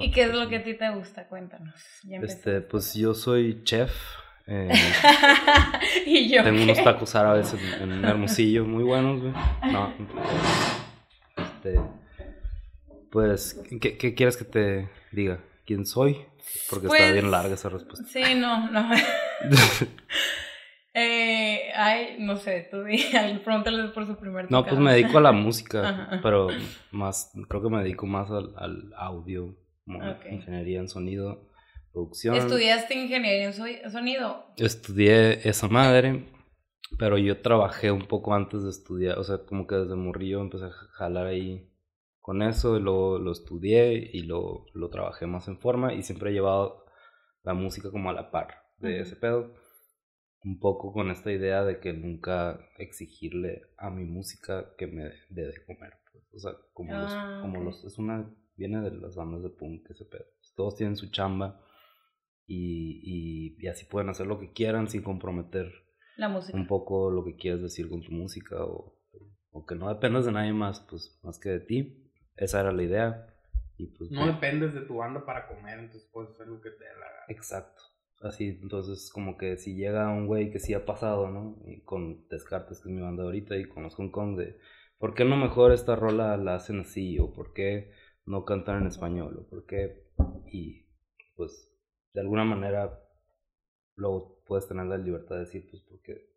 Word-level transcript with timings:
¿Y 0.00 0.10
qué 0.10 0.22
es 0.24 0.34
lo 0.34 0.48
que 0.48 0.56
a 0.56 0.64
ti 0.64 0.74
te 0.74 0.90
gusta? 0.90 1.26
Cuéntanos. 1.26 1.74
este, 2.08 2.60
pues 2.60 2.94
yo 2.94 3.14
soy 3.14 3.62
chef. 3.64 3.92
Eh, 4.46 4.70
¿Y 6.06 6.28
yo 6.28 6.44
tengo 6.44 6.62
unos 6.62 6.82
tacos 6.84 7.14
árabes 7.14 7.54
en, 7.54 7.90
en 7.90 8.04
Hermosillo 8.04 8.66
muy 8.66 8.84
buenos, 8.84 9.20
güey. 9.22 9.32
No, 9.72 9.94
este, 11.36 11.80
pues, 13.10 13.58
¿qué, 13.80 13.96
¿qué, 13.96 14.14
quieres 14.14 14.36
que 14.36 14.44
te 14.44 14.90
diga? 15.12 15.38
¿Quién 15.64 15.86
soy? 15.86 16.26
Porque 16.68 16.88
está 16.88 17.10
bien 17.12 17.20
Pues, 17.20 17.30
larga 17.30 17.54
esa 17.54 17.70
respuesta. 17.70 18.06
Sí, 18.06 18.34
no, 18.34 18.70
no. 18.70 18.90
eh, 20.94 21.70
ay, 21.74 22.16
no 22.20 22.36
sé, 22.36 22.68
tú 22.70 22.84
di, 22.84 22.98
pregúntale 23.44 23.88
por 23.88 24.06
su 24.06 24.16
primer 24.16 24.50
No, 24.50 24.64
pues 24.64 24.78
me 24.78 24.92
dedico 24.92 25.18
a 25.18 25.22
la 25.22 25.32
música, 25.32 25.88
Ajá. 25.88 26.20
pero 26.22 26.48
más, 26.92 27.32
creo 27.48 27.62
que 27.62 27.68
me 27.70 27.82
dedico 27.82 28.06
más 28.06 28.30
al, 28.30 28.54
al 28.56 28.92
audio, 28.96 29.56
como 29.84 29.98
Ok. 29.98 30.26
ingeniería 30.30 30.78
en 30.80 30.88
sonido, 30.88 31.48
producción. 31.92 32.36
¿Estudiaste 32.36 32.94
ingeniería 32.94 33.46
en 33.46 33.52
so- 33.52 33.90
sonido? 33.90 34.46
Estudié 34.56 35.46
esa 35.48 35.68
madre, 35.68 36.24
pero 36.98 37.18
yo 37.18 37.40
trabajé 37.40 37.90
un 37.90 38.06
poco 38.06 38.34
antes 38.34 38.62
de 38.62 38.70
estudiar, 38.70 39.18
o 39.18 39.24
sea, 39.24 39.38
como 39.38 39.66
que 39.66 39.74
desde 39.74 39.96
morrillo 39.96 40.40
empecé 40.40 40.66
a 40.66 40.70
jalar 40.70 41.26
ahí 41.26 41.70
con 42.20 42.40
eso, 42.40 42.76
y 42.76 42.80
luego 42.80 43.18
lo 43.18 43.32
estudié 43.32 43.94
y 44.12 44.22
lo, 44.22 44.64
lo 44.74 44.88
trabajé 44.90 45.26
más 45.26 45.46
en 45.48 45.58
forma 45.58 45.92
y 45.92 46.02
siempre 46.02 46.30
he 46.30 46.32
llevado 46.32 46.84
la 47.42 47.52
música 47.52 47.90
como 47.90 48.08
a 48.08 48.14
la 48.14 48.30
par 48.30 48.62
de 48.78 49.00
ese 49.00 49.16
pedo. 49.16 49.52
Un 50.44 50.58
poco 50.60 50.92
con 50.92 51.10
esta 51.10 51.32
idea 51.32 51.64
de 51.64 51.80
que 51.80 51.92
nunca 51.94 52.60
exigirle 52.78 53.62
a 53.78 53.90
mi 53.90 54.04
música 54.04 54.74
que 54.76 54.86
me 54.86 55.04
dé 55.30 55.46
de 55.46 55.64
comer. 55.64 55.94
pues. 56.12 56.24
O 56.34 56.38
sea, 56.38 56.52
como, 56.74 56.92
los, 56.92 57.10
Ah, 57.14 57.38
como 57.42 57.62
los, 57.62 57.84
es 57.84 57.98
una, 57.98 58.30
viene 58.56 58.80
de 58.82 58.90
las 58.90 59.16
bandas 59.16 59.42
de 59.42 59.50
punk 59.50 59.88
ese 59.90 60.04
pedo. 60.04 60.24
Todos 60.54 60.76
tienen 60.76 60.96
su 60.96 61.10
chamba 61.10 61.60
y, 62.46 63.00
y, 63.02 63.56
y 63.58 63.66
así 63.68 63.86
pueden 63.86 64.10
hacer 64.10 64.26
lo 64.26 64.38
que 64.38 64.52
quieran 64.52 64.88
sin 64.88 65.02
comprometer 65.02 65.72
La 66.16 66.28
música. 66.28 66.56
un 66.58 66.66
poco 66.66 67.10
lo 67.10 67.24
que 67.24 67.36
quieres 67.36 67.62
decir 67.62 67.88
con 67.88 68.02
tu 68.02 68.12
música 68.12 68.62
o, 68.64 69.00
o 69.50 69.64
que 69.66 69.74
no 69.74 69.88
dependas 69.88 70.26
de 70.26 70.32
nadie 70.32 70.52
más, 70.52 70.80
pues 70.90 71.18
más 71.22 71.38
que 71.38 71.48
de 71.50 71.60
ti. 71.60 72.10
Esa 72.36 72.60
era 72.60 72.72
la 72.72 72.82
idea. 72.82 73.26
Y 73.78 73.86
pues, 73.96 74.10
No 74.10 74.26
dependes 74.26 74.74
de 74.74 74.82
tu 74.82 74.96
banda 74.96 75.24
para 75.24 75.48
comer, 75.48 75.78
entonces 75.78 76.08
puedes 76.12 76.30
hacer 76.32 76.46
lo 76.48 76.60
que 76.60 76.70
te 76.70 76.84
dé 76.84 76.90
la 76.90 77.06
gana. 77.06 77.24
exacto. 77.28 77.82
Así, 78.20 78.58
entonces 78.62 79.10
como 79.12 79.36
que 79.36 79.56
si 79.56 79.74
llega 79.74 80.08
un 80.08 80.26
güey 80.26 80.50
que 80.50 80.58
sí 80.58 80.72
ha 80.72 80.86
pasado, 80.86 81.30
¿no? 81.30 81.58
Y 81.66 81.82
con 81.82 82.26
Descartes, 82.28 82.80
que 82.80 82.88
es 82.88 82.94
mi 82.94 83.02
banda 83.02 83.24
ahorita, 83.24 83.56
y 83.56 83.64
con 83.64 83.82
los 83.82 83.94
Hong 83.96 84.10
Kong 84.10 84.36
de, 84.36 84.58
¿por 84.98 85.14
qué 85.14 85.24
no 85.24 85.36
mejor 85.36 85.72
esta 85.72 85.94
rola 85.94 86.36
la 86.36 86.54
hacen 86.54 86.80
así? 86.80 87.18
¿O 87.18 87.32
por 87.32 87.52
qué 87.52 87.90
no 88.24 88.44
cantan 88.44 88.82
en 88.82 88.86
español? 88.86 89.36
¿O 89.38 89.48
por 89.48 89.66
qué? 89.66 90.04
Y 90.50 90.86
pues 91.36 91.70
de 92.14 92.20
alguna 92.20 92.44
manera 92.44 92.98
luego 93.96 94.42
puedes 94.46 94.66
tener 94.68 94.86
la 94.86 94.96
libertad 94.96 95.36
de 95.36 95.40
decir, 95.42 95.66
pues 95.70 95.82
porque 95.82 96.30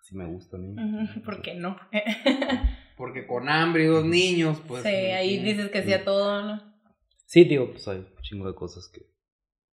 así 0.00 0.16
me 0.16 0.26
gusta 0.26 0.56
a 0.56 0.60
mí. 0.60 0.74
¿Por 1.24 1.42
qué 1.42 1.54
no? 1.54 1.76
Porque 2.96 3.26
con 3.26 3.46
hambre 3.50 3.84
y 3.84 3.88
dos 3.88 4.06
niños, 4.06 4.58
pues. 4.66 4.82
sí, 4.82 4.88
ahí 4.88 5.36
dices 5.42 5.70
que 5.70 5.82
sí 5.82 5.92
a 5.92 6.02
todo, 6.02 6.42
¿no? 6.42 6.62
Sí, 7.26 7.44
digo, 7.44 7.70
pues 7.70 7.86
hay 7.88 7.98
un 7.98 8.22
chingo 8.22 8.46
de 8.48 8.54
cosas 8.54 8.88
que 8.88 9.02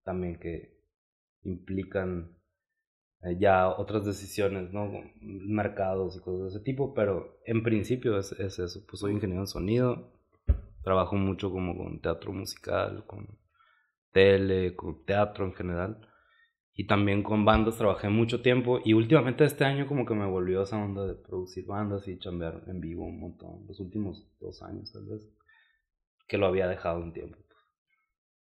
también 0.04 0.38
que 0.40 0.83
implican 1.44 2.38
eh, 3.24 3.38
ya 3.40 3.70
otras 3.70 4.06
decisiones, 4.06 4.72
¿no? 4.74 4.92
Mercados 5.22 6.18
y 6.18 6.20
cosas 6.22 6.42
de 6.42 6.48
ese 6.60 6.66
tipo, 6.66 6.94
pero 6.94 7.40
en 7.46 7.64
principio 7.64 8.18
es, 8.18 8.34
es 8.34 8.60
eso. 8.60 8.86
Pues 8.88 9.00
soy 9.00 9.14
ingeniero 9.14 9.42
en 9.44 9.48
sonido, 9.48 10.14
trabajo 10.84 11.16
mucho 11.16 11.52
como 11.52 11.78
con 11.78 12.02
teatro 12.02 12.34
musical, 12.34 13.06
con 13.08 13.40
tele, 14.12 14.76
con 14.76 15.06
teatro 15.06 15.46
en 15.46 15.54
general. 15.54 16.10
Y 16.76 16.88
también 16.88 17.22
con 17.22 17.46
bandas 17.46 17.78
trabajé 17.78 18.10
mucho 18.10 18.42
tiempo 18.42 18.80
y 18.84 18.94
últimamente 18.94 19.46
este 19.46 19.64
año 19.64 19.86
como 19.88 20.06
que 20.08 20.16
me 20.16 20.26
volvió 20.26 20.64
esa 20.64 20.78
onda 20.78 21.06
de 21.06 21.14
producir 21.14 21.66
bandas 21.68 22.08
y 22.08 22.18
chambear 22.18 22.64
en 22.68 22.82
vivo 22.82 23.06
un 23.06 23.20
montón. 23.20 23.68
Los 23.68 23.80
últimos 23.80 24.28
dos 24.40 24.62
años 24.64 24.92
tal 24.92 25.06
vez, 25.06 25.22
que 26.28 26.38
lo 26.40 26.48
había 26.48 26.68
dejado 26.68 27.00
un 27.00 27.14
tiempo. 27.14 27.38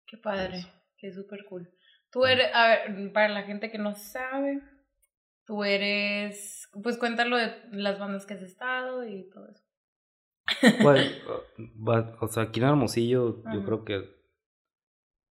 Qué 0.07 0.19
padre, 0.19 0.59
Eso. 0.59 0.69
qué 0.99 1.13
súper 1.13 1.47
cool. 1.49 1.67
Tú 2.11 2.27
eres, 2.27 2.51
a 2.55 2.69
ver, 2.69 3.13
para 3.13 3.29
la 3.29 3.43
gente 3.45 3.71
que 3.71 3.79
no 3.79 3.95
sabe, 3.95 4.61
tú 5.47 5.65
eres, 5.65 6.69
pues 6.83 6.97
cuéntalo 6.99 7.37
de 7.37 7.53
las 7.73 7.99
bandas 7.99 8.27
que 8.27 8.35
has 8.35 8.43
estado 8.43 9.05
y 9.07 9.29
todo 9.31 9.49
eso. 9.49 9.63
Pues, 10.83 11.07
o 12.21 12.29
sea, 12.29 12.45
aquí 12.45 12.61
en 12.61 12.67
Hermosillo 12.67 13.43
yo 13.51 13.65
creo 13.65 13.85
que 13.85 14.21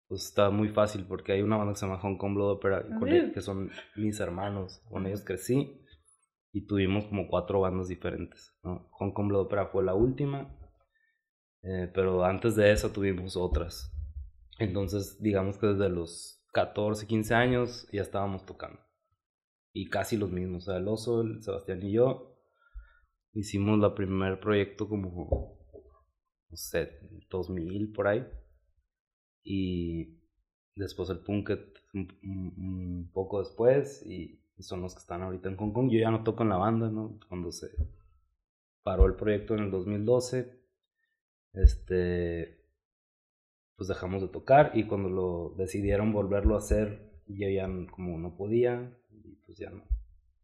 pues, 0.07 0.25
está 0.25 0.49
muy 0.49 0.69
fácil 0.69 1.05
porque 1.07 1.33
hay 1.33 1.41
una 1.41 1.57
banda 1.57 1.73
que 1.73 1.79
se 1.79 1.85
llama 1.85 1.99
Hong 1.99 2.17
Kong 2.17 2.35
Blood 2.35 2.51
Opera, 2.51 2.85
y 2.87 2.93
con 2.93 3.07
Ujú. 3.09 3.17
el- 3.17 3.33
que 3.33 3.41
son 3.41 3.71
mis 3.95 4.19
hermanos, 4.19 4.81
con 4.89 5.05
ellos 5.07 5.23
crecí 5.23 5.81
y 6.53 6.65
tuvimos 6.65 7.05
como 7.05 7.27
cuatro 7.27 7.61
bandas 7.61 7.87
diferentes. 7.87 8.55
¿no? 8.63 8.87
Hong 8.91 9.11
Kong 9.11 9.27
Blood 9.29 9.41
Opera 9.47 9.67
fue 9.67 9.83
la 9.83 9.93
última, 9.95 10.49
eh, 11.63 11.91
pero 11.93 12.23
antes 12.23 12.55
de 12.55 12.71
eso 12.71 12.91
tuvimos 12.91 13.35
otras. 13.35 13.91
Entonces, 14.59 15.21
digamos 15.21 15.57
que 15.57 15.67
desde 15.67 15.89
los 15.89 16.36
14, 16.53 17.07
15 17.07 17.33
años 17.33 17.87
ya 17.91 18.01
estábamos 18.01 18.45
tocando. 18.45 18.79
Y 19.73 19.89
casi 19.89 20.17
los 20.17 20.31
mismos, 20.31 20.63
o 20.63 20.71
sea, 20.71 20.77
el 20.77 20.87
Oso, 20.87 21.21
el 21.21 21.43
Sebastián 21.43 21.83
y 21.83 21.93
yo 21.93 22.37
hicimos 23.33 23.77
la 23.79 23.93
primer 23.93 24.39
proyecto 24.39 24.89
como, 24.89 25.59
no 26.49 26.57
sé, 26.57 26.99
2000 27.29 27.91
por 27.93 28.07
ahí. 28.07 28.27
Y 29.43 30.19
después 30.75 31.09
el 31.09 31.19
Punket 31.19 31.77
un, 31.93 33.09
poco 33.13 33.39
después 33.39 34.05
y 34.05 34.41
son 34.59 34.81
los 34.81 34.93
que 34.93 34.99
están 34.99 35.21
ahorita 35.21 35.49
en 35.49 35.57
Hong 35.57 35.71
Kong. 35.71 35.89
Yo 35.91 35.99
ya 35.99 36.11
no 36.11 36.23
toco 36.23 36.43
en 36.43 36.49
la 36.49 36.57
banda, 36.57 36.89
¿no? 36.89 37.19
Cuando 37.29 37.51
se 37.51 37.67
paró 38.83 39.05
el 39.05 39.15
proyecto 39.15 39.53
en 39.53 39.61
el 39.61 39.71
2012, 39.71 40.59
este, 41.53 42.66
pues 43.77 43.87
dejamos 43.87 44.21
de 44.21 44.27
tocar 44.27 44.71
y 44.73 44.83
cuando 44.85 45.07
lo 45.09 45.53
decidieron 45.57 46.11
volverlo 46.11 46.55
a 46.55 46.57
hacer, 46.57 47.11
yo 47.27 47.47
ya 47.49 47.69
como 47.91 48.17
no 48.17 48.35
podía 48.35 48.91
y 49.11 49.35
pues 49.45 49.57
ya 49.59 49.69
no, 49.69 49.83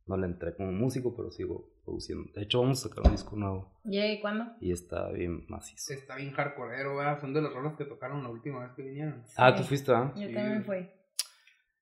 no 0.06 0.18
le 0.18 0.28
entré 0.28 0.56
como 0.56 0.72
músico, 0.72 1.16
pero 1.16 1.32
sigo 1.32 1.72
produciendo. 1.84 2.30
De 2.36 2.44
hecho, 2.44 2.62
vamos 2.62 2.86
a 2.86 2.90
sacar 2.90 3.06
un 3.06 3.12
disco 3.12 3.36
nuevo 3.36 3.72
¿Y 3.86 4.20
cuándo? 4.22 4.46
y 4.62 4.72
está 4.72 5.10
bien 5.12 5.46
macizo. 5.50 5.94
Está 5.94 6.16
bien 6.16 6.32
hardcoreero, 6.32 6.96
¿verdad? 6.96 7.20
Son 7.20 7.34
de 7.34 7.42
los 7.42 7.54
rolas 7.54 7.76
que 7.76 7.86
tocaron 7.86 8.22
la 8.24 8.30
última 8.30 8.60
vez 8.60 8.72
que 8.76 8.84
vinieron. 8.84 9.24
Ah, 9.36 9.52
Sí. 9.52 9.58
tú 9.62 9.68
fuiste, 9.68 9.92
¿ah? 9.92 10.14
Yo 10.16 10.28
Sí. 10.28 10.34
también 10.34 10.64
fui. 10.64 10.88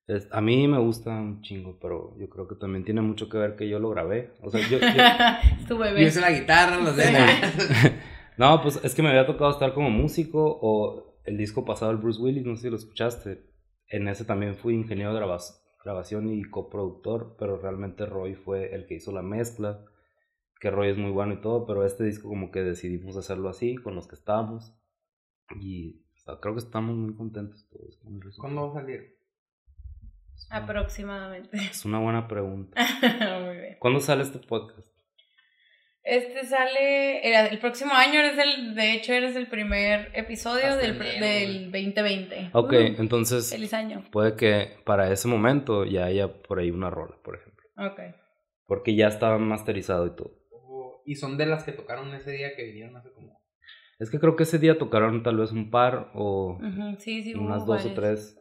Es- 0.08 0.28
a 0.32 0.40
mí 0.40 0.66
me 0.66 0.78
gusta 0.78 1.10
un 1.10 1.42
chingo, 1.42 1.78
pero 1.80 2.16
yo 2.18 2.28
creo 2.28 2.48
que 2.48 2.56
también 2.56 2.84
tiene 2.84 3.02
mucho 3.02 3.28
que 3.28 3.38
ver 3.38 3.54
que 3.56 3.68
yo 3.68 3.78
lo 3.78 3.90
grabé. 3.90 4.32
O 4.42 4.50
sea, 4.50 4.60
yo... 4.68 4.78
tu 5.68 5.82
es 5.84 6.16
la 6.20 6.32
guitarra, 6.32 6.78
los 6.78 6.96
de 6.96 7.04
no, 8.38 8.62
pues 8.62 8.80
es 8.82 8.94
que 8.94 9.02
me 9.02 9.10
había 9.10 9.26
tocado 9.26 9.50
estar 9.50 9.74
como 9.74 9.90
músico 9.90 10.58
o 10.60 11.11
el 11.24 11.36
disco 11.36 11.64
pasado, 11.64 11.90
el 11.90 11.98
Bruce 11.98 12.20
Willis, 12.20 12.44
no 12.44 12.56
sé 12.56 12.62
si 12.62 12.70
lo 12.70 12.76
escuchaste. 12.76 13.44
En 13.88 14.08
ese 14.08 14.24
también 14.24 14.56
fui 14.56 14.74
ingeniero 14.74 15.14
de 15.14 15.20
grabación 15.84 16.28
y 16.28 16.42
coproductor, 16.44 17.36
pero 17.38 17.58
realmente 17.58 18.06
Roy 18.06 18.34
fue 18.34 18.74
el 18.74 18.86
que 18.86 18.94
hizo 18.94 19.12
la 19.12 19.22
mezcla. 19.22 19.84
Que 20.60 20.70
Roy 20.70 20.90
es 20.90 20.96
muy 20.96 21.10
bueno 21.10 21.34
y 21.34 21.40
todo, 21.40 21.66
pero 21.66 21.84
este 21.84 22.04
disco 22.04 22.28
como 22.28 22.50
que 22.50 22.62
decidimos 22.62 23.16
hacerlo 23.16 23.48
así, 23.48 23.76
con 23.76 23.94
los 23.94 24.06
que 24.06 24.14
estábamos. 24.14 24.72
Y 25.60 26.02
o 26.14 26.18
sea, 26.18 26.38
creo 26.40 26.54
que 26.54 26.60
estamos 26.60 26.96
muy 26.96 27.14
contentos 27.14 27.68
todos 27.68 27.96
con 27.96 28.14
el 28.14 28.20
resultado. 28.22 28.54
¿Cuándo 28.54 28.72
va 28.72 28.80
a 28.80 28.82
salir? 28.82 29.18
Aproximadamente. 30.50 31.56
Es 31.56 31.84
una 31.84 31.98
buena 31.98 32.28
pregunta. 32.28 32.80
Muy 33.44 33.56
bien. 33.56 33.76
¿Cuándo 33.78 34.00
sale 34.00 34.22
este 34.22 34.38
podcast? 34.38 34.91
Este 36.04 36.44
sale, 36.46 37.26
era- 37.28 37.46
el 37.46 37.58
próximo 37.60 37.92
año 37.94 38.18
eres 38.20 38.36
el, 38.38 38.74
de 38.74 38.92
hecho 38.94 39.12
eres 39.12 39.36
el 39.36 39.46
primer 39.46 40.10
episodio 40.14 40.66
Hasta 40.66 40.78
del, 40.78 40.96
enero, 40.96 41.24
del 41.24 41.70
2020. 41.70 42.50
Ok, 42.52 42.72
Uh, 42.72 42.76
entonces 43.00 43.50
feliz 43.50 43.72
año. 43.72 44.02
puede 44.10 44.34
que 44.34 44.78
para 44.84 45.12
ese 45.12 45.28
momento 45.28 45.84
ya 45.84 46.06
haya 46.06 46.42
por 46.42 46.58
ahí 46.58 46.70
una 46.72 46.90
rola, 46.90 47.16
por 47.22 47.36
ejemplo. 47.36 47.64
Ok. 47.76 48.00
Porque 48.66 48.96
ya 48.96 49.06
estaba 49.08 49.38
masterizado 49.38 50.06
y 50.06 50.16
todo. 50.16 50.42
Y 51.06 51.14
son 51.16 51.36
de 51.36 51.46
las 51.46 51.62
que 51.64 51.72
tocaron 51.72 52.12
ese 52.14 52.32
día 52.32 52.54
que 52.56 52.64
vinieron 52.64 52.96
hace 52.96 53.12
como. 53.12 53.40
Es 54.00 54.10
que 54.10 54.18
creo 54.18 54.34
que 54.34 54.42
ese 54.42 54.58
día 54.58 54.78
tocaron 54.78 55.22
tal 55.22 55.36
vez 55.36 55.52
un 55.52 55.70
par 55.70 56.10
o 56.14 56.58
Ujú, 56.60 56.96
Sí, 56.98 57.22
sí, 57.22 57.34
unas 57.34 57.64
dos 57.64 57.84
o 57.86 57.92
tres. 57.94 58.38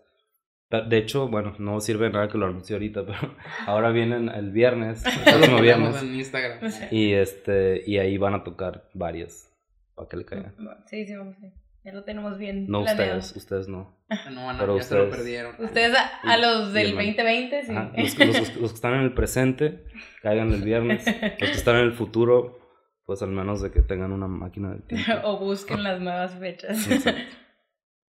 De 0.79 0.97
hecho, 0.97 1.27
bueno, 1.27 1.53
no 1.59 1.81
sirve 1.81 2.05
de 2.07 2.13
nada 2.13 2.29
que 2.29 2.37
lo 2.37 2.45
anuncie 2.45 2.73
ahorita, 2.75 3.05
pero 3.05 3.35
ahora 3.67 3.91
vienen 3.91 4.29
el 4.29 4.51
viernes, 4.51 5.03
el 5.05 5.21
próximo 5.33 5.59
viernes, 5.59 6.01
en 6.01 6.15
Instagram. 6.15 6.59
y 6.91 7.11
este 7.11 7.83
y 7.85 7.97
ahí 7.97 8.17
van 8.17 8.33
a 8.35 8.43
tocar 8.45 8.87
varias 8.93 9.51
para 9.95 10.07
que 10.07 10.17
le 10.17 10.25
caigan. 10.25 10.55
Sí, 10.87 11.05
sí, 11.05 11.15
vamos 11.15 11.35
a 11.43 11.45
ir. 11.47 11.53
Ya 11.83 11.93
lo 11.93 12.03
tenemos 12.03 12.37
bien 12.37 12.67
No 12.67 12.83
planeado. 12.83 13.17
ustedes, 13.17 13.35
ustedes 13.35 13.67
no. 13.67 13.97
No, 14.31 14.45
van 14.45 14.57
a- 14.57 14.59
Pero 14.59 14.77
ya 14.77 14.83
se 14.83 14.93
lo 14.95 15.01
ustedes- 15.05 15.17
perdieron. 15.17 15.55
Ustedes 15.57 15.97
a, 16.23 16.37
los 16.37 16.73
del 16.73 16.87
el 16.89 16.95
man- 16.95 17.05
2020, 17.07 17.63
sí. 17.63 17.71
Ajá, 17.71 17.91
Los, 17.97 18.19
los- 18.19 18.55
los 18.57 18.69
que 18.71 18.75
están 18.75 18.93
en 18.93 19.01
el 19.01 19.13
presente, 19.15 19.83
caigan 20.21 20.51
el 20.53 20.61
viernes. 20.61 21.03
Los 21.07 21.49
que 21.49 21.55
están 21.57 21.77
en 21.77 21.85
el 21.85 21.93
futuro, 21.93 22.59
pues 23.07 23.23
al 23.23 23.29
menos 23.31 23.63
de 23.63 23.71
que 23.71 23.81
tengan 23.81 24.11
una 24.11 24.27
máquina 24.27 24.69
del 24.69 24.83
tiempo. 24.83 25.11
o 25.23 25.39
busquen 25.39 25.81
las 25.81 25.99
nuevas 25.99 26.35
fechas. 26.37 26.87
Exacto. 26.91 27.35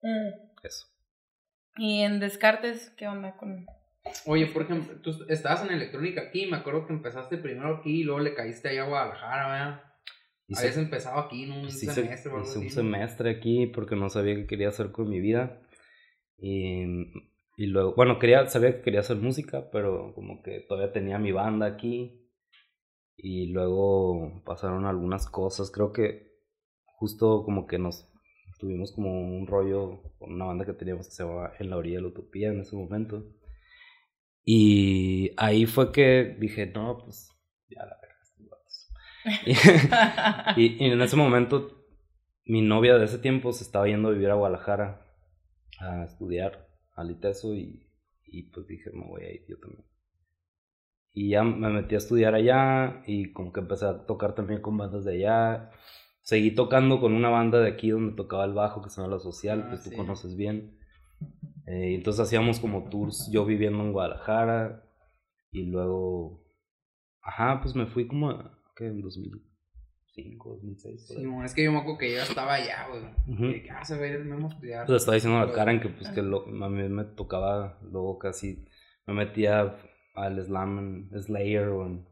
Mm. 0.01 0.65
Eso. 0.65 0.87
Y 1.77 2.01
en 2.01 2.19
Descartes, 2.19 2.91
¿qué 2.97 3.07
onda 3.07 3.37
con...? 3.37 3.65
Oye, 4.25 4.47
por 4.47 4.63
ejemplo, 4.63 4.99
tú 5.01 5.11
estabas 5.29 5.63
en 5.63 5.71
electrónica 5.71 6.21
aquí, 6.21 6.47
me 6.47 6.57
acuerdo 6.57 6.87
que 6.87 6.93
empezaste 6.93 7.37
primero 7.37 7.77
aquí 7.77 8.01
y 8.01 8.03
luego 8.03 8.19
le 8.19 8.33
caíste 8.33 8.69
allá 8.69 8.83
a 8.83 8.87
Guadalajara, 8.87 9.47
¿verdad? 9.51 9.83
Hice- 10.47 10.61
Habías 10.61 10.77
empezado 10.77 11.19
aquí 11.19 11.43
en 11.43 11.51
un 11.51 11.61
pues 11.63 11.83
hice- 11.83 11.93
semestre 11.93 12.31
o 12.31 12.35
algo 12.37 12.47
hice 12.49 12.59
un 12.59 12.69
semestre 12.71 13.29
aquí 13.29 13.67
porque 13.67 13.95
no 13.95 14.09
sabía 14.09 14.35
qué 14.35 14.47
quería 14.47 14.69
hacer 14.69 14.91
con 14.91 15.07
mi 15.09 15.19
vida. 15.19 15.61
Y, 16.37 16.83
y 17.57 17.67
luego, 17.67 17.93
bueno, 17.95 18.17
quería, 18.17 18.47
sabía 18.47 18.75
que 18.77 18.81
quería 18.81 19.01
hacer 19.01 19.17
música, 19.17 19.69
pero 19.71 20.13
como 20.15 20.41
que 20.41 20.61
todavía 20.61 20.91
tenía 20.91 21.19
mi 21.19 21.31
banda 21.31 21.67
aquí. 21.67 22.27
Y 23.15 23.51
luego 23.51 24.41
pasaron 24.45 24.85
algunas 24.85 25.29
cosas. 25.29 25.69
Creo 25.69 25.93
que 25.93 26.31
justo 26.85 27.43
como 27.43 27.67
que 27.67 27.77
nos 27.77 28.10
tuvimos 28.61 28.93
como 28.93 29.11
un 29.37 29.47
rollo 29.47 30.03
con 30.19 30.33
una 30.33 30.45
banda 30.45 30.65
que 30.67 30.73
teníamos 30.73 31.07
que 31.07 31.13
se 31.15 31.23
llamaba 31.25 31.53
En 31.59 31.71
la 31.71 31.77
orilla 31.77 31.97
de 31.97 32.03
la 32.03 32.09
utopía 32.09 32.49
en 32.51 32.61
ese 32.61 32.77
momento. 32.77 33.25
Y 34.45 35.31
ahí 35.37 35.65
fue 35.65 35.91
que 35.91 36.35
dije, 36.39 36.67
no, 36.67 36.97
pues 36.99 37.29
ya 37.69 37.85
la 37.85 37.97
verga, 38.01 38.17
y- 40.57 40.83
y 40.85 40.91
en 40.91 41.01
ese 41.01 41.15
momento, 41.15 41.85
mi 42.45 42.61
novia 42.61 42.97
de 42.97 43.05
ese 43.05 43.19
tiempo 43.19 43.53
se 43.53 43.63
estaba 43.63 43.87
yendo 43.87 44.09
a 44.09 44.11
vivir 44.11 44.29
a 44.29 44.35
Guadalajara 44.35 45.01
a 45.79 46.05
estudiar 46.05 46.67
al 46.95 47.11
ITESO 47.11 47.55
y, 47.55 47.87
y 48.25 48.43
pues 48.51 48.67
dije, 48.67 48.91
me 48.93 49.05
voy 49.07 49.23
a 49.23 49.31
ir 49.33 49.45
yo 49.47 49.57
también. 49.59 49.85
Y 51.13 51.29
ya 51.29 51.43
me 51.43 51.69
metí 51.69 51.95
a 51.95 51.97
estudiar 51.99 52.35
allá 52.35 53.03
y 53.05 53.31
como 53.33 53.51
que 53.53 53.59
empecé 53.61 53.85
a 53.85 54.05
tocar 54.05 54.33
también 54.35 54.61
con 54.61 54.77
bandas 54.77 55.03
de 55.05 55.13
allá. 55.15 55.71
Seguí 56.23 56.51
tocando 56.51 56.99
con 56.99 57.13
una 57.13 57.29
banda 57.29 57.59
de 57.59 57.69
aquí 57.69 57.89
donde 57.89 58.15
tocaba 58.15 58.45
el 58.45 58.53
bajo 58.53 58.81
que 58.81 58.89
se 58.89 59.01
llama 59.01 59.15
La 59.15 59.19
Social, 59.19 59.63
Ah, 59.65 59.69
pues 59.69 59.83
tú 59.83 59.89
sí. 59.89 59.95
conoces 59.95 60.35
bien. 60.35 60.77
Eh, 61.67 61.95
entonces 61.95 62.21
hacíamos 62.21 62.59
como 62.59 62.89
tours, 62.89 63.29
yo 63.31 63.45
viviendo 63.45 63.83
en 63.83 63.91
Guadalajara 63.91 64.83
y 65.51 65.65
luego, 65.65 66.43
ajá, 67.21 67.59
pues 67.61 67.75
me 67.75 67.85
fui 67.87 68.07
como, 68.07 68.29
a, 68.31 68.57
¿qué? 68.75 68.85
En 68.87 69.01
2005, 69.01 70.49
2006. 70.49 71.05
por 71.07 71.17
ahí. 71.17 71.23
Sí, 71.23 71.27
bueno, 71.29 71.45
es 71.45 71.53
que 71.53 71.63
yo 71.63 71.71
me 71.71 71.79
acuerdo 71.79 71.97
que 71.99 72.11
yo 72.13 72.21
estaba 72.21 72.53
allá, 72.53 72.87
güey. 72.89 73.03
Ujú. 73.35 73.45
Y 73.45 73.53
dije, 73.55 73.69
ah, 73.71 73.83
se 73.85 73.97
va 73.97 74.03
a 74.03 74.07
ir 74.07 74.15
el 74.15 74.25
mismo 74.25 74.47
a 74.47 74.49
estudiar. 74.51 74.85
Pues 74.85 75.01
estaba 75.01 75.15
diciendo 75.15 75.39
a 75.39 75.45
la 75.45 75.53
Karen 75.53 75.79
que 75.79 75.89
pues 75.89 76.09
que 76.09 76.21
lo- 76.21 76.45
a 76.45 76.69
mí 76.69 76.87
me 76.89 77.03
tocaba 77.03 77.79
luego 77.83 78.17
casi 78.19 78.65
me 79.07 79.13
metía 79.13 79.75
al 80.15 80.43
slam 80.43 81.09
en 81.11 81.21
Slayer 81.23 81.67
o 81.69 81.85
en 81.87 82.05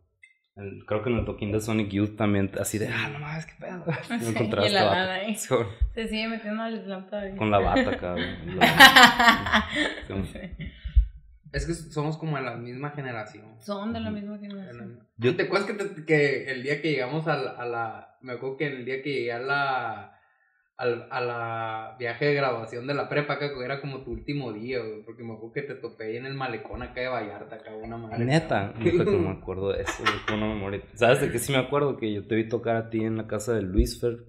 el- 0.60 0.86
creo 0.86 1.02
que 1.04 1.10
en 1.10 1.18
el 1.20 1.26
toquín 1.26 1.52
de 1.52 1.60
Sonic 1.62 1.90
Youth 1.90 2.16
también 2.16 2.52
así 2.60 2.78
de 2.78 2.88
ah 2.90 3.10
no 3.12 3.20
mames 3.20 3.46
qué 3.46 3.54
pedo 3.60 3.84
Sí, 4.20 4.70
la 4.74 4.84
vato. 4.84 4.96
lana 4.96 5.14
ahí. 5.16 5.36
Sí, 5.36 5.54
Se 5.96 6.08
sigue 6.08 6.28
metiendo 6.28 6.62
al 6.64 6.84
slam 6.84 7.06
todavía. 7.08 7.36
con 7.36 7.50
la 7.52 7.60
bata 7.60 7.98
cabrón. 7.98 8.26
Sí. 10.32 10.40
Es 11.52 11.66
que 11.66 11.74
somos 11.74 12.18
como 12.18 12.38
de 12.38 12.44
la 12.44 12.56
misma 12.56 12.92
generación. 12.92 13.46
Son 13.60 13.92
de 13.92 14.00
la 14.00 14.12
misma 14.12 14.38
generación. 14.38 15.00
Yo 15.18 15.36
te 15.36 15.44
acuerdas 15.44 15.68
que, 15.68 15.74
te- 15.74 16.06
que 16.06 16.52
el 16.52 16.62
día 16.62 16.80
que 16.82 16.92
llegamos 16.92 17.28
a 17.28 17.36
la, 17.38 17.52
a 17.52 17.66
la- 17.66 18.18
Me 18.22 18.34
acuerdo 18.34 18.58
que 18.58 18.68
el 18.68 18.86
día 18.86 19.02
que 19.02 19.12
llegué 19.14 19.34
a 19.34 19.40
la. 19.40 20.19
Al, 20.82 21.08
a 21.12 21.20
la 21.20 21.96
viaje 22.00 22.24
de 22.28 22.34
grabación 22.36 22.88
de 22.88 22.94
la 22.94 23.10
prepa, 23.10 23.38
que 23.38 23.52
era 23.66 23.82
como 23.82 24.02
tu 24.06 24.12
último 24.12 24.54
día, 24.54 24.80
güey. 24.80 25.04
Porque 25.04 25.24
me 25.24 25.34
acuerdo 25.34 25.52
que 25.54 25.62
te 25.64 25.76
topé 25.76 26.06
ahí 26.06 26.16
en 26.16 26.26
el 26.26 26.36
malecón 26.36 26.82
acá 26.82 27.02
de 27.02 27.10
Vallarta, 27.10 27.58
acá 27.58 27.76
una 27.76 27.98
madre. 27.98 28.24
neta 28.24 28.74
neta 28.80 29.04
que 29.04 29.18
me 29.18 29.30
acuerdo 29.30 29.74
de 29.74 29.82
eso 29.84 30.04
fue 30.26 30.38
una 30.38 30.48
memoria 30.48 30.82
sabes 30.94 31.20
de 31.20 31.32
que 31.32 31.40
sí 31.40 31.52
me 31.52 31.58
acuerdo 31.58 31.98
que 31.98 32.14
yo 32.14 32.26
te 32.28 32.36
vi 32.36 32.48
tocar 32.48 32.78
a 32.78 32.90
ti 32.90 33.04
en 33.04 33.18
la 33.18 33.28
casa 33.28 33.54
de 33.54 33.62
Luis 33.62 34.00
Fer 34.00 34.20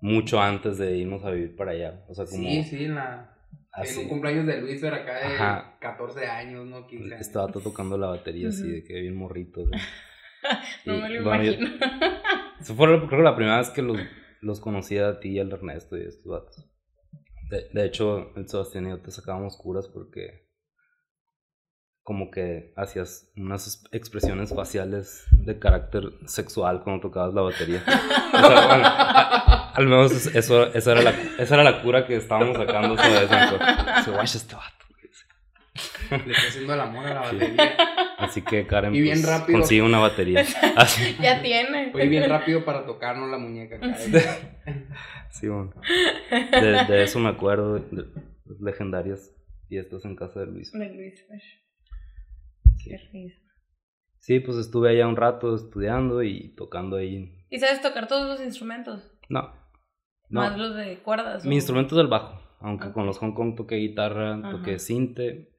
mucho 0.00 0.40
antes 0.40 0.78
de 0.78 0.96
irnos 0.98 1.24
a 1.24 1.30
vivir 1.30 1.56
para 1.56 1.72
allá 1.72 2.04
o 2.08 2.14
sea 2.14 2.26
como 2.26 2.38
Sí, 2.38 2.62
sí, 2.64 2.84
en 2.84 2.94
la. 2.94 3.34
así 3.72 3.94
En 3.98 4.02
un 4.04 4.08
cumpleaños 4.10 4.46
de 4.46 4.60
Luis 4.60 4.82
era 4.82 4.98
acá 4.98 5.14
de 5.18 5.24
Ajá. 5.34 5.76
14 5.80 6.26
años, 6.26 6.64
¿no? 6.66 6.86
15 6.86 7.06
años. 7.14 7.20
Estaba 7.26 7.48
tocando 7.50 7.98
la 7.98 8.08
batería 8.08 8.50
así 8.50 8.70
de 8.70 8.84
que 8.84 9.00
bien 9.00 9.16
morrito. 9.16 9.62
güey. 9.66 9.80
No 10.84 10.94
Y, 10.98 11.00
me 11.00 11.08
lo 11.08 11.24
bueno, 11.24 11.42
yo- 11.42 11.52
imagino. 11.54 11.70
Eso 12.60 12.74
fue 12.74 12.86
creo 12.86 13.08
que 13.08 13.16
la 13.16 13.34
primera 13.34 13.58
vez 13.58 13.70
que 13.70 13.80
los, 13.82 13.98
los 14.44 14.60
conocí 14.60 14.98
a 14.98 15.18
ti 15.20 15.30
y 15.30 15.40
al 15.40 15.50
Ernesto 15.52 15.96
y 15.96 16.02
a 16.02 16.08
estos 16.08 16.26
vatos. 16.26 16.70
De, 17.50 17.68
de 17.72 17.84
hecho, 17.86 18.30
el 18.36 18.48
Sebastián 18.48 18.86
y 18.86 18.90
yo 18.90 19.00
te 19.00 19.10
sacábamos 19.10 19.56
curas 19.56 19.88
porque 19.88 20.44
como 22.02 22.30
que 22.30 22.72
hacías 22.76 23.30
unas 23.36 23.66
es- 23.66 23.84
expresiones 23.92 24.54
faciales 24.54 25.24
de 25.30 25.58
carácter 25.58 26.04
sexual 26.26 26.82
cuando 26.82 27.00
tocabas 27.08 27.32
la 27.34 27.40
batería. 27.42 27.82
O 27.86 27.90
sea, 28.38 28.66
bueno, 28.66 28.84
a- 28.86 29.70
al 29.74 29.84
menos 29.86 30.12
es- 30.12 30.34
eso, 30.34 30.66
eso 30.74 30.92
era 30.92 31.02
la, 31.02 31.10
esa 31.38 31.54
era 31.54 31.64
la 31.64 31.82
cura 31.82 32.06
que 32.06 32.16
estábamos 32.16 32.56
sacando 32.56 32.94
me 32.94 33.00
acuerdo. 33.00 33.58
Dice, 33.98 34.10
"Guacha, 34.10 34.36
este 34.38 34.54
vato". 34.54 34.74
Le 36.26 36.32
está 36.32 36.48
haciendo 36.48 36.74
el 36.74 36.80
amor 36.80 37.06
a 37.06 37.14
la 37.14 37.20
batería. 37.22 37.76
Así 38.24 38.42
que 38.42 38.66
Karen 38.66 38.94
Y 38.94 39.00
bien 39.00 39.20
pues, 39.22 39.28
rápido. 39.28 39.58
consigue 39.58 39.82
una 39.82 39.98
batería. 39.98 40.44
Así. 40.76 41.16
ya 41.20 41.42
tiene. 41.42 41.90
Fue 41.92 42.06
bien 42.08 42.28
rápido 42.28 42.64
para 42.64 42.84
tocarnos 42.86 43.30
la 43.30 43.38
muñeca 43.38 43.76
acá. 43.76 43.94
Sí, 45.30 45.48
bueno. 45.48 45.72
De, 46.30 46.84
de 46.88 47.02
eso 47.02 47.18
me 47.18 47.28
acuerdo, 47.28 47.74
de 47.74 48.06
las 48.46 48.60
legendarias 48.60 49.32
fiestas 49.68 50.04
en 50.04 50.14
casa 50.16 50.40
de 50.40 50.46
Luis. 50.46 50.72
De 50.72 50.88
Luis. 50.94 51.26
Sí. 52.78 52.90
Qué 52.90 52.98
risa. 53.12 53.40
Sí, 54.20 54.40
pues 54.40 54.56
estuve 54.58 54.90
allá 54.90 55.06
un 55.06 55.16
rato 55.16 55.54
estudiando 55.54 56.22
y 56.22 56.54
tocando 56.56 56.96
ahí. 56.96 57.44
¿Y 57.50 57.58
sabes 57.58 57.82
tocar 57.82 58.08
todos 58.08 58.26
los 58.28 58.40
instrumentos? 58.44 59.10
No, 59.28 59.52
Más 60.30 60.56
los 60.56 60.74
de 60.76 60.98
cuerdas. 60.98 61.44
Mi 61.44 61.56
instrumento 61.56 61.94
es 61.94 62.00
el 62.00 62.06
bajo, 62.08 62.40
aunque 62.60 62.92
con 62.92 63.04
los 63.06 63.18
Hong 63.18 63.32
Kong 63.34 63.54
toqué 63.56 63.76
guitarra, 63.76 64.34
Ajá. 64.36 64.50
toqué 64.50 64.78
cinte, 64.78 65.53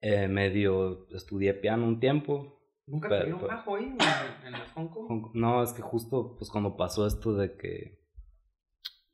eh, 0.00 0.28
medio 0.28 1.06
estudié 1.10 1.54
piano 1.54 1.86
un 1.86 2.00
tiempo. 2.00 2.54
Nunca 2.86 3.08
Pero- 3.08 3.36
pero- 3.36 3.48
bajo 3.48 3.76
ahí 3.76 3.84
en, 3.84 4.54
en 4.54 4.60
Hong 4.74 4.88
Kong. 4.88 5.06
Hong 5.08 5.20
Kong- 5.22 5.34
No, 5.34 5.62
es 5.62 5.72
que 5.72 5.82
justo 5.82 6.36
pues 6.38 6.50
cuando 6.50 6.76
pasó 6.76 7.06
esto 7.06 7.34
de 7.34 7.56
que 7.56 7.98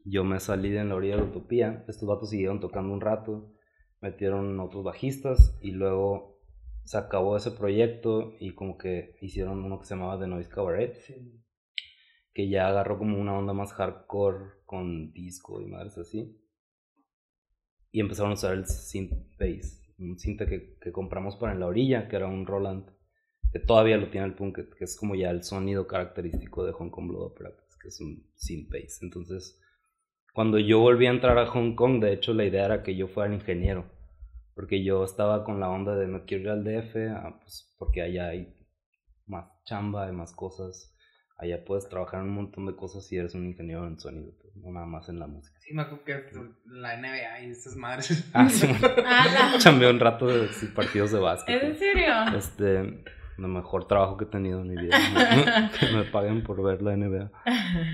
yo 0.04 0.22
me 0.24 0.38
salí 0.38 0.70
de 0.70 0.78
en 0.80 0.90
la 0.90 0.94
orilla 0.96 1.16
de 1.16 1.22
la 1.22 1.28
utopía, 1.28 1.84
estos 1.88 2.06
vatos 2.08 2.30
siguieron 2.30 2.60
tocando 2.60 2.92
un 2.92 3.00
rato, 3.00 3.52
metieron 4.00 4.60
otros 4.60 4.84
bajistas 4.84 5.58
y 5.62 5.70
luego 5.72 6.38
se 6.84 6.98
acabó 6.98 7.36
ese 7.36 7.50
proyecto 7.50 8.34
y 8.38 8.54
como 8.54 8.76
que 8.76 9.16
hicieron 9.22 9.64
uno 9.64 9.78
que 9.80 9.86
se 9.86 9.94
llamaba 9.94 10.20
The 10.20 10.26
Noise 10.26 10.50
Cabaret, 10.50 10.94
Sí. 10.96 11.42
que 12.34 12.48
ya 12.50 12.68
agarró 12.68 12.98
como 12.98 13.18
una 13.18 13.36
onda 13.38 13.54
más 13.54 13.72
hardcore 13.72 14.60
con 14.66 15.12
disco 15.14 15.60
y 15.62 15.66
madres 15.66 15.96
así. 15.96 16.38
Y 17.90 18.00
empezaron 18.00 18.32
a 18.32 18.34
usar 18.34 18.52
el 18.54 18.66
synth 18.66 19.12
bass, 19.38 19.82
un 19.98 20.18
synth 20.18 20.46
que, 20.48 20.76
que 20.80 20.92
compramos 20.92 21.36
para 21.36 21.52
en 21.52 21.60
la 21.60 21.66
orilla, 21.66 22.08
que 22.08 22.16
era 22.16 22.26
un 22.26 22.46
Roland, 22.46 22.88
que 23.52 23.60
todavía 23.60 23.96
lo 23.96 24.10
tiene 24.10 24.26
el 24.26 24.34
punk, 24.34 24.58
que, 24.76 24.84
es 24.84 24.96
como 24.96 25.14
ya 25.14 25.30
el 25.30 25.44
sonido 25.44 25.86
característico 25.86 26.64
de 26.64 26.72
Hong 26.72 26.90
Kong 26.90 27.08
Blood 27.08 27.26
Opera, 27.26 27.50
pues, 27.56 27.76
que 27.80 27.88
es 27.88 28.00
un 28.00 28.26
synth 28.34 28.68
bass. 28.68 29.00
Entonces, 29.02 29.60
cuando 30.32 30.58
yo 30.58 30.80
volví 30.80 31.06
a 31.06 31.10
entrar 31.10 31.38
a 31.38 31.46
Hong 31.46 31.76
Kong, 31.76 32.02
de 32.02 32.12
hecho 32.12 32.34
la 32.34 32.44
idea 32.44 32.64
era 32.64 32.82
que 32.82 32.96
yo 32.96 33.06
fuera 33.06 33.28
el 33.28 33.40
ingeniero, 33.40 33.84
porque 34.54 34.82
yo 34.82 35.04
estaba 35.04 35.44
con 35.44 35.60
la 35.60 35.70
onda 35.70 35.94
de 35.94 36.08
me 36.08 36.24
quiero 36.24 36.56
ir 36.56 36.64
DF, 36.64 36.96
ah, 37.10 37.38
pues, 37.40 37.72
porque 37.78 38.02
allá 38.02 38.28
hay 38.30 38.52
más 39.26 39.46
chamba, 39.64 40.06
hay 40.06 40.12
más 40.12 40.32
cosas. 40.32 40.93
Allá 41.36 41.64
puedes 41.64 41.88
trabajar 41.88 42.20
en 42.20 42.28
un 42.28 42.34
montón 42.36 42.66
de 42.66 42.76
cosas 42.76 43.06
si 43.06 43.16
eres 43.16 43.34
un 43.34 43.46
ingeniero 43.46 43.86
en 43.86 43.98
sonido, 43.98 44.32
pues, 44.40 44.54
no 44.56 44.70
nada 44.70 44.86
más 44.86 45.08
en 45.08 45.18
la 45.18 45.26
música. 45.26 45.58
Sí, 45.60 45.74
me 45.74 45.82
acuerdo 45.82 46.04
que 46.04 46.22
la 46.66 46.96
NBA 46.96 47.42
y 47.42 47.50
esas 47.50 47.74
madres. 47.74 48.30
Ah, 48.32 48.48
sí. 48.48 48.68
¡Hala! 49.04 49.54
Chambeé 49.58 49.90
un 49.90 49.98
rato 49.98 50.26
de 50.26 50.48
sí, 50.52 50.66
partidos 50.66 51.10
de 51.10 51.18
básquet. 51.18 51.56
¿Es 51.56 51.62
en 51.64 51.76
serio? 51.76 52.12
Este, 52.36 52.78
el 52.78 53.48
mejor 53.48 53.88
trabajo 53.88 54.16
que 54.16 54.24
he 54.24 54.28
tenido 54.28 54.60
en 54.60 54.68
mi 54.68 54.80
vida. 54.80 55.70
que 55.80 55.86
me 55.92 56.04
paguen 56.04 56.44
por 56.44 56.62
ver 56.62 56.82
la 56.82 56.96
NBA. 56.96 57.32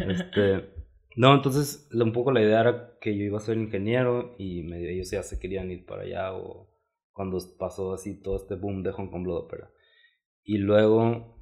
Este, 0.07 0.75
no, 1.17 1.35
entonces 1.35 1.89
un 1.93 2.13
poco 2.13 2.33
la 2.33 2.43
idea 2.43 2.61
era 2.61 2.93
que 3.01 3.17
yo 3.17 3.25
iba 3.25 3.39
a 3.39 3.41
ser 3.41 3.57
ingeniero 3.57 4.35
y 4.39 4.63
medio 4.63 4.91
ellos 4.91 5.11
ya 5.11 5.23
se 5.23 5.39
querían 5.39 5.71
ir 5.71 5.87
para 5.87 6.03
allá 6.03 6.35
o 6.35 6.71
cuando 7.13 7.39
pasó 7.59 7.95
así 7.95 8.21
todo 8.21 8.37
este 8.37 8.55
boom 8.55 8.83
de 8.83 8.93
Hong 8.93 9.09
Kong 9.09 9.25
Blood 9.25 9.45
Opera. 9.45 9.71
Y 10.45 10.59
luego 10.59 11.40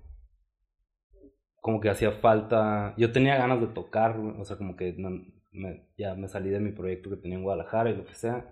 como 1.68 1.82
que 1.82 1.90
hacía 1.90 2.12
falta, 2.12 2.94
yo 2.96 3.12
tenía 3.12 3.36
ganas 3.36 3.60
de 3.60 3.66
tocar, 3.66 4.16
o 4.18 4.42
sea, 4.46 4.56
como 4.56 4.74
que 4.74 4.94
no- 4.94 5.22
me- 5.52 5.86
ya 5.98 6.14
me 6.14 6.26
salí 6.26 6.48
de 6.48 6.60
mi 6.60 6.72
proyecto 6.72 7.10
que 7.10 7.16
tenía 7.18 7.36
en 7.36 7.42
Guadalajara 7.44 7.90
y 7.90 7.96
lo 7.96 8.06
que 8.06 8.14
sea. 8.14 8.50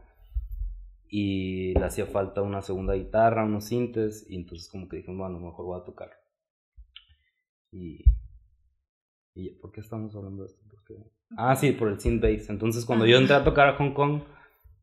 Y 1.08 1.72
le 1.78 1.82
hacía 1.86 2.04
falta 2.04 2.42
una 2.42 2.60
segunda 2.60 2.92
guitarra, 2.92 3.46
unos 3.46 3.64
sintes, 3.64 4.26
y 4.28 4.36
entonces 4.36 4.68
como 4.68 4.86
que 4.86 4.98
dije, 4.98 5.10
bueno, 5.14 5.40
mejor 5.40 5.64
voy 5.64 5.80
a 5.80 5.84
tocar. 5.84 6.10
Y, 7.72 8.04
y 9.34 9.48
¿por 9.62 9.72
qué 9.72 9.80
estamos 9.80 10.14
hablando 10.14 10.42
de 10.42 10.48
esto? 10.50 10.62
Ah, 11.38 11.56
sí, 11.56 11.72
por 11.72 11.88
el 11.88 11.98
synth 11.98 12.20
bass. 12.22 12.50
Entonces 12.50 12.84
cuando 12.84 13.06
yo 13.06 13.16
entré 13.16 13.34
a 13.34 13.44
tocar 13.44 13.68
a 13.68 13.76
Hong 13.78 13.94
Kong, 13.94 14.24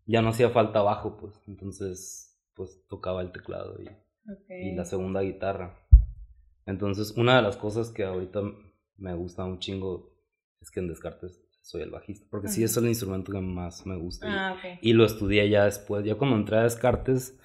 ya 0.08 0.24
no 0.24 0.30
hacía 0.30 0.50
falta 0.50 0.82
bajo, 0.82 1.18
pues. 1.18 1.40
Entonces, 1.48 2.36
pues 2.56 2.84
tocaba 2.90 3.22
el 3.22 3.32
teclado 3.32 3.80
y, 3.80 3.88
Ok. 3.88 4.50
y 4.50 4.72
la 4.76 4.86
segunda 4.86 5.22
guitarra. 5.22 5.78
Entonces, 6.66 7.14
una 7.18 7.36
de 7.38 7.42
las 7.42 7.58
cosas 7.58 7.90
que 7.92 8.04
ahorita 8.04 8.42
me 8.98 9.14
gusta 9.16 9.44
un 9.44 9.60
chingo 9.60 10.14
es 10.62 10.72
que 10.72 10.80
en 10.80 10.88
Descartes 10.88 11.42
soy 11.62 11.82
el 11.82 11.90
bajista. 11.92 12.26
Porque 12.30 12.48
sí 12.48 12.64
es 12.64 12.76
el 12.78 12.88
instrumento 12.88 13.32
que 13.32 13.40
más 13.40 13.86
me 13.86 13.98
gusta. 13.98 14.28
y- 14.28 14.32
Ah, 14.32 14.54
ok. 14.58 14.80
y 14.82 14.94
lo 14.94 15.06
estudié 15.06 15.50
ya 15.50 15.66
después. 15.66 16.06
Yo 16.06 16.18
cuando 16.18 16.38
entré 16.38 16.58
a 16.58 16.64
Descartes, 16.64 17.40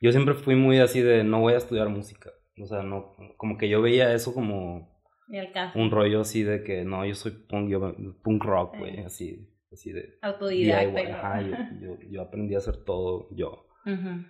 yo 0.00 0.10
siempre 0.12 0.34
fui 0.34 0.54
muy 0.56 0.78
así 0.78 1.00
de 1.00 1.24
no 1.24 1.40
voy 1.40 1.54
a 1.54 1.58
estudiar 1.58 1.88
música. 1.88 2.30
O 2.62 2.66
sea, 2.66 2.82
no, 2.82 3.12
como 3.36 3.58
que 3.58 3.68
yo 3.68 3.82
veía 3.82 4.12
eso 4.14 4.32
como 4.32 4.92
Y 5.28 5.38
un 5.78 5.90
rollo 5.90 6.20
así 6.20 6.42
de 6.42 6.62
que 6.62 6.84
no, 6.84 7.04
yo 7.04 7.14
soy 7.14 7.32
punk, 7.32 7.68
yo, 7.70 7.94
punk 8.22 8.44
rock, 8.44 8.76
güey, 8.78 8.98
Eh. 9.00 9.04
así, 9.06 9.48
así 9.72 9.90
de 9.92 10.18
Autodidacta. 10.22 11.02
Y 11.02 11.06
Ajá, 11.06 11.40
yo, 11.42 11.56
yo, 11.80 11.98
yo 12.10 12.22
aprendí 12.22 12.54
a 12.54 12.58
hacer 12.58 12.76
todo 12.84 13.28
yo. 13.34 13.66
Ujú. 13.86 14.24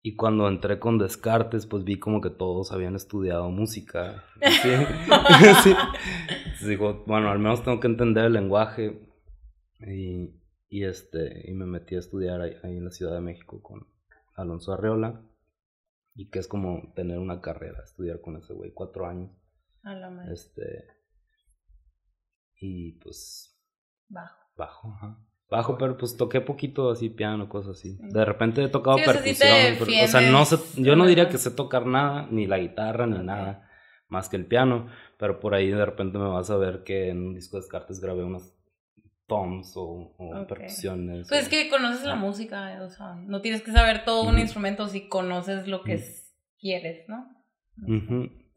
Y 0.00 0.14
cuando 0.14 0.48
entré 0.48 0.78
con 0.78 0.98
Descartes, 0.98 1.66
pues 1.66 1.84
vi 1.84 1.98
como 1.98 2.20
que 2.20 2.30
todos 2.30 2.72
habían 2.72 2.94
estudiado 2.94 3.50
música. 3.50 4.24
Sí. 4.40 4.70
sí. 5.64 5.74
Entonces 6.44 6.68
digo, 6.68 7.04
bueno, 7.06 7.30
al 7.30 7.38
menos 7.38 7.64
tengo 7.64 7.80
que 7.80 7.88
entender 7.88 8.24
el 8.26 8.32
lenguaje. 8.32 9.04
Y, 9.80 10.40
y 10.68 10.84
este, 10.84 11.50
y 11.50 11.54
me 11.54 11.66
metí 11.66 11.96
a 11.96 11.98
estudiar 11.98 12.40
ahí, 12.40 12.54
ahí 12.62 12.76
en 12.76 12.84
la 12.84 12.90
Ciudad 12.90 13.14
de 13.14 13.20
México 13.20 13.60
con 13.62 13.88
Alonso 14.34 14.72
Arreola. 14.72 15.24
Y 16.14 16.30
que 16.30 16.38
es 16.38 16.48
como 16.48 16.92
tener 16.94 17.18
una 17.18 17.40
carrera, 17.40 17.82
estudiar 17.84 18.20
con 18.20 18.36
ese 18.36 18.52
güey 18.52 18.72
cuatro 18.72 19.06
años. 19.06 19.30
A 19.82 19.94
la 19.94 20.10
madre. 20.10 20.32
Este. 20.32 20.84
Y 22.60 22.98
pues 23.00 23.56
Bajo. 24.08 24.36
bajo, 24.56 24.92
ajá. 24.94 25.27
Bajo, 25.50 25.78
pero 25.78 25.96
pues 25.96 26.16
toqué 26.16 26.40
poquito 26.42 26.90
así 26.90 27.08
piano, 27.08 27.48
cosas 27.48 27.78
así. 27.78 27.96
Sí. 27.96 28.02
De 28.10 28.24
repente 28.24 28.62
he 28.62 28.68
tocado 28.68 28.98
Sí, 28.98 29.02
o 29.02 29.12
sea, 29.12 29.22
sí 29.22 29.28
te 29.34 29.46
percusión, 29.48 30.04
o 30.04 30.06
sea, 30.08 30.20
no 30.20 30.44
sé, 30.44 30.56
yo 30.76 30.94
no 30.94 31.06
diría 31.06 31.28
que 31.30 31.38
sé 31.38 31.50
tocar 31.50 31.86
nada, 31.86 32.26
ni 32.30 32.46
la 32.46 32.58
guitarra, 32.58 33.06
ni 33.06 33.18
nada, 33.18 33.66
más 34.08 34.28
que 34.28 34.36
el 34.36 34.44
piano, 34.46 34.88
pero 35.18 35.40
por 35.40 35.54
ahí 35.54 35.68
de 35.70 35.84
repente 35.86 36.18
me 36.18 36.28
vas 36.28 36.50
a 36.50 36.56
ver 36.58 36.82
que 36.84 37.08
en 37.08 37.28
un 37.28 37.34
disco 37.34 37.56
de 37.56 37.62
Descartes 37.62 37.98
grabé 38.00 38.24
unas 38.24 38.54
toms 39.26 39.74
o, 39.76 40.14
o 40.18 40.36
Ok. 40.42 40.48
percusiones. 40.48 41.28
Pues 41.28 41.40
o- 41.40 41.42
es 41.44 41.48
que 41.48 41.70
conoces 41.70 42.04
la 42.04 42.14
música, 42.16 42.78
o 42.82 42.90
sea, 42.90 43.14
no 43.14 43.40
tienes 43.40 43.62
que 43.62 43.72
saber 43.72 44.04
todo 44.04 44.28
un 44.28 44.38
instrumento 44.38 44.86
si 44.88 45.08
conoces 45.08 45.66
lo 45.66 45.82
que 45.82 46.02
quieres, 46.60 47.08
¿no? 47.08 47.26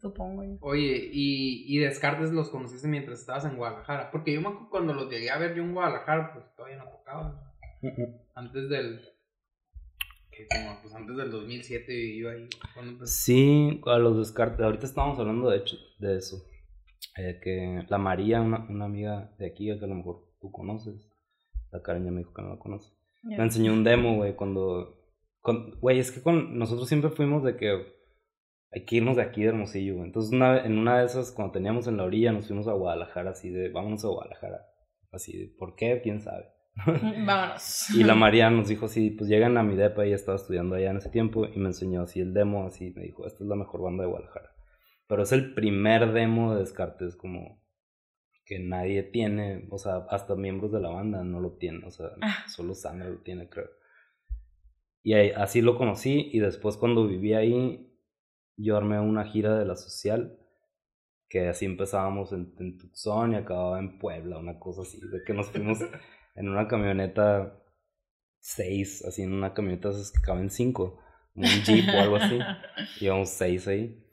Supongo 0.01 0.43
yo. 0.43 0.57
Oye, 0.61 1.09
y, 1.11 1.63
y 1.67 1.77
Descartes 1.77 2.31
los 2.31 2.49
conociste 2.49 2.87
mientras 2.87 3.19
estabas 3.19 3.45
en 3.45 3.55
Guadalajara. 3.55 4.09
Porque 4.09 4.33
yo 4.33 4.41
me 4.41 4.47
acuerdo 4.47 4.69
cuando 4.71 4.93
los 4.93 5.09
llegué 5.09 5.29
a 5.29 5.37
ver 5.37 5.55
yo 5.55 5.61
en 5.61 5.73
Guadalajara, 5.75 6.33
pues 6.33 6.45
todavía 6.55 6.77
no 6.77 6.89
tocaban. 6.89 7.39
Antes 8.35 8.69
del. 8.69 9.01
Que 10.31 10.47
como, 10.47 10.81
pues 10.81 10.95
antes 10.95 11.15
del 11.15 11.29
2007 11.29 11.93
iba 11.93 12.31
ahí. 12.31 12.49
Cuando 12.73 12.93
empecé. 12.93 13.13
Sí, 13.13 13.81
a 13.85 13.99
los 13.99 14.17
Descartes, 14.17 14.65
ahorita 14.65 14.87
estábamos 14.87 15.19
hablando 15.19 15.49
de 15.49 15.57
hecho 15.57 15.77
de 15.99 16.17
eso. 16.17 16.43
Eh, 17.17 17.39
que 17.43 17.85
la 17.87 17.97
María, 17.99 18.41
una, 18.41 18.65
una 18.69 18.85
amiga 18.85 19.35
de 19.37 19.45
aquí, 19.45 19.65
que 19.65 19.85
a 19.85 19.87
lo 19.87 19.95
mejor 19.95 20.25
tú 20.39 20.51
conoces, 20.51 21.11
la 21.71 21.81
Karen 21.81 22.05
ya 22.05 22.11
me 22.11 22.19
dijo 22.19 22.33
que 22.33 22.41
no 22.41 22.49
la 22.49 22.59
conoce. 22.59 22.91
Me 23.23 23.35
enseñó 23.35 23.73
un 23.73 23.83
demo, 23.83 24.15
güey, 24.15 24.35
cuando... 24.35 24.97
Güey, 25.79 25.99
es 25.99 26.11
que 26.11 26.21
con 26.21 26.57
nosotros 26.57 26.87
siempre 26.87 27.11
fuimos 27.11 27.43
de 27.43 27.55
que 27.55 28.00
hay 28.71 28.85
que 28.85 28.95
irnos 28.97 29.17
de 29.17 29.23
aquí 29.23 29.41
de 29.41 29.49
Hermosillo. 29.49 30.03
Entonces, 30.03 30.31
una, 30.31 30.63
en 30.65 30.77
una 30.77 30.99
de 30.99 31.05
esas, 31.05 31.31
cuando 31.31 31.51
teníamos 31.53 31.87
en 31.87 31.97
la 31.97 32.03
orilla, 32.03 32.31
nos 32.31 32.47
fuimos 32.47 32.67
a 32.67 32.73
Guadalajara, 32.73 33.31
así 33.31 33.49
de, 33.49 33.69
vámonos 33.69 34.03
a 34.05 34.09
Guadalajara. 34.09 34.65
Así 35.11 35.37
de, 35.37 35.47
¿por 35.57 35.75
qué? 35.75 35.99
¿Quién 36.01 36.21
sabe? 36.21 36.45
Vámonos. 37.25 37.87
Y 37.95 38.03
la 38.03 38.15
María 38.15 38.49
nos 38.49 38.69
dijo 38.69 38.85
así, 38.85 39.09
pues 39.11 39.29
llegan 39.29 39.57
a 39.57 39.63
mi 39.63 39.75
depa, 39.75 40.05
ella 40.05 40.15
estaba 40.15 40.37
estudiando 40.37 40.75
allá 40.75 40.91
en 40.91 40.97
ese 40.97 41.09
tiempo, 41.09 41.45
y 41.45 41.57
me 41.59 41.67
enseñó 41.67 42.01
así 42.03 42.21
el 42.21 42.33
demo, 42.33 42.65
así, 42.65 42.93
me 42.95 43.03
dijo, 43.03 43.27
esta 43.27 43.43
es 43.43 43.49
la 43.49 43.55
mejor 43.57 43.81
banda 43.81 44.03
de 44.03 44.09
Guadalajara. 44.09 44.49
Pero 45.07 45.23
es 45.23 45.31
el 45.33 45.53
primer 45.53 46.13
demo 46.13 46.53
de 46.53 46.61
Descartes, 46.61 47.17
como 47.17 47.61
que 48.45 48.59
nadie 48.59 49.03
tiene, 49.03 49.67
o 49.69 49.77
sea, 49.77 50.05
hasta 50.09 50.35
miembros 50.35 50.71
de 50.71 50.79
la 50.79 50.89
banda 50.89 51.23
no 51.25 51.41
lo 51.41 51.57
tienen, 51.57 51.83
o 51.83 51.91
sea, 51.91 52.07
Ah. 52.21 52.45
solo 52.47 52.73
Sandra 52.73 53.09
lo 53.09 53.17
tiene, 53.19 53.49
creo. 53.49 53.67
Y 55.03 55.13
ahí- 55.13 55.31
así 55.35 55.61
lo 55.61 55.77
conocí, 55.77 56.29
y 56.31 56.39
después 56.39 56.77
cuando 56.77 57.05
viví 57.07 57.33
ahí, 57.33 57.90
yo 58.57 58.77
armé 58.77 58.99
una 58.99 59.25
gira 59.25 59.57
de 59.57 59.65
la 59.65 59.75
social, 59.75 60.37
que 61.29 61.47
así 61.47 61.65
empezábamos 61.65 62.33
en, 62.33 62.53
en 62.59 62.77
Tucson 62.77 63.33
y 63.33 63.35
acababa 63.35 63.79
en 63.79 63.97
Puebla, 63.97 64.37
una 64.37 64.59
cosa 64.59 64.81
así, 64.81 64.99
de 64.99 65.23
que 65.25 65.33
nos 65.33 65.47
fuimos 65.49 65.79
en 66.35 66.49
una 66.49 66.67
camioneta 66.67 67.57
seis, 68.39 69.03
así 69.05 69.21
en 69.21 69.33
una 69.33 69.53
camioneta 69.53 69.91
esas 69.91 70.11
que 70.11 70.21
caben 70.21 70.49
cinco, 70.49 70.99
un 71.35 71.45
jeep 71.45 71.87
o 71.87 71.99
algo 71.99 72.15
así, 72.17 72.39
íbamos 72.99 73.29
seis 73.29 73.67
ahí, 73.67 74.05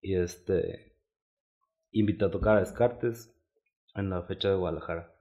y 0.00 0.14
este, 0.14 0.96
invité 1.90 2.26
a 2.26 2.30
tocar 2.30 2.56
a 2.56 2.60
Descartes 2.60 3.34
en 3.94 4.10
la 4.10 4.22
fecha 4.22 4.48
de 4.48 4.56
Guadalajara, 4.56 5.12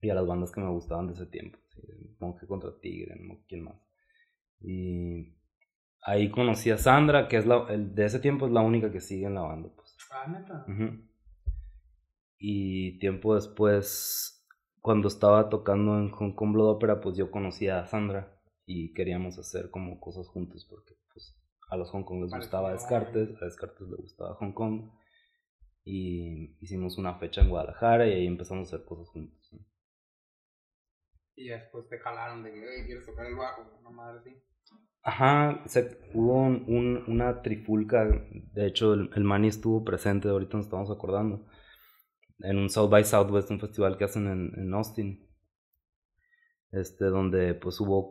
y 0.00 0.08
a 0.08 0.14
las 0.14 0.26
bandas 0.26 0.50
que 0.50 0.60
me 0.60 0.70
gustaban 0.70 1.08
de 1.08 1.12
ese 1.12 1.26
tiempo, 1.26 1.58
así, 1.68 1.82
Monje 2.20 2.46
contra 2.46 2.78
Tigre, 2.80 3.16
no 3.20 3.44
quién 3.46 3.64
más, 3.64 3.76
y 4.60 5.37
ahí 6.02 6.30
conocí 6.30 6.70
a 6.70 6.78
Sandra, 6.78 7.28
que 7.28 7.36
es 7.36 7.46
la, 7.46 7.66
el, 7.68 7.94
de 7.94 8.06
ese 8.06 8.20
tiempo 8.20 8.46
es 8.46 8.52
la 8.52 8.62
única 8.62 8.90
que 8.90 9.00
sigue 9.00 9.26
en 9.26 9.34
la 9.34 9.42
banda, 9.42 9.70
pues. 9.74 9.96
Ah, 10.10 10.26
neta. 10.26 10.64
Y 12.38 12.98
tiempo 12.98 13.34
después, 13.34 14.46
cuando 14.80 15.08
estaba 15.08 15.48
tocando 15.48 15.98
en 15.98 16.10
Hong 16.10 16.32
Kong 16.32 16.52
Blood 16.52 16.76
Opera, 16.76 17.00
pues 17.00 17.16
yo 17.16 17.30
conocí 17.30 17.68
a 17.68 17.86
Sandra 17.86 18.40
y 18.64 18.92
queríamos 18.94 19.38
hacer 19.38 19.70
como 19.70 19.98
cosas 19.98 20.28
juntos 20.28 20.66
porque 20.68 20.94
pues 21.12 21.36
a 21.70 21.76
los 21.76 21.90
Hong 21.90 22.04
Kong 22.04 22.22
les 22.22 22.30
gustaba 22.32 22.72
Descartes, 22.72 23.30
a 23.40 23.46
Descartes 23.46 23.88
le 23.88 23.96
gustaba 23.96 24.34
Hong 24.36 24.52
Kong 24.52 24.90
y 25.84 26.56
hicimos 26.60 26.98
una 26.98 27.18
fecha 27.18 27.40
en 27.40 27.48
Guadalajara 27.48 28.06
y 28.06 28.12
ahí 28.12 28.26
empezamos 28.26 28.70
a 28.72 28.76
hacer 28.76 28.86
cosas 28.86 29.08
juntos. 29.08 29.48
¿no? 29.52 29.58
Y 31.34 31.48
después 31.48 31.88
te 31.88 31.98
jalaron 31.98 32.42
de 32.42 32.52
que, 32.52 32.60
"Oye, 32.60 32.86
¿quieres 32.86 33.06
tocar 33.06 33.26
el 33.26 33.36
bajo? 33.36 33.62
Una 33.80 33.90
madre 33.90 34.18
así. 34.20 34.42
Ajá, 35.08 35.62
se, 35.66 35.98
hubo 36.12 36.34
un- 36.42 36.64
un- 36.68 37.04
una 37.08 37.40
trifulca, 37.42 38.04
de 38.52 38.66
hecho 38.66 38.92
el, 38.94 39.08
el 39.14 39.24
Manny 39.24 39.48
estuvo 39.48 39.82
presente, 39.84 40.28
ahorita 40.28 40.56
nos 40.58 40.66
estamos 40.66 40.90
acordando, 40.90 41.46
en 42.40 42.58
un 42.58 42.68
South 42.68 42.90
by 42.90 43.04
Southwest, 43.04 43.50
un 43.50 43.58
festival 43.60 43.96
que 43.96 44.04
hacen 44.04 44.26
en, 44.28 44.52
en 44.60 44.74
Austin, 44.74 45.26
este, 46.72 47.06
donde 47.06 47.54
pues 47.54 47.80
hubo 47.80 48.10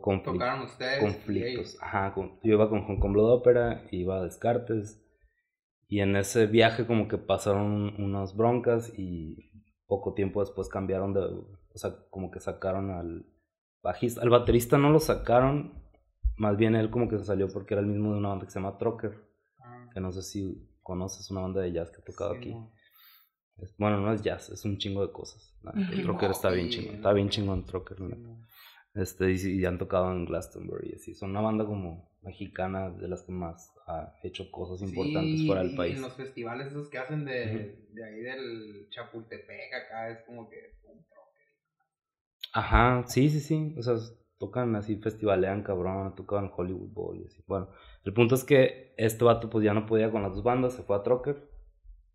conflictos. 1.00 1.78
Ajá, 1.80 2.12
con- 2.14 2.40
yo 2.42 2.54
iba 2.54 2.68
con 2.68 2.82
Hong 2.84 2.98
Kong 2.98 3.12
Blood 3.12 3.32
Opera, 3.32 3.84
iba 3.92 4.18
a 4.18 4.24
Descartes, 4.24 5.00
y 5.86 6.00
en 6.00 6.16
ese 6.16 6.46
viaje 6.46 6.86
como 6.86 7.08
que 7.08 7.16
pasaron 7.18 7.94
unas 8.02 8.36
broncas 8.36 8.92
y 8.98 9.52
poco 9.86 10.14
tiempo 10.14 10.40
después 10.40 10.68
cambiaron 10.68 11.14
de, 11.14 11.20
o 11.20 11.78
sea, 11.78 11.94
como 12.10 12.30
que 12.30 12.40
sacaron 12.40 12.90
al 12.90 13.24
bajista, 13.82 14.20
al 14.20 14.30
baterista 14.30 14.76
no 14.78 14.90
lo 14.90 14.98
sacaron, 15.00 15.86
más 16.38 16.56
bien 16.56 16.74
él 16.76 16.90
como 16.90 17.08
que 17.08 17.18
se 17.18 17.24
salió 17.24 17.48
porque 17.48 17.74
era 17.74 17.82
el 17.82 17.86
mismo 17.88 18.12
de 18.12 18.18
una 18.18 18.30
banda 18.30 18.46
que 18.46 18.52
se 18.52 18.60
llama 18.60 18.78
Trocker, 18.78 19.14
Ah, 19.60 19.88
que 19.92 20.00
no 20.00 20.12
sé 20.12 20.22
si 20.22 20.68
conoces 20.82 21.30
una 21.30 21.42
banda 21.42 21.60
de 21.60 21.72
jazz 21.72 21.90
que 21.90 22.00
ha 22.00 22.04
tocado 22.04 22.32
sí, 22.34 22.38
aquí. 22.38 22.50
no. 22.50 22.70
Bueno, 23.76 24.00
no 24.00 24.12
es 24.12 24.22
jazz, 24.22 24.50
es 24.50 24.64
un 24.64 24.78
chingo 24.78 25.04
de 25.04 25.12
cosas. 25.12 25.52
Neta, 25.62 25.78
Ujú. 25.80 26.02
Trocker 26.02 26.30
está 26.30 26.50
bien 26.50 26.68
chingón, 26.68 26.94
está 26.96 27.12
bien 27.12 27.28
chingón 27.28 27.64
Trocker, 27.66 27.98
Sí, 27.98 28.04
no. 28.04 28.46
Este, 28.94 29.30
y, 29.32 29.60
y 29.60 29.64
han 29.64 29.78
tocado 29.78 30.10
en 30.12 30.24
Glastonbury, 30.24 30.90
y 30.90 30.94
así. 30.94 31.14
Son 31.14 31.30
una 31.30 31.40
banda 31.40 31.64
como 31.66 32.08
mexicana 32.22 32.90
de 32.90 33.08
las 33.08 33.22
que 33.22 33.32
más 33.32 33.72
ha 33.86 34.14
hecho 34.22 34.50
cosas 34.50 34.80
importantes 34.82 35.40
Sí, 35.40 35.46
fuera 35.46 35.62
del 35.62 35.72
y 35.72 35.76
país. 35.76 35.96
En 35.96 36.02
los 36.02 36.14
festivales 36.14 36.68
esos 36.68 36.88
que 36.88 36.98
hacen 36.98 37.24
de, 37.24 37.86
de 37.90 38.04
ahí 38.04 38.20
del 38.20 38.88
Chapultepec 38.90 39.74
acá 39.74 40.10
es 40.10 40.20
como 40.22 40.48
que 40.48 40.56
un. 40.84 41.04
Ajá, 42.52 43.04
sí, 43.08 43.30
sí, 43.30 43.40
sí. 43.40 43.74
O 43.78 43.82
sea, 43.82 43.94
tocan 44.38 44.76
así, 44.76 44.96
festivalean 44.96 45.62
cabrón, 45.62 46.14
tocan 46.14 46.50
Hollywood 46.54 46.92
Bowl 46.92 47.18
y 47.18 47.26
así. 47.26 47.42
Bueno, 47.46 47.68
el 48.04 48.12
punto 48.12 48.34
es 48.34 48.44
que 48.44 48.94
este 48.96 49.24
vato 49.24 49.50
pues 49.50 49.64
ya 49.64 49.74
no 49.74 49.86
podía 49.86 50.10
con 50.10 50.22
las 50.22 50.34
dos 50.34 50.42
bandas, 50.42 50.74
se 50.74 50.82
fue 50.82 50.96
a 50.96 51.02
Trocker. 51.02 51.48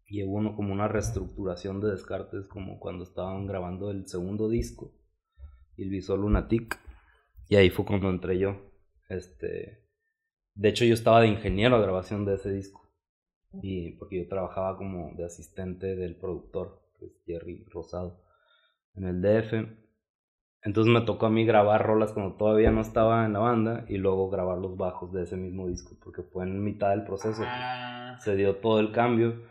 Y 0.06 0.24
hubo 0.24 0.38
uno, 0.38 0.56
como 0.56 0.74
una 0.74 0.88
reestructuración 0.88 1.80
de 1.80 1.92
Descartes, 1.92 2.48
como 2.48 2.80
cuando 2.80 3.04
estaban 3.04 3.48
grabando 3.48 3.90
el 3.90 4.06
segundo 4.06 4.50
disco, 4.50 4.94
El 5.78 5.90
Visor 5.90 6.20
Lunatic. 6.20 6.80
Y 7.48 7.56
ahí 7.56 7.70
fue 7.70 7.86
cuando 7.86 8.10
entré 8.10 8.38
yo. 8.38 8.58
Este, 9.10 9.88
de 10.56 10.70
hecho, 10.70 10.86
yo 10.86 10.94
estaba 10.94 11.22
de 11.22 11.28
ingeniero 11.28 11.76
a 11.76 11.82
grabación 11.82 12.26
de 12.26 12.36
ese 12.36 12.52
disco. 12.52 12.92
Y 13.62 13.94
porque 13.98 14.24
yo 14.24 14.28
trabajaba 14.28 14.78
como 14.78 15.14
de 15.16 15.26
asistente 15.26 15.96
del 15.96 16.16
productor, 16.16 16.82
que 17.00 17.06
es 17.06 17.24
Jerry 17.26 17.66
Rosado, 17.70 18.24
en 18.96 19.06
el 19.06 19.22
DF. 19.22 19.83
Entonces 20.64 20.94
me 20.94 21.02
tocó 21.02 21.26
a 21.26 21.30
mí 21.30 21.46
grabar 21.46 21.86
rolas 21.86 22.14
cuando 22.14 22.36
todavía 22.36 22.72
no 22.72 22.82
estaba 22.82 23.26
en 23.26 23.34
la 23.34 23.40
banda 23.40 23.86
y 23.90 23.98
luego 23.98 24.30
grabar 24.30 24.58
los 24.58 24.78
bajos 24.78 25.12
de 25.12 25.24
ese 25.24 25.36
mismo 25.36 25.68
disco, 25.68 25.98
porque 26.02 26.24
fue 26.24 26.46
en 26.46 26.64
mitad 26.64 26.92
del 26.92 27.04
proceso. 27.04 27.44
Ah, 27.46 28.18
Se 28.22 28.36
dio 28.36 28.56
todo 28.58 28.80
el 28.80 28.92
cambio. 28.92 29.44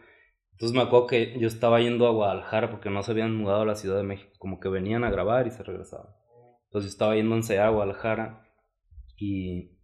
Entonces 0.52 0.74
me 0.76 0.82
acuerdo 0.82 1.06
que 1.08 1.38
yo 1.38 1.48
estaba 1.48 1.80
yendo 1.80 2.06
a 2.06 2.12
Guadalajara 2.12 2.70
porque 2.70 2.88
no 2.90 3.02
se 3.02 3.10
habían 3.12 3.36
mudado 3.36 3.62
a 3.62 3.66
la 3.66 3.74
Ciudad 3.74 3.96
de 3.96 4.04
México, 4.04 4.30
como 4.38 4.58
que 4.60 4.68
venían 4.68 5.04
a 5.04 5.10
grabar 5.10 5.46
y 5.46 5.50
se 5.50 5.62
regresaban. 5.62 6.06
Entonces 6.66 6.90
yo 6.90 6.94
estaba 6.94 7.14
yendo 7.16 7.34
a 7.34 7.38
ensayar 7.38 7.66
a 7.66 7.70
Guadalajara 7.70 8.46
y, 9.16 9.78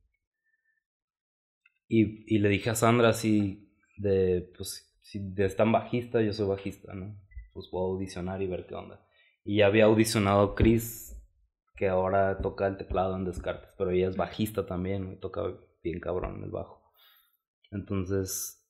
y, 1.88 2.34
y 2.34 2.38
le 2.38 2.48
dije 2.48 2.70
a 2.70 2.74
Sandra 2.74 3.10
así 3.10 3.70
de, 3.96 4.50
pues 4.56 4.98
si 5.02 5.34
están 5.38 5.72
bajista, 5.72 6.20
yo 6.22 6.32
soy 6.32 6.48
bajista, 6.48 6.94
¿no? 6.94 7.16
Pues 7.52 7.68
puedo 7.70 7.86
audicionar 7.86 8.40
y 8.42 8.46
ver 8.46 8.66
qué 8.66 8.74
onda. 8.74 9.00
Y 9.44 9.58
ya 9.58 9.66
había 9.66 9.86
audicionado 9.86 10.54
Chris, 10.54 11.17
que 11.78 11.88
ahora 11.88 12.38
toca 12.38 12.66
el 12.66 12.76
teclado 12.76 13.14
en 13.14 13.24
Descartes, 13.24 13.72
pero 13.78 13.90
ella 13.90 14.08
es 14.08 14.16
bajista 14.16 14.66
también, 14.66 15.12
y 15.12 15.16
toca 15.16 15.42
bien 15.82 16.00
cabrón 16.00 16.42
el 16.42 16.50
bajo. 16.50 16.92
Entonces, 17.70 18.68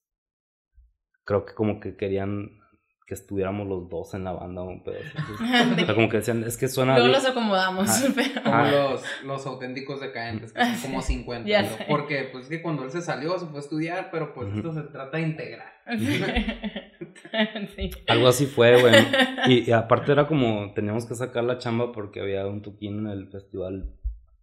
creo 1.25 1.47
que 1.47 1.55
como 1.55 1.81
que 1.81 1.97
querían 1.97 2.59
que 3.07 3.15
estuviéramos 3.15 3.67
los 3.67 3.89
dos 3.89 4.13
en 4.13 4.25
la 4.25 4.33
banda 4.33 4.61
un 4.61 4.85
pedo. 4.85 4.99
o 5.73 5.87
sea, 5.87 5.95
como 5.95 6.11
que 6.11 6.19
decían, 6.19 6.45
es 6.45 6.59
que 6.59 6.69
suena. 6.69 6.99
Luego 6.99 7.15
los 7.15 7.25
acomodamos, 7.25 7.89
pero. 8.15 8.43
Como 8.43 8.65
los, 8.65 9.03
los 9.25 9.47
auténticos 9.47 10.03
decadentes, 10.03 10.53
que 10.53 10.63
son 10.63 10.77
como 10.83 11.01
50. 11.01 11.49
Ya 11.49 11.63
¿no? 11.63 11.69
sé. 11.69 11.87
Porque, 11.89 12.29
pues, 12.31 12.49
que 12.49 12.61
cuando 12.61 12.85
él 12.85 12.91
se 12.91 13.01
salió, 13.01 13.39
se 13.39 13.47
fue 13.47 13.57
a 13.57 13.61
estudiar, 13.63 14.11
pero 14.13 14.35
pues 14.35 14.55
esto 14.55 14.75
se 14.75 14.83
trata 14.83 15.17
de 15.17 15.23
integrar. 15.23 15.73
sí. 17.77 17.91
Algo 18.07 18.29
así 18.29 18.47
fue, 18.47 18.81
güey. 18.81 18.95
Y, 19.49 19.69
y 19.69 19.73
aparte 19.73 20.13
era 20.13 20.27
como, 20.27 20.73
teníamos 20.75 21.07
que 21.07 21.15
sacar 21.15 21.45
la 21.45 21.59
chamba 21.59 21.93
porque 21.93 22.21
había 22.21 22.47
un 22.47 22.61
toquín 22.63 22.99
en 23.01 23.07
el 23.07 23.29
festival 23.29 23.95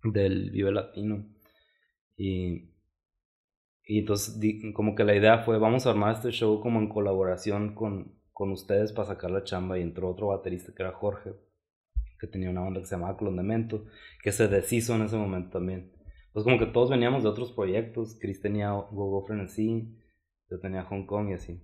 del 0.04 0.50
Vive 0.52 0.72
Latino. 0.72 1.26
Y, 2.18 2.72
y 3.86 4.00
entonces 4.00 4.40
di- 4.40 4.74
como 4.74 4.96
que 4.96 5.04
la 5.04 5.16
idea 5.16 5.40
fue, 5.40 5.60
vamos 5.60 5.86
a 5.86 5.92
armar 5.92 6.16
este 6.16 6.32
show 6.32 6.60
como 6.62 6.80
en 6.80 6.90
colaboración 6.90 7.76
con, 7.76 8.20
con 8.32 8.52
ustedes 8.52 8.94
para 8.94 9.10
sacar 9.10 9.32
la 9.32 9.44
chamba. 9.44 9.78
Y 9.78 9.84
entró 9.84 10.10
otro 10.10 10.28
baterista 10.28 10.74
que 10.76 10.82
era 10.84 10.94
Jorge, 10.94 11.32
que 12.20 12.28
tenía 12.28 12.50
una 12.50 12.62
banda 12.62 12.80
que 12.80 12.88
se 12.88 12.96
llamaba 12.96 13.18
Clondamento, 13.18 13.86
que 14.24 14.32
se 14.32 14.48
deshizo 14.48 14.96
en 14.96 15.04
ese 15.04 15.18
momento 15.18 15.52
también. 15.60 15.92
Entonces 16.28 16.44
como 16.52 16.58
que 16.60 16.72
todos 16.72 16.90
veníamos 16.90 17.24
de 17.24 17.30
otros 17.30 17.52
proyectos. 17.52 18.18
Chris 18.20 18.42
tenía 18.42 18.72
Go 18.72 18.90
Go 19.12 19.26
Frenesí, 19.26 19.96
yo 20.50 20.60
tenía 20.60 20.84
Hong 20.84 21.06
Kong 21.06 21.30
y 21.30 21.34
así. 21.34 21.62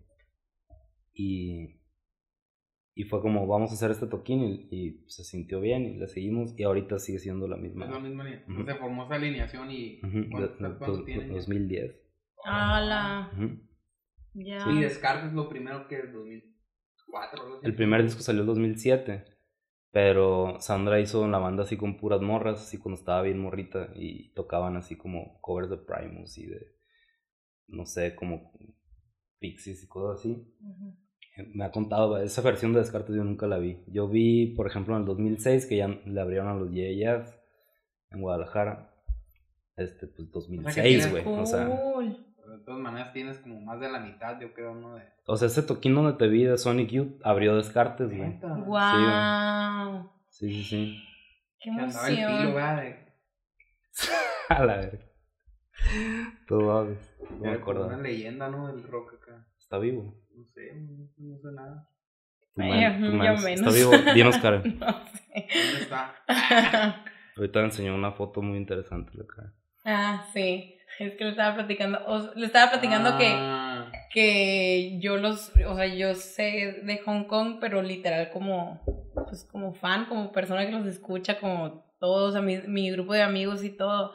Y, 1.14 1.80
y 2.96 3.04
fue 3.06 3.22
como, 3.22 3.48
vamos 3.48 3.72
a 3.72 3.74
hacer 3.74 3.92
este 3.92 4.08
toquín 4.08 4.44
y, 4.44 4.68
y 4.72 5.04
se 5.10 5.24
sintió 5.24 5.60
bien 5.62 5.84
y 5.86 5.94
le 5.98 6.08
seguimos 6.08 6.54
y 6.58 6.64
ahorita 6.64 7.00
sigue 7.00 7.20
siendo 7.20 7.48
la 7.48 7.58
misma. 7.58 7.86
Es 7.86 7.92
la 7.92 8.00
misma 8.00 8.24
línea. 8.24 8.46
Se 8.66 8.76
formó 8.76 9.06
esa 9.06 9.16
alineación 9.16 9.72
y. 9.72 10.00
Ujú, 10.04 10.30
¿Cuánto, 10.32 10.38
de- 10.38 10.48
de- 10.48 10.58
cuánto 10.78 10.86
dos- 10.98 11.06
tiene? 11.06 11.28
ya? 11.28 11.34
2010. 11.34 11.96
Ala. 12.44 13.32
Ujú. 13.34 13.60
Ya. 14.34 14.64
Sí, 14.64 14.80
Descartes 14.82 15.34
lo 15.34 15.48
primero 15.50 15.88
que 15.88 16.00
es 16.00 16.12
2004. 16.14 17.44
algo 17.44 17.56
así. 17.58 17.66
El 17.66 17.76
primer 17.76 18.04
disco 18.04 18.22
salió 18.22 18.42
en 18.42 18.48
2007, 18.48 19.26
pero 19.92 20.56
Sandra 20.60 21.00
hizo 21.02 21.28
la 21.28 21.38
banda 21.38 21.64
así 21.64 21.76
con 21.78 21.98
puras 21.98 22.22
morras, 22.22 22.62
así 22.62 22.78
cuando 22.78 22.98
estaba 23.00 23.22
bien 23.22 23.40
morrita 23.40 23.90
y 23.96 24.30
tocaban 24.34 24.78
así 24.78 24.96
como 24.96 25.40
covers 25.42 25.70
de 25.70 25.78
Primus 25.78 26.38
y 26.38 26.46
de, 26.48 26.66
no 27.68 27.86
sé, 27.86 28.16
como 28.16 28.54
Pixies 29.42 29.84
y 29.84 29.88
cosas 29.88 30.20
así. 30.22 30.48
Ujú. 30.62 30.96
Me 31.56 31.66
ha 31.66 31.72
contado, 31.72 32.18
esa 32.22 32.42
versión 32.42 32.72
de 32.74 32.80
Descartes 32.80 33.16
yo 33.16 33.24
nunca 33.24 33.48
la 33.48 33.58
vi. 33.58 33.84
Yo 33.88 34.08
vi, 34.08 34.54
por 34.56 34.68
ejemplo, 34.68 34.94
en 34.96 35.02
el 35.02 35.06
2006 35.08 35.66
que 35.66 35.78
ya 35.78 35.88
le 35.88 36.22
abrieron 36.22 36.48
a 36.48 36.54
los 36.54 36.72
Yeah 36.72 36.92
Yeahs 36.92 37.36
en 38.12 38.22
Guadalajara. 38.22 38.94
Este, 39.76 40.08
pues 40.08 40.30
2006, 40.32 40.76
tienes- 40.86 41.12
güey. 41.12 41.24
O 41.26 41.46
sea, 41.46 41.66
Cool. 41.68 42.28
De 42.52 42.66
todas 42.66 42.82
maneras 42.82 43.14
tienes 43.14 43.38
como 43.40 43.60
más 43.62 43.80
de 43.80 43.90
la 43.90 44.00
mitad, 44.02 44.40
yo 44.40 44.54
creo, 44.54 44.76
¿no? 44.76 44.96
De... 44.96 45.04
o 45.26 45.36
sea, 45.38 45.48
ese 45.48 45.64
toquín 45.64 45.96
donde 45.96 46.14
te 46.14 46.28
vi 46.28 46.44
de 46.44 46.58
Sonic 46.58 46.90
Youth 46.92 47.20
abrió 47.24 47.56
Descartes, 47.56 48.10
güey. 48.16 48.38
Wow. 48.66 50.12
Sí, 50.30 50.50
sí, 50.52 50.64
sí. 50.64 51.04
Qué 51.60 51.72
Que 51.74 51.80
andaba 51.82 52.08
el 52.10 52.16
pilo, 52.16 52.30
emoción. 52.60 52.96
A 54.50 54.66
la 54.66 54.78
verga. 54.78 55.06
Todo 56.52 56.78
aves. 56.78 57.16
No 57.40 57.50
me 57.50 57.54
acuerdo. 57.54 57.88
una 57.88 57.98
leyenda, 57.98 58.50
¿no? 58.50 58.68
Del 58.68 58.84
rock 58.84 59.14
acá. 59.22 59.48
Está 59.58 59.78
vivo. 59.78 60.14
No 60.36 60.44
sé, 60.54 60.74
no, 61.18 61.38
sé 61.38 61.48
nada. 61.54 61.88
Tu 62.56 62.62
man- 62.62 63.00
tu 63.00 63.06
yo 63.06 63.14
man- 63.14 63.28
Está 63.36 63.50
menos. 63.50 63.76
vivo. 63.76 63.92
Dinos, 64.14 64.38
Karen. 64.38 64.62
No 64.80 65.06
sé. 65.06 65.48
¿Dónde 65.64 65.82
está? 65.82 66.16
Ahorita 67.38 67.60
me 67.60 67.66
enseñó 67.66 67.96
una 67.96 68.12
foto 68.12 68.42
muy 68.42 68.58
interesante. 68.58 69.12
La 69.18 69.24
cara. 69.26 69.54
Ah, 69.86 70.26
sí. 70.34 70.76
Es 71.00 71.16
que 71.16 71.24
le 71.24 71.30
estaba 71.32 71.56
platicando, 71.56 72.00
o- 72.06 72.34
le 72.36 72.46
estaba 72.46 72.70
platicando 72.70 73.18
que, 73.18 73.28
Ah, 73.30 73.90
que 74.14 75.00
yo 75.00 75.16
los, 75.18 75.52
o 75.66 75.76
sea, 75.76 75.88
yo 75.88 76.14
sé 76.16 76.82
de 76.84 76.98
Hong 77.06 77.24
Kong, 77.28 77.58
pero 77.62 77.82
literal 77.82 78.30
como, 78.32 78.82
pues 79.30 79.46
como 79.50 79.74
fan, 79.74 80.06
como 80.08 80.34
persona 80.34 80.66
que 80.66 80.74
los 80.74 80.86
escucha, 80.86 81.40
como 81.40 81.86
todos, 82.00 82.36
a 82.36 82.42
mi, 82.42 82.58
mi 82.68 82.92
grupo 82.92 83.14
de 83.14 83.22
amigos 83.22 83.64
y 83.64 83.70
todo. 83.70 84.12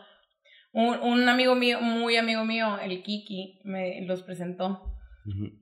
Un, 0.78 0.98
un 1.00 1.28
amigo 1.28 1.54
mío, 1.54 1.80
muy 1.80 2.16
amigo 2.16 2.44
mío, 2.44 2.78
el 2.78 3.02
Kiki, 3.02 3.60
me 3.64 4.02
los 4.02 4.22
presentó. 4.22 4.92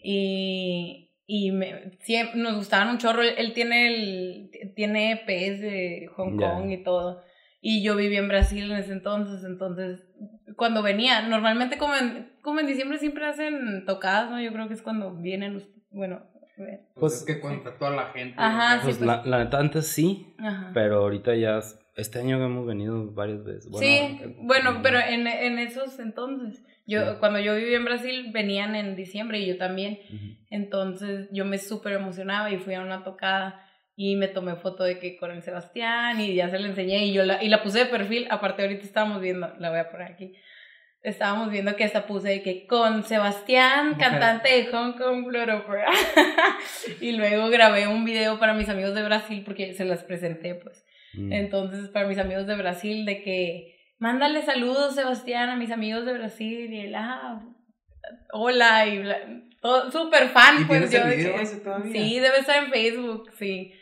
Y, 0.03 1.12
y 1.27 1.50
me, 1.53 1.92
siem- 2.07 2.35
nos 2.35 2.57
gustaban 2.57 2.88
un 2.88 2.98
chorro. 2.98 3.22
Él, 3.22 3.35
él 3.38 3.53
tiene 3.53 3.87
el 3.88 4.50
tiene 4.74 5.12
EPs 5.12 5.61
de 5.61 6.09
Hong. 6.16 6.37
Kong 6.37 6.70
y 6.70 6.83
todo. 6.83 7.22
Y 7.61 7.83
yo 7.83 7.96
viví 7.96 8.16
en 8.16 8.29
Brasil 8.29 8.70
en 8.70 8.79
ese 8.79 8.92
entonces. 8.92 9.44
Entonces, 9.44 10.05
cuando 10.57 10.83
venía, 10.83 11.22
normalmente 11.22 11.79
como 11.79 11.94
en, 11.94 12.33
como 12.42 12.61
en 12.61 12.66
diciembre 12.66 12.98
siempre 12.98 13.24
hacen 13.24 13.85
tocadas, 13.87 14.31
¿no? 14.31 14.40
Yo 14.42 14.53
creo 14.53 14.68
que 14.68 14.74
es 14.74 14.83
cuando 14.83 15.14
vienen 15.16 15.55
los. 15.55 15.68
Bueno. 15.90 16.22
pues, 16.57 16.81
Pues- 16.94 17.14
es 17.20 17.24
que 17.24 17.40
contra 17.40 17.79
toda 17.79 17.92
la 17.92 18.07
gente. 18.07 18.35
Ajá, 18.37 18.77
¿no? 18.77 18.83
Pues 18.83 18.96
pues. 18.98 19.07
la, 19.07 19.22
la 19.24 19.44
neta 19.44 19.59
antes 19.59 19.87
sí, 19.87 20.35
Ajá. 20.38 20.72
pero 20.74 20.98
ahorita 20.98 21.35
ya. 21.37 21.61
Es- 21.95 22.07
Este 22.07 22.19
año 22.21 22.43
hemos 22.45 22.67
venido 22.67 23.11
varias 23.13 23.45
veces. 23.45 23.69
Bueno, 23.71 23.87
sí, 23.87 24.19
eh, 24.25 24.35
bueno, 24.39 24.71
eh, 24.73 24.81
pero 24.83 24.99
en, 24.99 25.27
en 25.27 25.59
esos 25.59 25.99
entonces. 25.99 26.63
Yo, 26.87 27.19
cuando 27.19 27.39
yo 27.41 27.55
viví 27.57 27.75
en 27.75 27.85
Brasil, 27.87 28.31
venían 28.31 28.75
en 28.75 28.95
diciembre 28.95 29.39
y 29.39 29.47
yo 29.47 29.57
también. 29.57 30.01
ujú. 30.11 30.37
Entonces 30.51 31.29
yo 31.33 31.45
me 31.45 31.59
súper 31.59 31.95
emocionaba 31.95 32.51
y 32.51 32.59
fui 32.59 32.75
a 32.75 32.81
una 32.83 33.03
tocada 33.05 33.67
y 33.97 34.17
me 34.17 34.29
tomé 34.29 34.57
foto 34.57 34.85
de 34.85 34.99
que 34.99 35.17
con 35.17 35.31
el 35.31 35.43
Sebastián 35.43 36.21
y 36.21 36.35
ya 36.35 36.51
se 36.51 36.59
la 36.59 36.67
enseñé 36.69 37.07
y 37.07 37.13
yo 37.13 37.25
la, 37.25 37.43
y 37.43 37.49
la 37.49 37.63
puse 37.63 37.79
de 37.81 37.87
perfil. 37.87 38.27
Aparte 38.31 38.63
ahorita 38.63 38.85
estábamos 38.85 39.21
viendo, 39.23 39.53
la 39.59 39.71
voy 39.71 39.79
a 39.79 39.91
poner 39.91 40.13
aquí. 40.13 40.35
Estábamos 41.03 41.51
viendo 41.51 41.77
que 41.77 41.85
hasta 41.85 42.07
puse 42.07 42.29
de 42.29 42.43
que 42.43 42.67
con 42.67 43.03
Sebastián, 43.05 43.95
cantante 43.99 44.49
de 44.49 44.67
Hong 44.67 44.93
Kong 44.95 45.25
Blood 45.27 45.49
Opera. 45.51 45.91
y 47.01 47.13
luego 47.13 47.49
grabé 47.51 47.87
un 47.87 48.05
video 48.05 48.39
para 48.39 48.55
mis 48.55 48.69
amigos 48.69 48.95
de 48.95 49.03
Brasil 49.03 49.43
porque 49.45 49.75
se 49.75 49.85
las 49.85 50.03
presenté 50.05 50.55
pues. 50.55 50.85
Mm. 51.16 51.33
Entonces, 51.33 51.88
para 51.90 52.07
mis 52.09 52.18
amigos 52.18 52.46
de 52.46 52.57
Brasil, 52.57 53.05
de 53.07 53.22
que 53.22 53.77
mándale 53.98 54.42
saludos, 54.42 54.94
Sebastián, 54.94 55.48
a 55.50 55.57
mis 55.57 55.70
amigos 55.70 56.05
de 56.07 56.12
Brasil. 56.14 56.72
Y 56.72 56.81
él, 56.81 56.94
ah, 56.94 57.40
hola, 58.33 58.87
y 58.87 58.98
bla- 58.98 59.42
todo 59.61 59.90
súper 59.90 60.29
fan, 60.29 60.62
¿Y 60.62 60.64
pues 60.66 60.90
yo. 60.90 60.98
el 61.03 61.11
de 61.11 61.16
video 61.16 61.37
que- 61.38 61.46
todavía? 61.57 61.92
sí, 61.92 62.18
debe 62.20 62.38
estar 62.38 62.62
en 62.64 62.70
Facebook, 62.70 63.31
sí. 63.38 63.72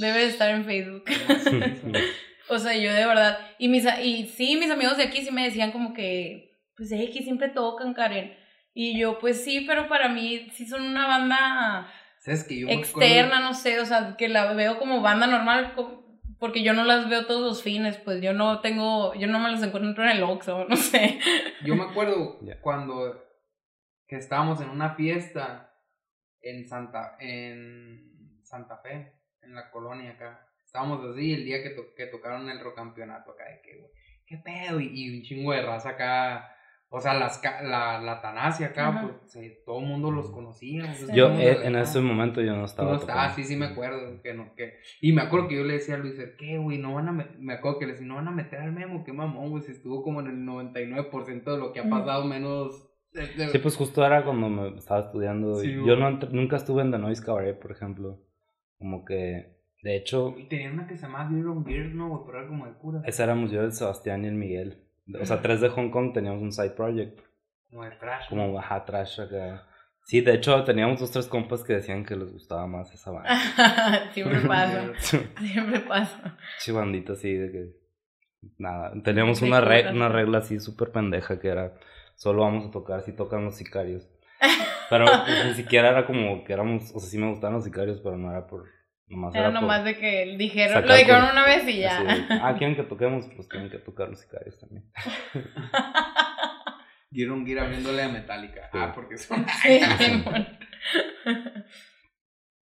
Debe 0.00 0.18
de 0.18 0.26
estar 0.26 0.50
en 0.50 0.64
Facebook. 0.64 1.04
o 2.48 2.58
sea, 2.58 2.76
yo 2.76 2.92
de 2.92 3.06
verdad. 3.06 3.38
Y, 3.58 3.68
mis, 3.68 3.86
y 4.02 4.26
sí, 4.26 4.56
mis 4.56 4.70
amigos 4.70 4.96
de 4.96 5.04
aquí 5.04 5.22
sí 5.22 5.30
me 5.30 5.44
decían 5.44 5.72
como 5.72 5.94
que, 5.94 6.50
pues 6.76 6.90
X 6.92 7.24
siempre 7.24 7.48
tocan, 7.48 7.94
Karen. 7.94 8.34
Y 8.74 8.98
yo, 8.98 9.18
pues 9.18 9.42
sí, 9.42 9.62
pero 9.66 9.88
para 9.88 10.08
mí 10.08 10.48
sí 10.52 10.66
son 10.66 10.82
una 10.82 11.06
banda 11.06 11.90
¿Sabes 12.18 12.44
que 12.44 12.58
yo 12.60 12.68
externa, 12.68 13.36
acuerdo- 13.38 13.44
no 13.48 13.54
sé, 13.54 13.80
o 13.80 13.86
sea, 13.86 14.16
que 14.18 14.28
la 14.28 14.52
veo 14.52 14.78
como 14.78 15.00
banda 15.00 15.26
normal, 15.26 15.72
porque 16.38 16.62
yo 16.62 16.72
no 16.72 16.84
las 16.84 17.08
veo 17.08 17.26
todos 17.26 17.42
los 17.42 17.62
fines, 17.62 17.96
pues 17.98 18.20
yo 18.22 18.32
no 18.32 18.60
tengo, 18.60 19.14
yo 19.14 19.26
no 19.26 19.38
me 19.38 19.50
las 19.50 19.62
encuentro 19.62 20.02
en 20.04 20.10
el 20.10 20.22
Oxxo, 20.22 20.64
no 20.68 20.76
sé. 20.76 21.18
Yo 21.64 21.74
me 21.76 21.84
acuerdo 21.84 22.38
cuando 22.60 23.22
que 24.06 24.16
estábamos 24.16 24.60
en 24.60 24.68
una 24.70 24.94
fiesta 24.94 25.72
en 26.40 26.68
Santa, 26.68 27.16
en 27.18 28.40
Santa 28.44 28.78
Fe, 28.78 29.12
en 29.42 29.54
la 29.54 29.70
colonia 29.70 30.12
acá. 30.12 30.46
Estábamos 30.64 31.04
así 31.10 31.32
el 31.32 31.44
día 31.44 31.62
que, 31.62 31.70
to- 31.70 31.94
que 31.96 32.06
tocaron 32.06 32.48
el 32.50 32.60
rocampeonato 32.60 33.32
acá, 33.32 33.44
de 33.44 33.60
que, 33.62 33.76
güey, 33.78 33.90
qué 34.26 34.36
pedo, 34.38 34.78
y, 34.80 34.90
y 34.92 35.16
un 35.16 35.22
chingo 35.24 35.52
de 35.52 35.62
raza 35.62 35.90
acá. 35.90 36.55
O 36.88 37.00
sea, 37.00 37.14
las, 37.14 37.38
ca- 37.38 37.62
la, 37.62 38.00
la 38.00 38.20
Tanasia 38.22 38.68
acá, 38.68 38.88
Ajá. 38.88 39.02
pues 39.02 39.32
se- 39.32 39.62
todo 39.66 39.80
el 39.80 39.86
mundo 39.86 40.10
los 40.12 40.30
conocía. 40.30 40.84
pues, 40.86 41.08
Yo 41.12 41.30
eh, 41.32 41.66
en 41.66 41.74
ese 41.76 42.00
momento 42.00 42.40
yo 42.40 42.54
no 42.56 42.64
estaba. 42.64 42.92
no 42.92 43.00
tocando. 43.00 43.34
sí, 43.34 43.42
sí 43.44 43.56
me 43.56 43.66
acuerdo. 43.66 44.22
Que 44.22 44.34
no, 44.34 44.54
que... 44.54 44.74
Y 45.00 45.12
me 45.12 45.22
acuerdo 45.22 45.48
que 45.48 45.56
yo 45.56 45.64
le 45.64 45.74
decía 45.74 45.96
a 45.96 45.98
Luis, 45.98 46.14
¿qué, 46.38 46.58
güey? 46.58 46.78
No 46.78 46.94
van 46.94 47.08
a 47.08 47.12
met- 47.12 47.36
Me 47.38 47.54
acuerdo 47.54 47.80
que 47.80 47.86
le 47.86 47.92
decía, 47.92 48.06
no 48.06 48.14
van 48.14 48.28
a 48.28 48.30
meter 48.30 48.60
al 48.60 48.72
memo, 48.72 49.02
qué 49.04 49.12
mamón, 49.12 49.50
güey. 49.50 49.62
Si 49.64 49.72
estuvo 49.72 50.02
como 50.02 50.20
en 50.20 50.28
el 50.28 50.36
99% 50.46 51.44
de 51.52 51.58
lo 51.58 51.72
que 51.72 51.80
ha 51.80 51.90
pasado, 51.90 52.24
menos. 52.24 52.88
de- 53.12 53.26
de- 53.26 53.48
Sí, 53.48 53.58
pues 53.58 53.76
justo 53.76 54.04
era 54.06 54.24
cuando 54.24 54.48
me 54.48 54.68
estaba 54.76 55.00
estudiando. 55.00 55.56
Sí, 55.56 55.72
yo 55.72 55.96
no, 55.96 56.10
nunca 56.30 56.56
estuve 56.56 56.82
en 56.82 56.92
The 56.92 56.98
Noise 56.98 57.24
Cabaret, 57.24 57.58
por 57.58 57.72
ejemplo. 57.72 58.22
Como 58.78 59.04
que, 59.04 59.56
de 59.82 59.96
hecho, 59.96 60.34
Y 60.38 60.44
tenía 60.48 60.70
una 60.70 60.86
que 60.86 60.96
se 60.96 61.06
llamaba 61.06 61.28
Beer, 61.64 61.86
¿no? 61.94 62.08
güey? 62.10 62.22
Pero 62.26 62.38
era 62.40 62.48
como 62.48 62.66
de 62.66 62.74
cura. 62.74 63.02
esa 63.06 63.24
éramos 63.24 63.50
yo, 63.50 63.62
el 63.62 63.72
Sebastián 63.72 64.24
y 64.24 64.28
el 64.28 64.34
Miguel. 64.34 64.85
O 65.20 65.24
sea, 65.24 65.40
tres 65.42 65.60
de 65.60 65.68
Hong 65.68 65.90
Kong 65.90 66.12
teníamos 66.12 66.42
un 66.42 66.52
side 66.52 66.70
project. 66.70 67.20
Como 67.70 67.84
de 67.84 67.90
trash. 67.92 68.28
Como 68.28 68.52
baja 68.52 68.84
trash 68.84 69.20
acá. 69.20 69.66
Sí, 70.04 70.20
de 70.20 70.34
hecho 70.34 70.62
teníamos 70.64 71.00
dos, 71.00 71.10
tres 71.10 71.26
compas 71.26 71.64
que 71.64 71.74
decían 71.74 72.04
que 72.04 72.14
les 72.16 72.32
gustaba 72.32 72.66
más 72.66 72.92
esa 72.94 73.10
banda. 73.10 74.10
siempre 74.12 74.40
pasa, 74.40 74.92
siempre 75.40 75.80
pasa. 75.80 76.36
Chivandita 76.60 77.14
así 77.14 77.32
de 77.34 77.50
que. 77.52 77.66
Nada. 78.58 78.92
Teníamos 79.02 79.42
una, 79.42 79.60
re- 79.60 79.80
curas. 79.80 79.94
una 79.94 80.08
regla 80.08 80.38
así 80.38 80.60
súper 80.60 80.92
pendeja 80.92 81.40
que 81.40 81.48
era. 81.48 81.74
Solo 82.14 82.42
vamos 82.42 82.66
a 82.66 82.70
tocar 82.70 83.02
si 83.02 83.12
tocan 83.14 83.44
los 83.44 83.56
sicarios. 83.56 84.08
Pero 84.90 85.04
ni 85.44 85.54
siquiera 85.54 85.88
era 85.90 86.06
como 86.06 86.44
que 86.44 86.52
éramos, 86.52 86.92
o 86.94 87.00
sea, 87.00 87.08
sí 87.10 87.18
me 87.18 87.28
gustaban 87.28 87.54
los 87.56 87.64
sicarios, 87.64 88.00
pero 88.04 88.16
no 88.16 88.30
era 88.30 88.46
por... 88.46 88.66
Nomás 89.08 89.34
Era 89.34 89.50
nomás 89.50 89.84
de 89.84 89.96
que 89.96 90.34
dijeron, 90.36 90.86
lo 90.86 90.94
dijeron 90.94 91.26
una 91.30 91.46
vez 91.46 91.66
y 91.68 91.78
ya. 91.78 92.02
de, 92.02 92.24
ah, 92.42 92.54
quieren 92.58 92.74
que 92.74 92.82
toquemos, 92.82 93.26
pues 93.36 93.48
tienen 93.48 93.70
que 93.70 93.78
tocar 93.78 94.08
los 94.08 94.20
sicarios 94.20 94.58
también. 94.58 94.90
Dieron 97.10 97.46
Gira 97.46 97.64
viéndole 97.66 98.02
a 98.02 98.08
Metallica. 98.08 98.68
Sí. 98.72 98.78
Ah, 98.80 98.92
porque 98.94 99.16
son. 99.16 99.46
Sí, 99.62 99.80
Simón. 99.98 100.46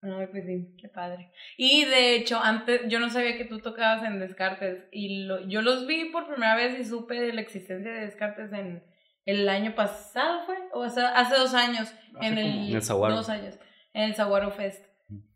Ay, 0.03 0.27
pues 0.31 0.45
sí, 0.45 0.75
qué 0.81 0.89
padre. 0.89 1.31
Y 1.57 1.85
de 1.85 2.15
hecho, 2.15 2.39
antes 2.43 2.81
yo 2.87 2.99
no 2.99 3.09
sabía 3.11 3.37
que 3.37 3.45
tú 3.45 3.59
tocabas 3.59 4.03
en 4.03 4.19
Descartes 4.19 4.85
y 4.91 5.25
lo, 5.25 5.47
yo 5.47 5.61
los 5.61 5.85
vi 5.85 6.05
por 6.05 6.27
primera 6.27 6.55
vez 6.55 6.77
y 6.79 6.83
supe 6.83 7.21
de 7.21 7.33
la 7.33 7.41
existencia 7.41 7.91
de 7.91 8.01
Descartes 8.01 8.51
en 8.51 8.83
el 9.25 9.47
año 9.47 9.75
pasado, 9.75 10.43
¿fue? 10.47 10.57
O 10.73 10.89
sea, 10.89 11.09
hace 11.09 11.35
dos 11.35 11.53
años, 11.53 11.93
Hace 12.15 12.27
en 12.27 12.37
el, 12.39 12.69
En 12.69 12.75
el 12.77 12.81
Saguaro. 12.81 13.15
dos 13.15 13.29
años, 13.29 13.59
en 13.93 14.05
el 14.05 14.15
Saguaro 14.15 14.49
Fest. 14.49 14.83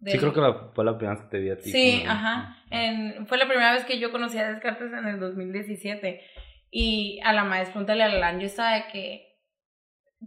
Sí, 0.05 0.17
creo 0.17 0.33
que 0.33 0.41
la- 0.41 0.71
fue 0.73 0.85
la 0.85 0.97
primera 0.97 1.15
vez 1.15 1.23
que 1.25 1.29
te 1.31 1.39
vi 1.39 1.49
a 1.49 1.57
ti. 1.57 1.71
Sí, 1.71 1.99
con- 2.01 2.09
ajá. 2.11 2.57
En, 2.69 3.27
fue 3.27 3.37
la 3.37 3.47
primera 3.47 3.73
vez 3.73 3.85
que 3.85 3.99
yo 3.99 4.11
conocí 4.11 4.37
a 4.37 4.49
Descartes 4.51 4.91
en 4.93 5.07
el 5.07 5.19
2017. 5.19 6.21
Y 6.71 7.19
a 7.23 7.31
la 7.33 7.43
maestra, 7.43 7.73
pregúntale 7.73 8.03
a 8.03 8.07
Alan, 8.07 8.39
yo 8.39 8.47
estaba 8.47 8.75
de 8.75 8.87
que. 8.91 9.27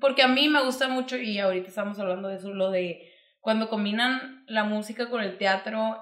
Porque 0.01 0.23
a 0.23 0.29
mí 0.29 0.49
me 0.49 0.63
gusta 0.63 0.89
mucho, 0.89 1.17
y 1.17 1.39
ahorita 1.39 1.69
estamos 1.69 1.99
hablando 1.99 2.29
de 2.29 2.37
eso, 2.37 2.53
lo 2.53 2.71
de 2.71 3.11
cuando 3.41 3.69
combinan 3.69 4.45
la 4.47 4.65
música 4.65 5.09
con 5.11 5.23
el 5.23 5.37
teatro 5.39 5.99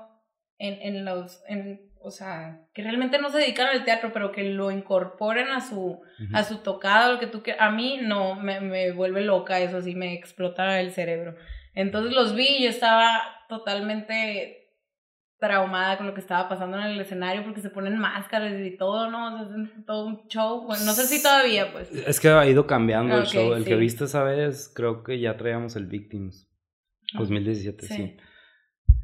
en, 0.59 0.81
en 0.83 1.05
los. 1.05 1.43
En, 1.49 1.81
o 2.01 2.11
sea, 2.11 2.61
que 2.73 2.83
realmente 2.83 3.19
no 3.19 3.31
se 3.31 3.39
dedican 3.39 3.67
al 3.69 3.85
teatro, 3.85 4.13
pero 4.13 4.31
que 4.31 4.45
lo 4.45 4.71
incorporen 4.71 5.49
a 5.49 5.61
su, 5.61 5.77
Ujú. 5.93 6.03
a 6.35 6.45
su 6.45 6.59
tocada, 6.59 7.13
lo 7.13 7.19
que 7.19 7.27
tú 7.27 7.43
quieras. 7.43 7.63
A 7.63 7.71
mí 7.71 7.99
no, 8.03 8.37
me, 8.37 8.61
me 8.61 8.93
vuelve 8.93 9.23
loca 9.23 9.59
eso, 9.59 9.81
sí, 9.83 9.95
me 9.97 10.13
explota 10.15 10.81
el 10.81 10.93
cerebro. 10.93 11.35
Entonces 11.75 12.15
los 12.15 12.35
vi 12.37 12.47
y 12.59 12.63
yo 12.65 12.71
estaba 12.71 13.21
totalmente 13.49 14.67
traumada 15.39 15.99
con 15.99 16.07
lo 16.07 16.15
que 16.15 16.21
estaba 16.21 16.49
pasando 16.49 16.79
en 16.79 16.85
el 16.85 17.01
escenario 17.01 17.45
porque 17.45 17.61
se 17.61 17.71
ponen 17.71 17.99
máscaras 17.99 18.59
y 18.59 18.77
todo, 18.77 19.11
¿no? 19.11 19.43
O 19.43 19.49
sea, 19.49 19.63
es 19.63 19.85
todo 19.85 20.07
un 20.07 20.29
show. 20.29 20.65
Bueno, 20.67 20.85
no 20.85 20.93
sé 20.93 21.07
si 21.07 21.23
todavía, 21.23 21.73
pues. 21.73 21.91
Es 21.93 22.21
que 22.21 22.29
ha 22.29 22.47
ido 22.47 22.67
cambiando 22.67 23.19
el 23.19 23.27
show. 23.27 23.53
El 23.53 23.65
que 23.65 23.77
viste 23.77 24.05
esa 24.05 24.23
vez, 24.23 24.73
creo 24.75 25.03
que 25.03 25.21
ya 25.21 25.37
traíamos 25.37 25.77
el 25.77 25.87
Victims. 25.87 26.49
Ah, 27.15 27.19
2017, 27.19 27.87
sí. 27.87 27.95
sí. 27.95 28.17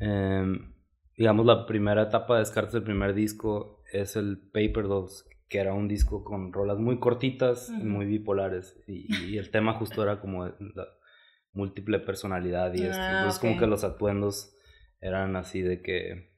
Em, 0.01 0.75
digamos, 1.17 1.47
la 1.47 1.67
primera 1.67 2.03
etapa 2.03 2.35
de 2.35 2.41
Descartes 2.41 2.73
del 2.73 2.83
primer 2.83 3.15
disco 3.15 3.83
es 3.93 4.17
el 4.17 4.39
Paper 4.39 4.89
Dolls, 4.89 5.29
que 5.49 5.59
era 5.59 5.75
un 5.75 5.87
disco 5.87 6.25
con 6.25 6.53
rolas 6.53 6.79
muy 6.79 6.99
cortitas 6.99 7.69
y 7.69 7.75
Ujú. 7.75 7.85
muy 7.85 8.07
bipolares. 8.07 8.83
Y, 8.87 9.15
y 9.27 9.39
el 9.39 9.51
tema 9.51 9.75
justo 9.75 10.03
era 10.03 10.19
como 10.19 10.47
la 10.47 10.89
múltiple 11.53 11.99
personalidad 12.01 12.73
y 12.75 12.83
esto. 12.83 12.97
Ah, 13.01 13.19
Entonces, 13.19 13.41
como 13.41 13.59
que 13.59 13.67
los 13.67 13.85
atuendos 13.85 14.55
eran 15.01 15.37
así 15.37 15.61
de 15.63 15.83
que 15.83 16.33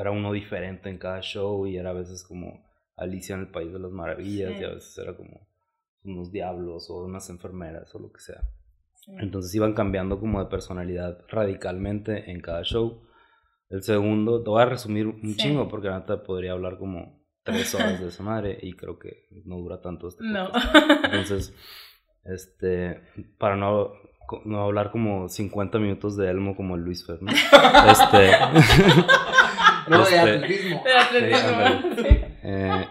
era 0.00 0.10
uno 0.10 0.32
diferente 0.32 0.88
en 0.90 0.98
cada 0.98 1.20
show 1.20 1.66
y 1.66 1.76
era 1.76 1.90
a 1.90 1.94
veces 1.94 2.24
como 2.26 2.64
Alicia 2.96 3.34
en 3.34 3.42
el 3.42 3.50
País 3.50 3.72
de 3.72 3.78
las 3.78 3.92
Maravillas 3.92 4.52
Sí. 4.54 4.60
y 4.60 4.64
a 4.64 4.68
veces 4.70 4.98
era 4.98 5.16
como 5.16 5.48
unos 6.02 6.32
diablos 6.32 6.88
o 6.90 7.04
unas 7.04 7.28
enfermeras 7.30 7.94
o 7.94 7.98
lo 7.98 8.10
que 8.12 8.20
sea. 8.20 8.42
Sí. 8.94 9.12
Entonces 9.20 9.54
iban 9.54 9.74
cambiando 9.74 10.18
como 10.18 10.42
de 10.42 10.50
personalidad 10.50 11.18
radicalmente 11.28 12.30
en 12.30 12.40
cada 12.40 12.62
show. 12.62 13.02
El 13.68 13.82
segundo, 13.82 14.42
te 14.42 14.50
voy 14.50 14.62
a 14.62 14.66
resumir 14.66 15.06
un 15.06 15.20
Sí. 15.22 15.36
chingo 15.36 15.68
porque 15.68 15.88
ahorita 15.88 16.22
podría 16.22 16.52
hablar 16.52 16.78
como 16.78 17.24
tres 17.42 17.74
horas 17.74 18.00
de 18.00 18.08
esa 18.08 18.22
madre 18.24 18.58
y 18.62 18.72
creo 18.72 18.98
que 18.98 19.28
no 19.44 19.56
dura 19.58 19.80
tanto 19.80 20.08
este 20.08 20.24
No. 20.24 20.50
Entonces, 21.04 21.54
este, 22.24 23.00
para 23.38 23.56
no, 23.56 23.92
no 24.44 24.62
hablar 24.62 24.90
como 24.90 25.28
50 25.28 25.78
minutos 25.78 26.16
de 26.16 26.28
Elmo 26.30 26.56
como 26.56 26.74
el 26.76 26.82
Luis 26.82 27.04
Fer, 27.06 27.22
¿no? 27.22 27.30
Este, 27.90 28.30
No, 29.88 29.98
de 29.98 30.02
Este- 30.04 30.18
atletismo. 30.20 30.82
De 30.84 30.92
atletismo, 30.92 31.48
ándale. 31.48 31.96
sí. 31.96 32.18
eh, 32.42 32.86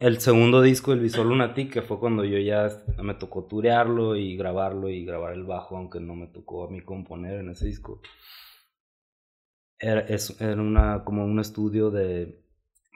el 0.00 0.18
segundo 0.20 0.60
disco, 0.62 0.92
El 0.92 1.00
Visual 1.00 1.28
Lunatic, 1.28 1.72
que 1.72 1.82
fue 1.82 1.98
cuando 2.00 2.24
yo 2.24 2.38
ya 2.38 2.68
me 3.02 3.14
tocó 3.14 3.44
turearlo 3.44 4.16
y 4.16 4.36
grabarlo 4.36 4.88
y 4.88 5.04
grabar 5.04 5.34
el 5.34 5.44
bajo, 5.44 5.76
aunque 5.76 6.00
no 6.00 6.14
me 6.16 6.26
tocó 6.26 6.64
a 6.66 6.70
mí 6.70 6.80
componer 6.80 7.40
en 7.40 7.50
ese 7.50 7.66
disco. 7.66 8.00
Era, 9.78 10.00
es, 10.00 10.40
era 10.40 10.60
una, 10.60 11.04
como 11.04 11.24
un 11.24 11.38
estudio 11.38 11.90
de 11.90 12.42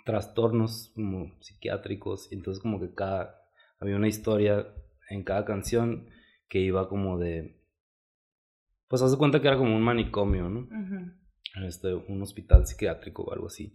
trastornos 0.04 0.92
como 0.94 1.32
psiquiátricos, 1.40 2.30
y 2.30 2.34
entonces 2.36 2.62
como 2.62 2.80
que 2.80 2.94
cada, 2.94 3.36
había 3.80 3.96
una 3.96 4.08
historia 4.08 4.66
en 5.08 5.22
cada 5.24 5.44
canción 5.44 6.08
que 6.54 6.60
iba 6.60 6.88
como 6.88 7.18
de, 7.18 7.60
pues 8.86 9.02
haz 9.02 9.10
de 9.10 9.18
cuenta 9.18 9.40
que 9.40 9.48
era 9.48 9.56
como 9.58 9.74
un 9.74 9.82
manicomio, 9.82 10.48
¿no? 10.48 10.60
Ujú. 10.60 11.66
este, 11.66 11.92
un 11.92 12.22
hospital 12.22 12.64
psiquiátrico 12.64 13.24
o 13.24 13.32
algo 13.32 13.48
así. 13.48 13.74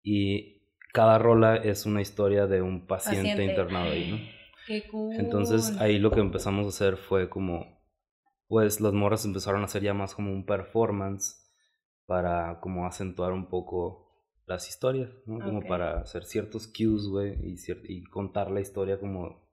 Y 0.00 0.62
cada 0.92 1.18
rola 1.18 1.56
es 1.56 1.86
una 1.86 2.00
historia 2.00 2.46
de 2.46 2.62
un 2.62 2.86
paciente, 2.86 3.30
Paciente. 3.30 3.44
internado 3.44 3.90
ahí, 3.90 4.08
¿no? 4.08 4.18
Qué 4.68 4.86
cool. 4.88 5.16
Entonces 5.18 5.80
ahí 5.80 5.98
lo 5.98 6.12
que 6.12 6.20
empezamos 6.20 6.64
a 6.66 6.68
hacer 6.68 6.96
fue 6.96 7.28
como, 7.28 7.82
pues 8.46 8.80
las 8.80 8.92
morras 8.92 9.24
empezaron 9.24 9.62
a 9.62 9.64
hacer 9.64 9.82
ya 9.82 9.92
más 9.92 10.14
como 10.14 10.30
un 10.32 10.46
performance 10.46 11.44
para 12.06 12.60
como 12.60 12.86
acentuar 12.86 13.32
un 13.32 13.48
poco 13.48 14.12
las 14.46 14.68
historias, 14.68 15.10
¿no? 15.26 15.40
Como 15.40 15.66
para 15.66 16.02
hacer 16.02 16.22
ciertos 16.24 16.68
cues, 16.68 17.08
güey, 17.08 17.36
y 17.88 18.04
contar 18.04 18.48
la 18.52 18.60
historia 18.60 19.00
como, 19.00 19.49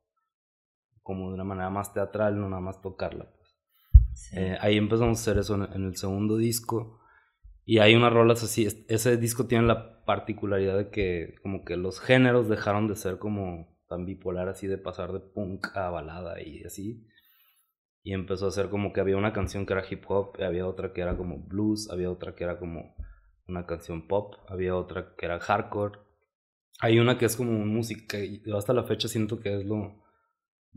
como 1.07 1.29
de 1.29 1.35
una 1.35 1.45
manera 1.45 1.71
más 1.71 1.93
teatral, 1.93 2.39
no 2.39 2.49
nada 2.49 2.61
más 2.61 2.81
tocarla. 2.83 3.25
pues. 3.31 3.55
Sí. 4.15 4.37
Eh, 4.39 4.57
ahí 4.61 4.77
empezamos 4.77 5.19
a 5.19 5.21
hacer 5.21 5.39
eso 5.39 5.55
en, 5.55 5.63
en 5.73 5.85
el 5.87 5.97
segundo 5.97 6.37
disco. 6.37 6.99
Y 7.65 7.79
hay 7.79 7.95
unas 7.95 8.13
rolas 8.13 8.43
así. 8.43 8.65
es- 8.67 8.85
Ese 8.89 9.17
disco 9.17 9.47
tiene 9.47 9.67
la 9.67 10.05
particularidad 10.05 10.77
de 10.77 10.89
que 10.91 11.35
como 11.43 11.65
que 11.65 11.77
los 11.77 11.99
géneros 12.01 12.49
dejaron 12.49 12.87
de 12.89 12.95
ser 12.95 13.19
como 13.19 13.77
tan 13.89 14.05
bipolar 14.05 14.49
así 14.49 14.67
de 14.67 14.77
pasar 14.79 15.13
de 15.13 15.21
punk 15.21 15.67
a 15.75 15.89
balada 15.91 16.41
y 16.41 16.63
así. 16.65 17.05
Y 18.03 18.13
empezó 18.13 18.47
a 18.47 18.51
ser 18.51 18.69
como 18.69 18.93
que 18.93 19.01
había 19.01 19.17
una 19.17 19.33
canción 19.33 19.65
que 19.65 19.73
era 19.73 19.85
hip 19.89 20.03
hop, 20.09 20.41
había 20.41 20.67
otra 20.67 20.93
que 20.93 21.01
era 21.01 21.17
como 21.17 21.39
blues, 21.39 21.89
había 21.91 22.09
otra 22.09 22.35
que 22.35 22.43
era 22.45 22.57
como 22.59 22.95
una 23.47 23.65
canción 23.65 24.07
pop, 24.07 24.35
había 24.47 24.75
otra 24.75 25.15
que 25.17 25.25
era 25.25 25.39
hardcore. 25.39 25.99
Hay 26.79 26.99
una 26.99 27.17
que 27.17 27.25
es 27.25 27.35
como 27.37 27.51
música, 27.65 28.19
y 28.19 28.41
yo 28.45 28.57
hasta 28.57 28.73
la 28.73 28.83
fecha 28.83 29.07
siento 29.07 29.39
que 29.39 29.57
es 29.59 29.65
lo, 29.65 30.03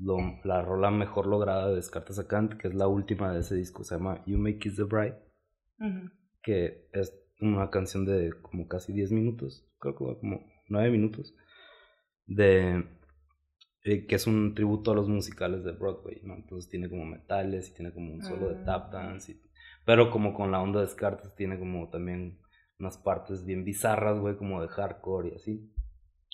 lo, 0.01 0.17
la 0.45 0.63
rola 0.63 0.91
mejor 0.91 1.27
lograda 1.27 1.69
de 1.69 1.77
Descartes 1.77 2.19
a 2.19 2.27
Kant, 2.27 2.55
que 2.55 2.69
es 2.69 2.75
la 2.75 2.89
última 2.89 3.33
de 3.33 3.41
ese 3.41 3.55
disco, 3.55 3.85
se 3.85 3.95
llama 3.97 4.23
You 4.27 4.39
Make 4.39 4.59
Kiss 4.59 4.77
the 4.77 4.85
Bride, 4.85 5.17
que 6.43 6.89
es 6.93 7.15
una 7.41 7.71
canción 7.71 8.05
de 8.07 8.33
como 8.43 8.67
casi 8.69 8.93
10 8.93 9.13
minutos, 9.13 9.67
creo 9.79 9.95
que 9.95 10.05
como 10.21 10.47
9 10.69 10.91
minutos, 10.91 11.35
de 12.27 12.85
eh, 13.85 14.07
que 14.07 14.15
es 14.15 14.27
un 14.27 14.55
tributo 14.55 14.93
a 14.93 14.95
los 14.95 15.09
musicales 15.09 15.65
de 15.65 15.73
Broadway, 15.73 16.21
¿no? 16.23 16.35
Entonces 16.35 16.71
tiene 16.71 16.89
como 16.91 17.05
metales 17.07 17.69
y 17.71 17.75
tiene 17.75 17.93
como 17.93 18.13
un 18.13 18.23
solo 18.23 18.49
de 18.51 18.65
tap 18.65 18.89
Ah. 18.95 19.05
dance, 19.05 19.33
y- 19.33 19.41
pero 19.87 20.11
como 20.11 20.35
con 20.35 20.51
la 20.53 20.61
onda 20.61 20.81
de 20.81 20.87
Descartes 20.87 21.35
tiene 21.35 21.59
como 21.59 21.89
también 21.89 22.39
unas 22.79 22.99
partes 22.99 23.45
bien 23.45 23.65
bizarras, 23.65 24.19
güey, 24.21 24.37
como 24.37 24.61
de 24.63 24.69
hardcore 24.69 25.31
y 25.31 25.35
así. 25.35 25.73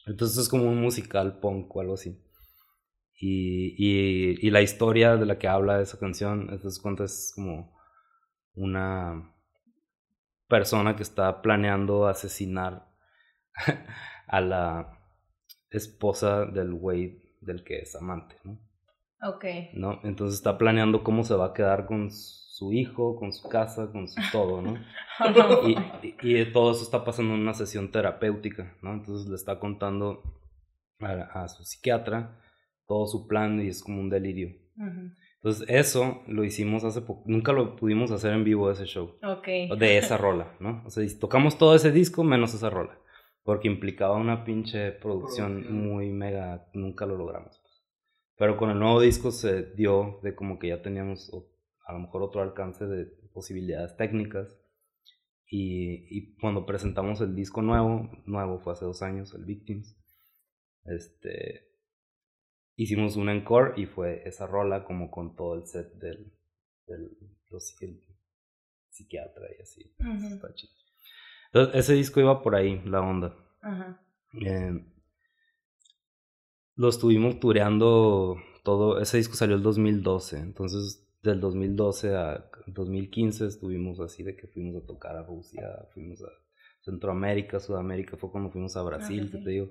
Entonces 0.06 0.38
es 0.38 0.48
como 0.48 0.64
un 0.68 0.80
musical 0.80 1.38
punk 1.40 1.74
o 1.74 1.80
algo 1.80 1.94
así. 1.94 2.20
Y, 3.18 3.74
y, 3.78 4.46
y 4.46 4.50
la 4.50 4.60
historia 4.60 5.16
de 5.16 5.24
la 5.24 5.38
que 5.38 5.48
habla 5.48 5.80
esa 5.80 5.98
canción, 5.98 6.48
entonces 6.50 6.80
cuenta 6.80 7.04
es 7.04 7.32
como 7.34 7.74
una 8.54 9.34
persona 10.48 10.96
que 10.96 11.02
está 11.02 11.40
planeando 11.40 12.06
asesinar 12.06 12.88
a 14.26 14.40
la 14.40 14.98
esposa 15.70 16.44
del 16.46 16.74
güey 16.74 17.22
del 17.40 17.64
que 17.64 17.78
es 17.78 17.94
amante, 17.96 18.36
¿no? 18.44 18.58
Ok. 19.22 19.44
¿no? 19.74 20.00
Entonces 20.04 20.36
está 20.38 20.58
planeando 20.58 21.02
cómo 21.02 21.24
se 21.24 21.34
va 21.34 21.46
a 21.46 21.54
quedar 21.54 21.86
con 21.86 22.10
su 22.10 22.72
hijo, 22.72 23.16
con 23.16 23.32
su 23.32 23.48
casa, 23.48 23.90
con 23.90 24.08
su 24.08 24.20
todo, 24.30 24.62
¿no? 24.62 24.78
Y, 25.66 25.76
y, 26.02 26.40
y 26.40 26.52
todo 26.52 26.72
eso 26.72 26.82
está 26.82 27.02
pasando 27.02 27.34
en 27.34 27.40
una 27.40 27.54
sesión 27.54 27.90
terapéutica, 27.90 28.76
¿no? 28.82 28.92
Entonces 28.92 29.26
le 29.28 29.36
está 29.36 29.58
contando 29.58 30.22
a, 31.00 31.42
a 31.42 31.48
su 31.48 31.64
psiquiatra 31.64 32.38
todo 32.86 33.06
su 33.06 33.26
plan 33.26 33.60
y 33.60 33.68
es 33.68 33.82
como 33.82 34.00
un 34.00 34.08
delirio. 34.10 34.50
Ujú. 34.76 35.10
Entonces 35.36 35.66
eso 35.68 36.22
lo 36.26 36.44
hicimos 36.44 36.82
hace 36.84 37.02
poco, 37.02 37.22
nunca 37.26 37.52
lo 37.52 37.76
pudimos 37.76 38.10
hacer 38.10 38.32
en 38.32 38.42
vivo 38.44 38.70
ese 38.70 38.84
show, 38.86 39.16
Ok. 39.22 39.46
de 39.78 39.98
esa 39.98 40.16
rola, 40.18 40.56
¿no? 40.60 40.82
O 40.86 40.90
sea, 40.90 41.04
tocamos 41.20 41.56
todo 41.58 41.74
ese 41.74 41.92
disco 41.92 42.24
menos 42.24 42.52
esa 42.54 42.68
rola, 42.70 42.98
porque 43.44 43.68
implicaba 43.68 44.16
una 44.16 44.44
pinche 44.44 44.90
producción, 44.92 45.62
Producción. 45.62 45.86
muy 45.88 46.10
mega, 46.10 46.68
nunca 46.74 47.06
lo 47.06 47.16
logramos. 47.16 47.62
Pero 48.38 48.56
con 48.56 48.70
el 48.70 48.78
nuevo 48.78 49.00
disco 49.00 49.30
se 49.30 49.72
dio 49.74 50.18
de 50.22 50.34
como 50.34 50.58
que 50.58 50.68
ya 50.68 50.82
teníamos 50.82 51.30
a 51.86 51.92
lo 51.92 52.00
mejor 52.00 52.22
otro 52.22 52.42
alcance 52.42 52.84
de 52.86 53.06
posibilidades 53.32 53.96
técnicas. 53.96 54.48
Y, 55.48 56.08
y 56.10 56.34
cuando 56.40 56.66
presentamos 56.66 57.20
el 57.20 57.36
disco 57.36 57.62
nuevo, 57.62 58.10
nuevo 58.26 58.58
fue 58.58 58.72
hace 58.72 58.84
dos 58.84 59.00
años, 59.02 59.32
el 59.32 59.44
Victims, 59.44 59.96
este, 60.84 61.65
hicimos 62.76 63.16
un 63.16 63.28
encore 63.28 63.72
y 63.76 63.86
fue 63.86 64.22
esa 64.28 64.46
rola 64.46 64.84
como 64.84 65.10
con 65.10 65.34
todo 65.34 65.54
el 65.56 65.66
set 65.66 65.92
del, 65.94 66.32
del 66.86 67.10
los, 67.50 67.74
el 67.82 68.00
psiquiatra 68.90 69.46
y 69.58 69.62
así. 69.62 69.94
Ujú. 70.00 70.34
Está 70.34 70.54
chido. 70.54 70.72
Entonces, 71.52 71.74
ese 71.76 71.94
disco 71.94 72.20
iba 72.20 72.42
por 72.42 72.54
ahí, 72.54 72.80
la 72.84 73.00
onda. 73.00 73.34
Ajá. 73.62 74.00
Eh, 74.44 74.84
lo 76.74 76.88
estuvimos 76.88 77.40
tureando 77.40 78.36
todo. 78.62 79.00
Ese 79.00 79.16
disco 79.16 79.34
salió 79.34 79.56
el 79.56 79.62
2012. 79.62 80.38
Entonces, 80.38 81.06
del 81.22 81.40
2012 81.40 82.14
a 82.14 82.50
2015 82.66 83.46
estuvimos 83.46 84.00
así 84.00 84.22
de 84.22 84.36
que 84.36 84.46
fuimos 84.48 84.82
a 84.82 84.86
tocar 84.86 85.16
a 85.16 85.22
Rusia, 85.22 85.62
fuimos 85.94 86.22
a 86.22 86.28
Centroamérica, 86.82 87.60
Sudamérica. 87.60 88.16
Fue 88.16 88.30
cuando 88.30 88.50
fuimos 88.50 88.76
a 88.76 88.82
Brasil, 88.82 89.24
que 89.30 89.38
Brasil. 89.38 89.44
te 89.44 89.50
digo. 89.50 89.70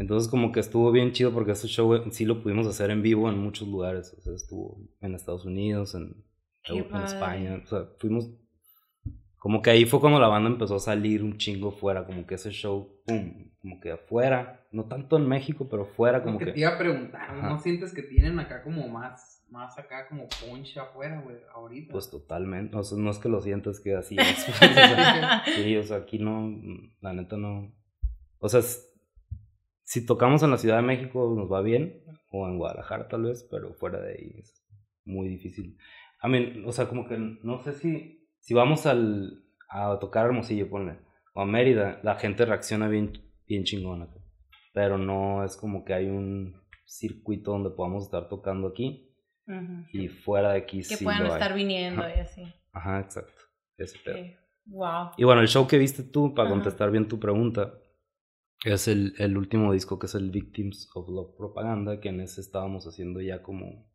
Entonces, 0.00 0.28
como 0.30 0.50
que 0.50 0.60
estuvo 0.60 0.90
bien 0.90 1.12
chido 1.12 1.30
porque 1.32 1.52
ese 1.52 1.68
show 1.68 1.94
en 1.94 2.10
sí 2.10 2.24
lo 2.24 2.42
pudimos 2.42 2.66
hacer 2.66 2.90
en 2.90 3.02
vivo 3.02 3.28
en 3.28 3.38
muchos 3.38 3.68
lugares. 3.68 4.14
O 4.18 4.20
sea, 4.22 4.34
estuvo 4.34 4.80
en 5.02 5.14
Estados 5.14 5.44
Unidos, 5.44 5.94
en, 5.94 6.24
en. 6.64 6.96
España. 7.04 7.60
O 7.62 7.66
sea, 7.66 7.84
fuimos 7.98 8.30
como 9.38 9.62
que 9.62 9.70
ahí 9.70 9.84
fue 9.86 10.00
cuando 10.00 10.18
la 10.18 10.28
banda 10.28 10.50
empezó 10.50 10.76
a 10.76 10.80
salir 10.80 11.22
un 11.22 11.38
chingo 11.38 11.70
fuera, 11.70 12.04
como 12.06 12.26
que 12.26 12.34
ese 12.34 12.50
show, 12.50 13.00
pum, 13.06 13.50
como 13.62 13.80
que 13.80 13.90
afuera, 13.92 14.66
no 14.70 14.84
tanto 14.84 15.16
en 15.16 15.26
México, 15.26 15.66
pero 15.70 15.86
fuera, 15.86 16.20
Como 16.22 16.32
como 16.34 16.38
que 16.40 16.44
que... 16.46 16.52
te 16.52 16.60
iba 16.60 16.70
a 16.70 16.78
preguntar, 16.78 17.22
Ajá. 17.22 17.48
¿no 17.48 17.58
sientes 17.58 17.94
que 17.94 18.02
tienen 18.02 18.38
acá 18.38 18.62
como 18.62 18.86
más, 18.88 19.42
más 19.50 19.78
acá 19.78 20.08
como 20.08 20.26
punch 20.28 20.76
afuera, 20.76 21.22
güey, 21.22 21.36
ahorita? 21.54 21.90
Pues 21.92 22.10
totalmente, 22.10 22.76
o 22.76 22.82
sea, 22.82 22.98
no 22.98 23.10
es 23.10 23.18
que 23.18 23.30
lo 23.30 23.40
sientas 23.40 23.80
que 23.80 23.94
así 23.94 24.14
es. 24.20 24.44
pues, 24.44 24.56
o 24.62 24.74
sea, 24.74 25.42
sí, 25.56 25.76
o 25.78 25.82
sea, 25.84 25.96
aquí 25.98 26.18
no, 26.18 26.54
la 27.00 27.14
neta 27.14 27.38
no. 27.38 27.72
O 28.40 28.48
sea, 28.50 28.60
s- 28.60 28.89
si 29.90 30.06
tocamos 30.06 30.40
en 30.44 30.52
la 30.52 30.56
Ciudad 30.58 30.76
de 30.76 30.82
México 30.82 31.34
nos 31.36 31.50
va 31.50 31.62
bien, 31.62 32.04
o 32.30 32.46
en 32.46 32.58
Guadalajara 32.58 33.08
tal 33.08 33.24
vez, 33.24 33.44
pero 33.50 33.74
fuera 33.74 34.00
de 34.00 34.12
ahí 34.12 34.34
es 34.38 34.64
muy 35.04 35.26
difícil. 35.28 35.76
I 36.22 36.28
mean, 36.28 36.64
o 36.64 36.70
sea, 36.70 36.86
como 36.88 37.08
que 37.08 37.18
no 37.18 37.58
sé 37.64 37.72
si, 37.72 38.28
si 38.38 38.54
vamos 38.54 38.86
al, 38.86 39.42
a 39.68 39.98
tocar 39.98 40.22
a 40.24 40.28
Hermosillo, 40.28 40.70
ponle, 40.70 41.00
o 41.34 41.40
a 41.40 41.44
Mérida, 41.44 41.98
la 42.04 42.14
gente 42.14 42.44
reacciona 42.46 42.86
bien, 42.86 43.10
bien 43.48 43.64
chingona, 43.64 44.06
pero 44.72 44.96
no 44.96 45.42
es 45.44 45.56
como 45.56 45.84
que 45.84 45.92
hay 45.94 46.06
un 46.06 46.54
circuito 46.84 47.50
donde 47.50 47.70
podamos 47.70 48.04
estar 48.04 48.28
tocando 48.28 48.68
aquí 48.68 49.12
Ujú. 49.48 49.86
y 49.92 50.06
fuera 50.06 50.52
de 50.52 50.58
aquí 50.58 50.78
Que 50.78 50.84
sí 50.98 51.04
puedan 51.04 51.24
lo 51.24 51.30
hay. 51.34 51.40
estar 51.40 51.52
viniendo 51.54 52.02
Ajá. 52.02 52.16
y 52.16 52.20
así. 52.20 52.42
Ajá, 52.72 53.00
exacto. 53.00 53.42
Ese 53.76 53.98
pedo. 54.04 54.18
Wow. 54.66 55.10
Y 55.16 55.24
bueno, 55.24 55.40
el 55.40 55.48
show 55.48 55.66
que 55.66 55.78
viste 55.78 56.04
tú, 56.04 56.32
para 56.32 56.46
Ajá. 56.48 56.54
contestar 56.54 56.92
bien 56.92 57.08
tu 57.08 57.18
pregunta, 57.18 57.74
es 58.64 58.88
el, 58.88 59.14
el 59.18 59.36
último 59.36 59.72
disco 59.72 59.98
que 59.98 60.06
es 60.06 60.14
el 60.14 60.30
Victims 60.30 60.88
of 60.94 61.08
Love 61.08 61.36
Propaganda, 61.36 62.00
que 62.00 62.10
en 62.10 62.20
ese 62.20 62.40
estábamos 62.40 62.86
haciendo 62.86 63.20
ya 63.20 63.42
como... 63.42 63.88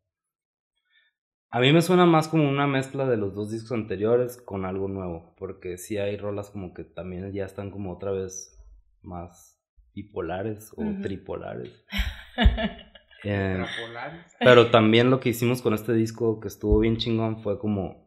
A 1.49 1.59
mí 1.59 1.71
me 1.71 1.81
suena 1.81 2.05
más 2.05 2.27
como 2.27 2.49
una 2.49 2.67
mezcla 2.67 3.07
de 3.07 3.17
los 3.17 3.33
dos 3.33 3.51
discos 3.51 3.71
anteriores 3.71 4.37
con 4.37 4.65
algo 4.65 4.87
nuevo, 4.87 5.35
porque 5.37 5.77
sí 5.77 5.97
hay 5.97 6.17
rolas 6.17 6.49
como 6.49 6.73
que 6.73 6.83
también 6.83 7.31
ya 7.31 7.45
están 7.45 7.71
como 7.71 7.93
otra 7.93 8.11
vez 8.11 8.59
más 9.01 9.61
bipolares 9.93 10.73
o 10.75 10.83
tripolares. 11.01 11.85
Eh, 13.27 13.65
pero 14.39 14.69
también 14.69 15.09
lo 15.09 15.19
que 15.19 15.29
hicimos 15.29 15.63
con 15.63 15.73
este 15.73 15.93
disco 15.93 16.39
que 16.39 16.47
estuvo 16.47 16.77
bien 16.77 16.97
chingón 16.97 17.41
fue 17.41 17.57
como 17.57 18.04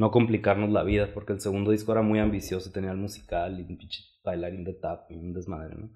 no 0.00 0.10
complicarnos 0.10 0.70
la 0.70 0.82
vida, 0.82 1.10
porque 1.12 1.34
el 1.34 1.40
segundo 1.40 1.72
disco 1.72 1.92
era 1.92 2.00
muy 2.00 2.18
ambicioso, 2.20 2.72
tenía 2.72 2.90
el 2.92 2.96
musical 2.96 3.58
y 3.58 3.62
un 3.62 3.76
pinche 3.76 4.02
bailarín 4.24 4.64
de 4.64 4.72
tap 4.72 5.10
y 5.10 5.14
un 5.16 5.34
desmadre, 5.34 5.74
¿no? 5.76 5.90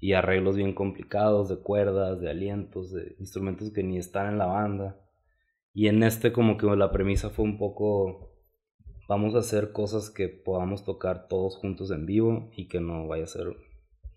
Y 0.00 0.14
arreglos 0.14 0.56
bien 0.56 0.74
complicados 0.74 1.48
de 1.48 1.56
cuerdas, 1.58 2.20
de 2.20 2.28
alientos, 2.28 2.92
de 2.92 3.14
instrumentos 3.20 3.70
que 3.72 3.84
ni 3.84 3.98
están 3.98 4.26
en 4.32 4.38
la 4.38 4.46
banda. 4.46 4.96
Y 5.72 5.86
en 5.86 6.02
este 6.02 6.32
como 6.32 6.56
que 6.56 6.66
la 6.66 6.90
premisa 6.90 7.30
fue 7.30 7.44
un 7.44 7.56
poco 7.56 8.32
vamos 9.08 9.36
a 9.36 9.38
hacer 9.38 9.70
cosas 9.70 10.10
que 10.10 10.28
podamos 10.28 10.84
tocar 10.84 11.28
todos 11.28 11.56
juntos 11.56 11.92
en 11.92 12.04
vivo 12.04 12.50
y 12.56 12.66
que 12.66 12.80
no 12.80 13.06
vaya 13.06 13.22
a 13.24 13.28
ser 13.28 13.46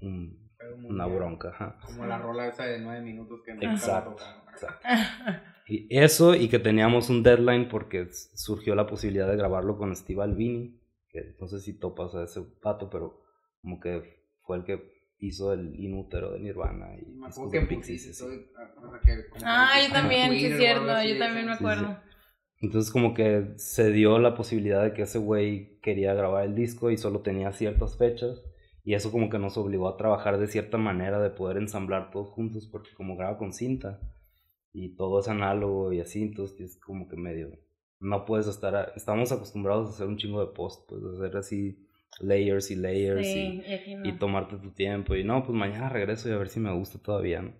un- 0.02 0.50
una 0.88 1.06
bronca, 1.06 1.50
ajá. 1.50 1.78
Como 1.86 2.04
la 2.08 2.18
rola 2.18 2.48
esa 2.48 2.66
de 2.66 2.80
nueve 2.80 3.02
minutos 3.02 3.42
que 3.46 3.54
la 3.54 3.72
Exacto, 3.72 4.12
tocaron. 4.16 4.50
exacto. 4.52 4.88
Y 5.70 5.88
eso, 5.90 6.34
y 6.36 6.50
que 6.50 6.60
teníamos 6.60 7.10
un 7.10 7.22
deadline 7.24 7.68
porque 7.70 8.08
surgió 8.12 8.74
la 8.76 8.88
posibilidad 8.88 9.30
de 9.30 9.38
grabarlo 9.38 9.78
con 9.78 9.96
Steve 9.96 10.24
Albini, 10.24 10.80
que 11.10 11.36
no 11.40 11.48
sé 11.48 11.60
si 11.60 11.74
topas 11.78 12.16
a 12.16 12.24
ese 12.24 12.42
pato, 12.42 12.90
pero 12.90 13.22
como 13.62 13.80
que 13.80 14.26
fue 14.42 14.58
el 14.58 14.64
que 14.64 15.00
hizo 15.20 15.54
el 15.54 15.80
inútero 15.80 16.32
de 16.32 16.40
Nirvana 16.40 16.96
y 16.98 17.06
Me 17.12 17.28
acuerdo 17.28 17.52
que 17.52 17.60
Pixies, 17.62 18.02
pusiste, 18.08 18.14
sí. 18.14 18.20
soy- 18.20 18.48
o 18.84 18.90
sea, 18.90 19.00
que 19.02 19.30
como 19.30 19.46
Ah, 19.46 19.70
que 19.76 19.88
yo 19.88 19.94
también, 19.94 20.32
sí 20.32 20.46
es 20.46 20.58
cierto, 20.58 20.90
así 20.92 21.10
yo 21.10 21.20
también 21.20 21.46
me 21.46 21.52
esas. 21.54 21.60
Sí, 21.60 21.66
sí. 21.66 21.72
acuerdo. 21.72 22.00
Entonces 22.62 22.92
como 22.92 23.14
que 23.14 23.54
se 23.58 23.92
dio 23.92 24.20
la 24.20 24.36
posibilidad 24.36 24.84
de 24.84 24.94
que 24.94 25.04
ese 25.04 25.18
güey 25.20 25.80
quería 25.82 26.14
grabar 26.14 26.46
el 26.46 26.56
disco 26.56 26.90
y 26.92 26.98
solo 26.98 27.22
tenía 27.22 27.52
ciertas 27.54 27.98
fechas 27.98 28.42
y 28.84 28.96
eso 28.96 29.12
como 29.12 29.30
que 29.30 29.40
nos 29.40 29.58
obligó 29.58 29.88
a 29.88 29.98
trabajar 29.98 30.40
de 30.40 30.48
cierta 30.48 30.78
manera 30.78 31.20
de 31.22 31.30
poder 31.30 31.58
ensamblar 31.58 32.12
todos 32.12 32.30
juntos 32.30 32.68
porque 32.72 32.90
como 32.96 33.16
graba 33.16 33.38
con 33.38 33.54
cinta 33.54 34.00
y 34.74 34.96
todo 34.96 35.20
es 35.20 35.28
análogo 35.28 35.92
y 35.94 36.00
así, 36.02 36.22
entonces 36.22 36.60
es 36.62 36.78
como 36.80 37.08
que 37.08 37.16
medio 37.16 37.52
no 38.02 38.24
puedes 38.26 38.48
estar, 38.48 38.76
a- 38.76 38.92
estamos 38.96 39.32
acostumbrados 39.32 39.88
a 39.88 39.92
hacer 39.92 40.08
un 40.08 40.18
chingo 40.18 40.40
de 40.46 40.54
post, 40.54 40.88
pues 40.88 41.04
hacer 41.04 41.36
así 41.36 41.86
layers 42.22 42.72
y 42.72 42.76
layers 42.76 43.28
Sí, 43.28 43.62
y 43.88 43.96
no. 43.96 44.06
y, 44.08 44.14
tomarte 44.14 44.56
tu 44.58 44.72
tiempo 44.72 45.16
y 45.16 45.24
no, 45.26 45.44
pues 45.44 45.54
mañana 45.58 45.90
regreso 45.90 46.30
y 46.30 46.32
a 46.32 46.38
ver 46.38 46.48
si 46.50 46.60
me 46.62 46.74
gusta 46.74 46.98
todavía, 47.00 47.42
¿no? 47.42 47.54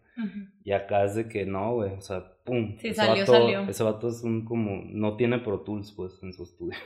Y 0.64 0.72
acá 0.72 1.06
es 1.06 1.16
de 1.16 1.28
que 1.30 1.46
no, 1.46 1.76
güey, 1.76 1.94
o 1.94 2.02
sea, 2.02 2.34
pum. 2.44 2.78
Sí, 2.78 2.88
ese 2.90 2.96
salió, 2.96 3.22
vato, 3.22 3.32
salió. 3.32 3.62
Ese 3.70 3.84
vato 3.84 4.10
es 4.10 4.22
un 4.24 4.44
como, 4.46 4.82
no 4.86 5.16
tiene 5.16 5.40
Pro 5.40 5.62
Tools, 5.62 5.94
pues, 5.94 6.22
en 6.24 6.34
su 6.34 6.44
estudio. 6.44 6.78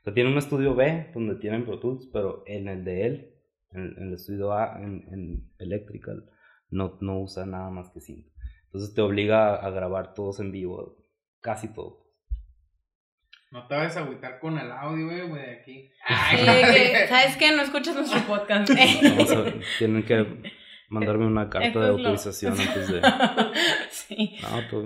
O 0.00 0.04
sea, 0.04 0.14
tiene 0.14 0.30
un 0.30 0.38
estudio 0.38 0.74
B 0.76 1.08
donde 1.12 1.34
tienen 1.36 1.64
Pro 1.64 1.80
Tools, 1.80 2.08
pero 2.12 2.44
en 2.46 2.68
el 2.68 2.84
de 2.84 3.06
él, 3.06 3.34
en, 3.72 3.94
en 3.98 4.08
el 4.08 4.14
estudio 4.14 4.52
A, 4.52 4.80
en, 4.80 5.04
en 5.12 5.50
Electrical, 5.58 6.24
no, 6.70 6.96
no 7.00 7.20
usa 7.20 7.44
nada 7.46 7.68
más 7.70 7.90
que 7.90 8.00
cinta. 8.00 8.30
Entonces 8.68 8.94
te 8.94 9.00
obliga 9.00 9.54
a, 9.56 9.70
grabar 9.70 10.14
todos 10.14 10.40
en 10.40 10.52
vivo, 10.52 10.96
casi 11.40 11.72
todo. 11.72 12.06
No 13.50 13.66
te 13.66 13.74
vas 13.76 13.96
a 13.96 14.00
agüitar 14.00 14.38
con 14.40 14.58
el 14.58 14.70
audio, 14.70 15.26
güey, 15.28 15.42
de 15.42 15.52
aquí. 15.60 15.90
Sí, 16.30 16.36
que, 16.36 17.06
¿Sabes 17.08 17.36
qué? 17.38 17.50
No 17.52 17.62
escuchas 17.62 17.94
nuestro 17.94 18.20
podcast. 18.26 18.70
Vamos 19.02 19.30
a- 19.32 19.54
tienen 19.78 20.02
que 20.04 20.26
mandarme 20.90 21.26
una 21.26 21.48
carta 21.48 21.68
Esto 21.68 21.80
de 21.80 21.86
lo- 21.88 21.94
autorización 21.94 22.52
antes 22.60 22.88
de... 22.92 23.00
sí. 23.90 24.38
No, 24.42 24.68
todo. 24.68 24.84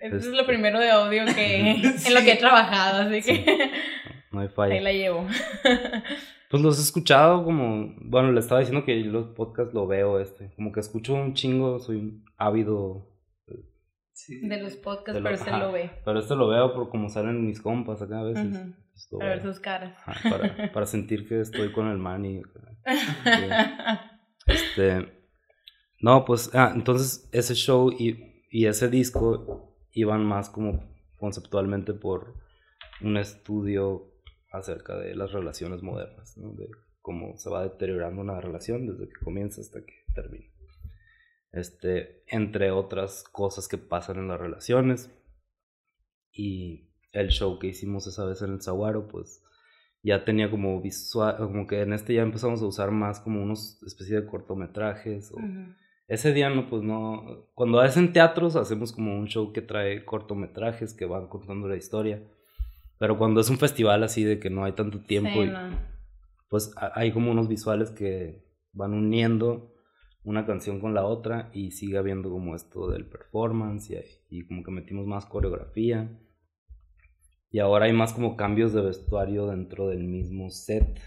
Esto 0.00 0.16
es 0.16 0.24
Este- 0.26 0.36
lo 0.36 0.46
primero 0.46 0.78
de 0.78 0.90
audio 0.90 1.24
que 1.26 1.56
en 1.72 2.14
lo 2.14 2.20
que 2.20 2.32
he 2.32 2.36
trabajado, 2.36 3.02
así 3.08 3.20
Sí. 3.22 3.42
que 3.44 3.70
No 4.30 4.40
hay 4.40 4.48
falla. 4.48 4.74
ahí 4.74 4.80
la 4.80 4.92
llevo. 4.92 5.26
Pues 6.52 6.62
los 6.62 6.78
he 6.78 6.82
escuchado 6.82 7.42
como, 7.44 7.94
bueno, 8.02 8.30
le 8.30 8.38
estaba 8.38 8.60
diciendo 8.60 8.84
que 8.84 8.94
los 8.96 9.28
podcasts 9.28 9.72
lo 9.74 9.86
veo 9.88 10.20
este, 10.20 10.52
como 10.54 10.70
que 10.70 10.78
escucho 10.80 11.14
un 11.14 11.32
chingo, 11.34 11.80
soy 11.80 11.96
un 11.96 12.24
ávido, 12.36 13.08
Sí, 14.14 14.38
sí, 14.38 14.46
De 14.46 14.60
los 14.62 14.76
podcasts, 14.76 15.14
De 15.14 15.20
lo- 15.20 15.30
pero 15.30 15.42
ajá. 15.42 15.58
lo 15.58 15.72
ve. 15.72 15.90
pero 16.04 16.18
este 16.20 16.36
lo 16.36 16.46
veo 16.48 16.74
por 16.74 16.90
como 16.90 17.08
salen 17.08 17.44
mis 17.46 17.60
compas 17.60 18.02
acá 18.02 18.20
a 18.20 18.24
veces. 18.24 18.54
Pues, 18.92 19.08
lo 19.10 19.18
Para 19.18 19.30
ver 19.30 19.42
sus 19.42 19.58
caras. 19.58 19.96
Ajá, 20.06 20.28
para, 20.30 20.72
para 20.74 20.86
sentir 20.86 21.26
que 21.26 21.40
estoy 21.40 21.72
con 21.72 21.88
el 21.88 21.96
man 21.98 22.24
y 22.26 22.42
este, 24.46 25.08
no, 26.00 26.24
pues, 26.24 26.50
ah, 26.54 26.72
entonces 26.74 27.28
ese 27.32 27.54
show 27.54 27.90
y, 27.90 28.44
y 28.50 28.66
ese 28.66 28.88
disco 28.88 29.74
iban 29.92 30.24
más 30.24 30.50
como 30.50 30.84
conceptualmente 31.16 31.94
por 31.94 32.34
un 33.00 33.16
estudio 33.16 34.11
acerca 34.52 34.96
de 34.96 35.14
las 35.14 35.32
relaciones 35.32 35.82
modernas, 35.82 36.36
¿no? 36.36 36.52
de 36.52 36.68
cómo 37.00 37.36
se 37.36 37.50
va 37.50 37.62
deteriorando 37.62 38.20
una 38.20 38.40
relación 38.40 38.86
desde 38.86 39.08
que 39.08 39.24
comienza 39.24 39.60
hasta 39.60 39.80
que 39.84 40.04
termina. 40.14 40.46
Este, 41.50 42.22
entre 42.28 42.70
otras 42.70 43.24
cosas 43.24 43.68
que 43.68 43.78
pasan 43.78 44.18
en 44.18 44.28
las 44.28 44.40
relaciones. 44.40 45.10
Y 46.32 46.90
el 47.12 47.28
show 47.28 47.58
que 47.58 47.66
hicimos 47.68 48.06
esa 48.06 48.24
vez 48.24 48.40
en 48.40 48.52
el 48.52 48.62
Zaguaro, 48.62 49.08
pues 49.08 49.42
ya 50.02 50.24
tenía 50.24 50.50
como 50.50 50.80
visual, 50.80 51.36
como 51.36 51.66
que 51.66 51.82
en 51.82 51.92
este 51.92 52.14
ya 52.14 52.22
empezamos 52.22 52.62
a 52.62 52.66
usar 52.66 52.90
más 52.90 53.20
como 53.20 53.42
unos 53.42 53.82
especie 53.82 54.20
de 54.20 54.26
cortometrajes. 54.26 55.30
O, 55.32 55.36
ese 56.08 56.32
día 56.32 56.50
no, 56.50 56.68
pues 56.68 56.82
no. 56.82 57.48
Cuando 57.54 57.82
es 57.82 57.96
en 57.96 58.12
teatros, 58.12 58.56
hacemos 58.56 58.92
como 58.92 59.16
un 59.18 59.26
show 59.26 59.52
que 59.52 59.62
trae 59.62 60.04
cortometrajes 60.04 60.94
que 60.94 61.04
van 61.04 61.28
contando 61.28 61.68
la 61.68 61.76
historia. 61.76 62.22
Pero 63.02 63.18
cuando 63.18 63.40
es 63.40 63.50
un 63.50 63.58
festival 63.58 64.04
así 64.04 64.22
de 64.22 64.38
que 64.38 64.48
no 64.48 64.62
hay 64.62 64.74
tanto 64.74 65.00
tiempo, 65.00 65.42
Sí, 65.42 65.48
y- 65.48 65.50
no. 65.50 65.76
pues 66.48 66.72
ha- 66.76 66.92
hay 66.94 67.10
como 67.10 67.32
unos 67.32 67.48
visuales 67.48 67.90
que 67.90 68.44
van 68.72 68.94
uniendo 68.94 69.74
una 70.22 70.46
canción 70.46 70.78
con 70.78 70.94
la 70.94 71.04
otra 71.04 71.50
y 71.52 71.72
sigue 71.72 71.98
habiendo 71.98 72.30
como 72.30 72.54
esto 72.54 72.88
del 72.88 73.06
performance 73.08 73.90
y, 73.90 74.38
y 74.38 74.46
como 74.46 74.62
que 74.62 74.70
metimos 74.70 75.04
más 75.04 75.26
coreografía. 75.26 76.16
Y 77.50 77.58
ahora 77.58 77.86
hay 77.86 77.92
más 77.92 78.12
como 78.12 78.36
cambios 78.36 78.72
de 78.72 78.82
vestuario 78.82 79.48
dentro 79.48 79.88
del 79.88 80.04
mismo 80.04 80.48
set. 80.50 81.00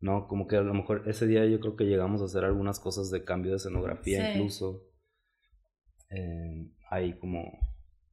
¿no? 0.00 0.28
Como 0.28 0.46
que 0.46 0.56
a 0.56 0.60
lo 0.60 0.74
mejor 0.74 1.04
ese 1.06 1.26
día 1.26 1.46
yo 1.46 1.60
creo 1.60 1.76
que 1.76 1.84
llegamos 1.84 2.20
a 2.20 2.26
hacer 2.26 2.44
algunas 2.44 2.78
cosas 2.78 3.10
de 3.10 3.24
cambio 3.24 3.52
de 3.52 3.56
escenografía 3.56 4.20
Sí. 4.20 4.26
incluso. 4.34 4.82
Eh, 6.10 6.70
hay 6.90 7.18
como 7.18 7.58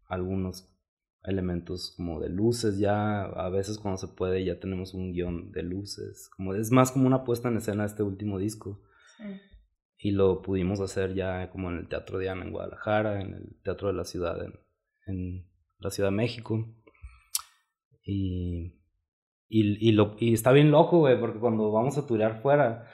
algunos 0.07 0.72
elementos 1.23 1.93
como 1.95 2.19
de 2.19 2.29
luces 2.29 2.79
ya, 2.79 3.23
a 3.23 3.49
veces 3.49 3.77
cuando 3.77 3.97
se 3.97 4.09
puede 4.09 4.43
ya 4.43 4.59
tenemos 4.59 4.93
un 4.93 5.13
guion 5.13 5.51
de 5.51 5.63
luces, 5.63 6.29
como 6.35 6.53
es 6.53 6.71
más 6.71 6.91
como 6.91 7.07
una 7.07 7.23
puesta 7.23 7.47
en 7.47 7.57
escena 7.57 7.85
este 7.85 8.03
último 8.03 8.37
disco. 8.37 8.81
Y 9.97 10.11
lo 10.11 10.41
pudimos 10.41 10.81
hacer 10.81 11.13
ya 11.13 11.49
como 11.49 11.69
en 11.69 11.77
el 11.77 11.87
Teatro 11.87 12.19
Diana 12.19 12.43
en 12.43 12.51
Guadalajara, 12.51 13.21
en 13.21 13.35
el 13.35 13.61
Teatro 13.63 13.87
de 13.87 13.93
la 13.93 14.03
Ciudad 14.03 14.43
en, 14.43 14.53
en 15.05 15.47
la 15.79 15.91
Ciudad 15.91 16.09
de 16.09 16.15
México. 16.15 16.67
Y, 18.03 18.81
y, 19.47 19.89
y, 19.89 19.91
lo, 19.93 20.17
y 20.19 20.33
está 20.33 20.51
bien 20.51 20.71
loco, 20.71 20.99
güey, 20.99 21.17
porque 21.17 21.39
cuando 21.39 21.71
vamos 21.71 21.97
a 21.97 22.05
turear 22.05 22.41
fuera, 22.41 22.85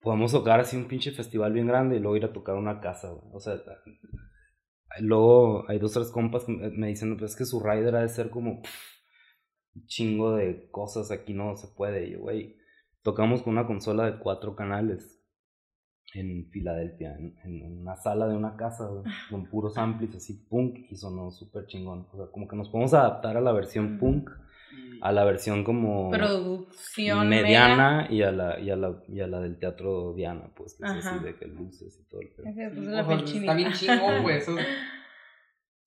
podemos 0.00 0.32
tocar 0.32 0.60
así 0.60 0.76
un 0.76 0.86
pinche 0.86 1.12
festival 1.12 1.54
bien 1.54 1.66
grande 1.66 1.96
y 1.96 2.00
luego 2.00 2.16
ir 2.16 2.26
a 2.26 2.32
tocar 2.34 2.56
una 2.56 2.80
casa, 2.80 3.10
güey. 3.10 3.32
O 3.32 3.40
sea, 3.40 3.54
luego 5.00 5.68
hay 5.68 5.78
dos 5.78 5.92
tres 5.92 6.10
compas 6.10 6.44
que 6.44 6.52
me 6.52 6.88
dicen, 6.88 7.16
pues 7.16 7.32
es 7.32 7.36
que 7.36 7.44
su 7.44 7.60
rider 7.60 7.96
ha 7.96 8.02
de 8.02 8.08
ser 8.08 8.30
como 8.30 8.62
un 9.74 9.86
chingo 9.86 10.36
de 10.36 10.70
cosas, 10.70 11.10
aquí 11.10 11.34
no 11.34 11.56
se 11.56 11.68
puede. 11.68 12.08
Y 12.08 12.12
yo, 12.12 12.20
güey, 12.20 12.56
tocamos 13.02 13.42
con 13.42 13.54
una 13.54 13.66
consola 13.66 14.10
de 14.10 14.18
cuatro 14.18 14.54
canales 14.54 15.20
en 16.14 16.48
Filadelfia, 16.50 17.16
en, 17.16 17.80
una 17.80 17.96
sala 17.96 18.28
de 18.28 18.36
una 18.36 18.56
casa, 18.56 18.88
con 19.30 19.46
puros 19.46 19.76
amplis 19.76 20.14
así 20.14 20.46
punk 20.48 20.78
y 20.90 20.96
sonó 20.96 21.30
súper 21.30 21.66
chingón. 21.66 22.06
O 22.12 22.16
sea, 22.16 22.26
como 22.30 22.46
que 22.46 22.56
nos 22.56 22.68
podemos 22.68 22.94
adaptar 22.94 23.36
a 23.36 23.40
la 23.40 23.52
versión 23.52 23.98
punk, 23.98 24.30
a 25.04 25.12
la 25.12 25.24
versión 25.24 25.64
como 25.64 26.10
producción 26.10 27.28
mediana 27.28 28.08
y 28.10 28.22
a 28.22 28.32
la 28.32 28.58
y 28.58 28.70
a 28.70 28.76
la 28.76 29.02
y 29.06 29.20
a 29.20 29.26
la 29.26 29.40
del 29.40 29.58
teatro 29.58 30.14
Diana, 30.14 30.50
pues 30.56 30.76
que 30.78 30.84
es 30.84 31.06
así 31.06 31.22
de 31.22 31.36
que 31.36 31.46
luces 31.46 32.00
y 32.00 32.08
todo 32.08 32.22
el 32.22 32.30
pues, 32.34 33.34
Está 33.34 33.54
bien 33.54 33.72
chingón, 33.72 34.22
güey, 34.22 34.38
eso. 34.38 34.56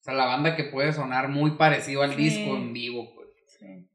sea, 0.10 0.14
la 0.14 0.26
banda 0.26 0.54
que 0.54 0.64
puede 0.64 0.92
sonar 0.92 1.28
muy 1.28 1.56
parecido 1.56 2.02
al 2.02 2.14
disco 2.16 2.56
en 2.56 2.72
vivo, 2.72 3.12
pues. 3.16 3.28
Sí. 3.58 3.90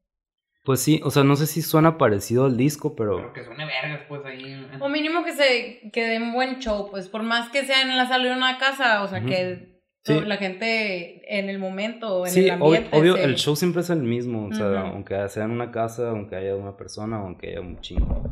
Pues 0.62 0.80
sí, 0.80 1.00
o 1.02 1.10
sea, 1.10 1.24
no 1.24 1.34
sé 1.34 1.46
si 1.46 1.62
suena 1.62 1.96
parecido 1.96 2.44
al 2.44 2.58
disco, 2.58 2.94
pero... 2.94 3.16
Pero 3.16 3.32
que 3.32 3.42
suene 3.42 3.64
vergas, 3.64 4.02
pues 4.06 4.24
ahí. 4.24 4.68
O 4.80 4.88
mínimo 4.90 5.24
que 5.24 5.32
se 5.32 5.90
quede 5.92 6.16
en 6.16 6.32
buen 6.32 6.58
show, 6.58 6.90
pues, 6.90 7.08
por 7.08 7.22
más 7.22 7.48
que 7.48 7.64
sea 7.64 7.80
en 7.80 7.96
la 7.96 8.06
sala 8.06 8.28
de 8.28 8.36
una 8.36 8.58
casa, 8.58 9.02
o 9.02 9.08
sea, 9.08 9.24
que 9.24 9.73
la 10.06 10.36
gente 10.36 11.38
en 11.38 11.48
el 11.48 11.58
momento, 11.58 12.26
en 12.26 12.36
el 12.36 12.50
ambiente... 12.50 12.90
Sí, 12.90 12.96
obvio, 12.96 13.16
el 13.16 13.36
show 13.36 13.56
siempre 13.56 13.80
es 13.80 13.90
el 13.90 14.02
mismo, 14.02 14.46
o 14.46 14.52
sea, 14.52 14.88
aunque 14.88 15.28
sea 15.28 15.44
en 15.44 15.50
una 15.50 15.70
casa, 15.70 16.10
aunque 16.10 16.36
haya 16.36 16.56
una 16.56 16.76
persona, 16.76 17.18
aunque 17.18 17.50
haya 17.50 17.60
un 17.60 17.80
chingo. 17.80 18.30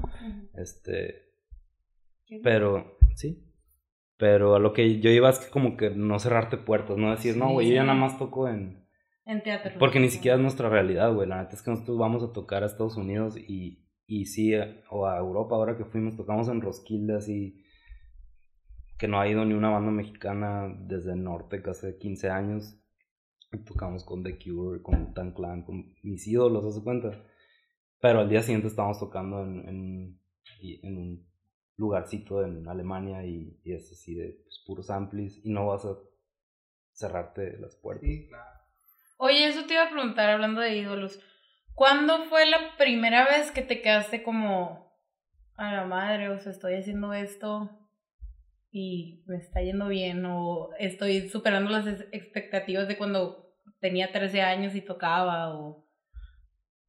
Este... 0.54 1.30
Pero, 2.42 2.96
sí. 3.14 3.44
Pero 4.16 4.54
a 4.54 4.58
lo 4.58 4.72
que 4.72 5.00
yo 5.00 5.10
iba 5.10 5.28
es 5.28 5.38
que 5.38 5.50
como 5.50 5.76
que 5.76 5.90
no 5.90 6.18
cerrarte 6.18 6.56
puertas, 6.56 6.96
no 6.96 7.10
decir, 7.10 7.36
no, 7.36 7.52
güey, 7.52 7.68
yo 7.68 7.74
ya 7.74 7.84
nada 7.84 7.98
más 7.98 8.18
toco 8.18 8.48
en 8.48 8.82
en 9.24 9.42
teatro. 9.42 9.72
Porque 9.78 10.00
ni 10.00 10.08
siquiera 10.08 10.36
es 10.36 10.42
nuestra 10.42 10.68
realidad, 10.68 11.12
güey. 11.14 11.28
La 11.28 11.42
neta 11.42 11.54
es 11.54 11.62
que 11.62 11.70
nosotros 11.70 11.98
vamos 11.98 12.22
a 12.22 12.32
tocar 12.32 12.62
a 12.62 12.66
Estados 12.66 12.96
Unidos 12.96 13.36
y, 13.36 13.86
y 14.06 14.26
sí, 14.26 14.52
o 14.90 15.06
a 15.06 15.18
Europa, 15.18 15.54
ahora 15.54 15.76
que 15.76 15.84
fuimos, 15.84 16.16
tocamos 16.16 16.48
en 16.48 16.60
Roskilde, 16.60 17.16
así, 17.16 17.61
que 19.02 19.08
no 19.08 19.20
ha 19.20 19.26
ido 19.26 19.44
ni 19.44 19.52
una 19.52 19.68
banda 19.68 19.90
mexicana 19.90 20.72
desde 20.78 21.14
el 21.14 21.24
norte, 21.24 21.60
casi 21.60 21.98
15 21.98 22.30
años. 22.30 22.78
tocamos 23.66 24.04
con 24.04 24.22
The 24.22 24.38
Cure, 24.38 24.80
con 24.80 25.12
Tan 25.12 25.32
Clan, 25.32 25.64
con 25.64 25.96
mis 26.04 26.24
ídolos, 26.28 26.72
¿se 26.72 26.84
cuenta? 26.84 27.10
Pero 28.00 28.20
al 28.20 28.28
día 28.28 28.42
siguiente 28.42 28.68
estábamos 28.68 29.00
tocando 29.00 29.42
en, 29.42 29.68
en, 29.68 30.20
en 30.84 30.96
un 30.96 31.28
lugarcito 31.76 32.44
en 32.44 32.68
Alemania 32.68 33.26
y, 33.26 33.58
y 33.64 33.72
es 33.72 33.90
así 33.90 34.14
de 34.14 34.40
pues, 34.44 34.62
puros 34.64 34.88
amplis 34.88 35.44
y 35.44 35.50
no 35.50 35.66
vas 35.66 35.84
a 35.84 35.96
cerrarte 36.92 37.58
las 37.58 37.74
puertas. 37.74 38.08
Sí, 38.08 38.28
claro. 38.28 38.60
Oye, 39.16 39.48
eso 39.48 39.66
te 39.66 39.74
iba 39.74 39.82
a 39.82 39.90
preguntar 39.90 40.30
hablando 40.30 40.60
de 40.60 40.78
ídolos. 40.78 41.18
¿Cuándo 41.74 42.22
fue 42.26 42.46
la 42.46 42.76
primera 42.78 43.24
vez 43.24 43.50
que 43.50 43.62
te 43.62 43.82
quedaste 43.82 44.22
como 44.22 44.94
a 45.56 45.72
la 45.72 45.86
madre, 45.86 46.28
o 46.28 46.38
sea, 46.38 46.52
estoy 46.52 46.74
haciendo 46.74 47.12
esto 47.12 47.81
y 48.72 49.22
me 49.26 49.36
está 49.36 49.60
yendo 49.60 49.88
bien 49.88 50.24
o 50.24 50.70
estoy 50.78 51.28
superando 51.28 51.70
las 51.70 51.86
expectativas 52.10 52.88
de 52.88 52.96
cuando 52.96 53.54
tenía 53.80 54.10
13 54.10 54.40
años 54.40 54.74
y 54.74 54.80
tocaba 54.80 55.54
o 55.54 55.86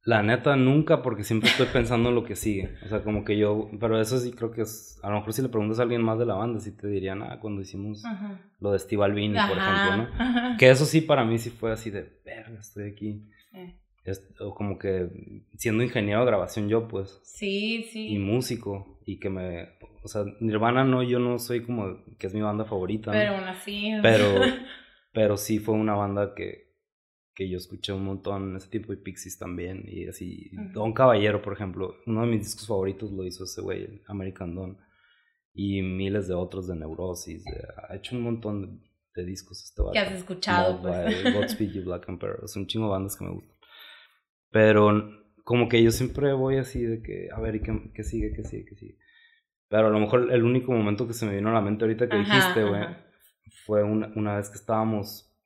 la 0.04 0.22
neta, 0.22 0.54
nunca, 0.54 1.00
porque 1.00 1.24
siempre 1.24 1.48
estoy 1.48 1.66
pensando 1.72 2.10
en 2.10 2.14
lo 2.14 2.24
que 2.24 2.36
sigue. 2.36 2.74
O 2.84 2.88
sea, 2.88 3.02
como 3.02 3.24
que 3.24 3.38
yo, 3.38 3.70
pero 3.80 3.98
eso 3.98 4.18
sí 4.18 4.32
creo 4.32 4.50
que 4.50 4.60
es, 4.60 4.98
a 5.02 5.08
lo 5.08 5.16
mejor 5.16 5.32
si 5.32 5.40
le 5.40 5.48
preguntas 5.48 5.78
a 5.78 5.82
alguien 5.82 6.02
más 6.02 6.18
de 6.18 6.26
la 6.26 6.34
banda, 6.34 6.60
sí 6.60 6.76
te 6.76 6.88
dirían, 6.88 7.22
ah, 7.22 7.38
cuando 7.40 7.62
hicimos 7.62 8.02
lo 8.60 8.72
de 8.72 8.78
Steve 8.78 9.02
Albini, 9.02 9.38
por 9.48 9.56
ejemplo, 9.56 9.96
¿no? 9.96 10.56
Que 10.58 10.68
eso 10.68 10.84
sí 10.84 11.00
para 11.00 11.24
mí 11.24 11.38
sí 11.38 11.48
fue 11.48 11.72
así 11.72 11.90
de, 11.90 12.20
verga, 12.22 12.60
estoy 12.60 12.90
aquí. 12.90 13.30
o 14.40 14.54
como 14.54 14.78
que 14.78 15.08
siendo 15.56 15.82
ingeniero 15.82 16.20
de 16.20 16.26
grabación 16.26 16.68
yo, 16.68 16.86
pues. 16.86 17.20
Sí, 17.24 17.86
sí. 17.90 18.08
Y 18.08 18.18
músico, 18.18 18.98
y 19.06 19.18
que 19.18 19.30
me, 19.30 19.70
o 20.04 20.08
sea, 20.08 20.24
Nirvana 20.40 20.84
no, 20.84 21.02
yo 21.02 21.18
no 21.18 21.38
soy 21.38 21.64
como, 21.64 22.04
que 22.18 22.26
es 22.26 22.34
mi 22.34 22.42
banda 22.42 22.66
favorita. 22.66 23.10
Pero 23.10 23.36
aún 23.36 23.44
así. 23.44 23.90
Pero, 24.02 24.26
pero 25.12 25.36
sí 25.38 25.58
fue 25.58 25.74
una 25.74 25.94
banda 25.94 26.34
que, 26.34 26.74
que 27.34 27.48
yo 27.48 27.56
escuché 27.56 27.94
un 27.94 28.04
montón, 28.04 28.54
ese 28.54 28.68
tipo 28.68 28.92
de 28.92 28.98
Pixies 28.98 29.38
también, 29.38 29.82
y 29.86 30.06
así, 30.06 30.50
Don 30.74 30.92
Caballero, 30.92 31.40
por 31.40 31.54
ejemplo, 31.54 31.96
uno 32.06 32.20
de 32.20 32.26
mis 32.26 32.44
discos 32.44 32.68
favoritos 32.68 33.10
lo 33.12 33.24
hizo 33.24 33.44
ese 33.44 33.62
güey, 33.62 34.02
American 34.06 34.54
Don, 34.54 34.78
y 35.54 35.80
miles 35.80 36.28
de 36.28 36.34
otros 36.34 36.68
de 36.68 36.76
Neurosis, 36.76 37.42
ha 37.88 37.96
hecho 37.96 38.14
un 38.14 38.22
montón 38.22 38.82
de, 39.14 39.24
discos 39.24 39.64
este 39.64 39.82
Que 39.92 40.00
has 40.00 40.12
escuchado, 40.12 40.82
pues. 40.82 41.32
Godspeed 41.32 41.70
You 41.72 41.84
Black 41.84 42.06
Emperor, 42.10 42.42
es 42.44 42.54
un 42.56 42.66
chingo 42.66 42.86
de 42.86 42.92
bandas 42.92 43.16
que 43.16 43.24
me 43.24 43.32
gustan, 43.32 43.56
pero 44.50 44.92
como 45.44 45.70
que 45.70 45.82
yo 45.82 45.90
siempre 45.90 46.34
voy 46.34 46.58
así 46.58 46.82
de 46.82 47.02
que, 47.02 47.28
a 47.34 47.40
ver, 47.40 47.54
¿y 47.56 47.62
qué, 47.62 47.90
qué 47.94 48.04
sigue, 48.04 48.34
qué 48.34 48.44
sigue, 48.44 48.66
qué 48.66 48.76
sigue? 48.76 49.03
Pero 49.74 49.88
a 49.88 49.90
lo 49.90 49.98
mejor 49.98 50.32
el 50.32 50.44
único 50.44 50.70
momento 50.70 51.04
que 51.08 51.14
se 51.14 51.26
me 51.26 51.34
vino 51.34 51.48
a 51.48 51.52
la 51.52 51.60
mente 51.60 51.82
ahorita 51.82 52.08
que 52.08 52.18
dijiste, 52.18 52.62
güey, 52.62 52.84
fue 53.66 53.82
una, 53.82 54.12
una 54.14 54.36
vez 54.36 54.48
que 54.48 54.54
estábamos 54.54 55.36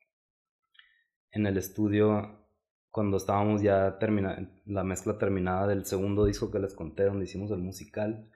en 1.31 1.47
el 1.47 1.57
estudio 1.57 2.45
cuando 2.91 3.17
estábamos 3.17 3.63
ya 3.63 3.97
terminando, 3.97 4.47
la 4.67 4.83
mezcla 4.83 5.17
terminada 5.17 5.65
del 5.65 5.83
segundo 5.83 6.25
disco 6.25 6.51
que 6.51 6.59
les 6.59 6.75
conté, 6.75 7.05
donde 7.05 7.25
hicimos 7.25 7.49
el 7.49 7.57
musical. 7.57 8.29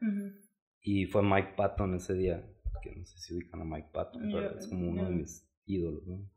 Y 0.82 1.06
fue 1.06 1.22
Mike 1.22 1.54
Patton 1.56 1.94
ese 1.94 2.16
día, 2.16 2.44
que 2.82 2.96
no 2.96 3.06
sé 3.06 3.20
si 3.20 3.36
ubican 3.36 3.62
a 3.62 3.64
Mike 3.64 3.90
Patton, 3.94 4.32
pero 4.32 4.58
es 4.58 4.68
como 4.68 4.90
uno 4.90 5.06
de 5.06 5.12
mis 5.12 5.48
ídolos, 5.68 6.08
¿no? 6.08 6.28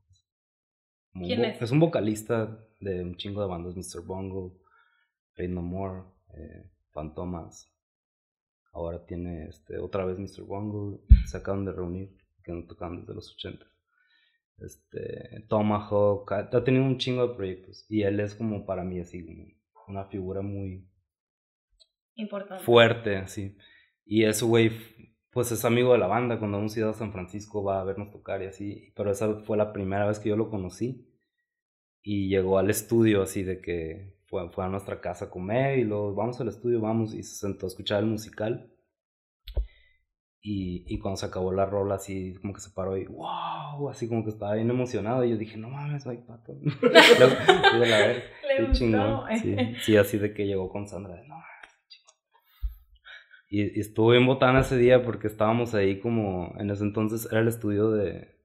¿Quién 1.15 1.47
es? 1.47 1.63
Es 1.63 1.71
un 1.71 1.81
vocalista 1.81 2.63
de 2.81 3.03
un 3.03 3.17
chingo 3.17 3.41
de 3.41 3.49
bandas, 3.49 3.75
Mr. 3.75 4.05
Bungle, 4.05 4.55
Fade 5.33 5.49
No 5.49 5.63
More, 5.63 6.03
eh, 6.35 6.71
Fantomas. 6.93 7.73
Ahora 8.77 9.07
tiene 9.07 9.47
este, 9.47 9.79
otra 9.79 10.05
vez 10.05 10.19
Mr. 10.19 10.45
Bungle, 10.45 11.01
se 11.27 11.39
acaban 11.39 11.65
de 11.65 11.73
reunir, 11.73 12.15
que 12.45 12.53
no 12.53 12.67
tocan 12.67 13.01
desde 13.01 13.15
los 13.15 13.33
80 13.33 13.67
este, 14.59 15.45
Tomahawk, 15.49 16.33
ha, 16.33 16.65
tenido 16.65 16.85
un 16.85 16.99
chingo 16.99 17.27
de 17.27 17.35
proyectos 17.35 17.85
y 17.89 18.03
él 18.03 18.21
es 18.21 18.35
como 18.35 18.65
para 18.65 18.85
mí 18.85 19.01
así 19.01 19.25
una 19.87 20.05
figura 20.07 20.43
muy 20.43 20.89
importante. 22.15 22.65
Fuerte, 22.65 23.17
así. 23.17 23.57
Y 24.05 24.25
ese 24.25 24.45
güey, 24.45 24.73
pues 25.31 25.53
es 25.53 25.65
amigo 25.65 25.93
de 25.93 25.99
la 25.99 26.07
banda, 26.07 26.39
cuando 26.39 26.59
hemos 26.59 26.77
ido 26.77 26.91
a 26.91 26.95
San 26.95 27.13
Francisco 27.13 27.63
va 27.63 27.81
a 27.81 27.85
vernos 27.85 28.11
tocar 28.11 28.43
y 28.43 28.47
así, 28.47 28.93
pero 28.97 29.11
esa 29.11 29.41
fue 29.41 29.57
la 29.57 29.73
primera 29.73 30.07
vez 30.07 30.19
que 30.19 30.31
yo 30.31 30.37
lo 30.37 30.51
conocí 30.51 31.07
y 32.03 32.29
llegó 32.29 32.59
al 32.59 32.71
estudio 32.71 33.23
así 33.23 33.43
de 33.43 33.61
que 33.61 34.16
fue, 34.27 34.51
fue 34.51 34.65
a 34.65 34.69
nuestra 34.69 35.01
casa 35.01 35.27
a 35.27 35.31
comer 35.31 35.79
y 35.79 35.85
luego 35.85 36.15
vamos 36.15 36.41
al 36.41 36.49
estudio, 36.49 36.81
vamos 36.81 37.15
y 37.15 37.23
se 37.23 37.37
sentó 37.37 37.67
a 37.67 37.69
escuchar 37.69 38.01
el 38.01 38.07
musical 38.07 38.73
y, 40.49 40.85
y, 40.87 41.01
cuando 41.01 41.17
se 41.17 41.27
acabó 41.27 41.53
la 41.53 41.67
rola, 41.67 41.97
así 41.97 42.35
como 42.41 42.55
que 42.55 42.61
se 42.61 42.71
paró 42.71 42.97
y 42.97 43.05
wow, 43.07 43.89
así 43.91 44.09
como 44.09 44.23
que 44.23 44.31
estaba 44.31 44.55
bien 44.55 44.71
emocionado. 44.71 45.25
Y 45.25 45.31
yo 45.31 45.37
dije, 45.37 45.57
no 45.57 45.69
mames, 45.69 46.07
hay 46.07 46.19
pato. 46.19 46.53
de 46.63 47.87
la 47.89 47.99
ver, 47.99 48.25
qué 48.57 48.71
chingón. 48.71 49.25
Sí, 49.43 49.57
sí, 49.81 49.97
así 49.97 50.19
de 50.19 50.33
que 50.33 50.47
llegó 50.47 50.69
con 50.69 50.87
Sandra. 50.87 51.21
No, 51.27 51.35
y, 53.49 53.77
y 53.77 53.81
estuvo 53.81 54.15
en 54.15 54.25
botana 54.25 54.61
ese 54.61 54.77
día 54.77 55.03
porque 55.03 55.27
estábamos 55.27 55.75
ahí 55.75 55.99
como, 55.99 56.55
en 56.59 56.71
ese 56.71 56.85
entonces 56.85 57.27
era 57.31 57.41
el 57.41 57.49
estudio 57.49 57.91
de 57.91 58.37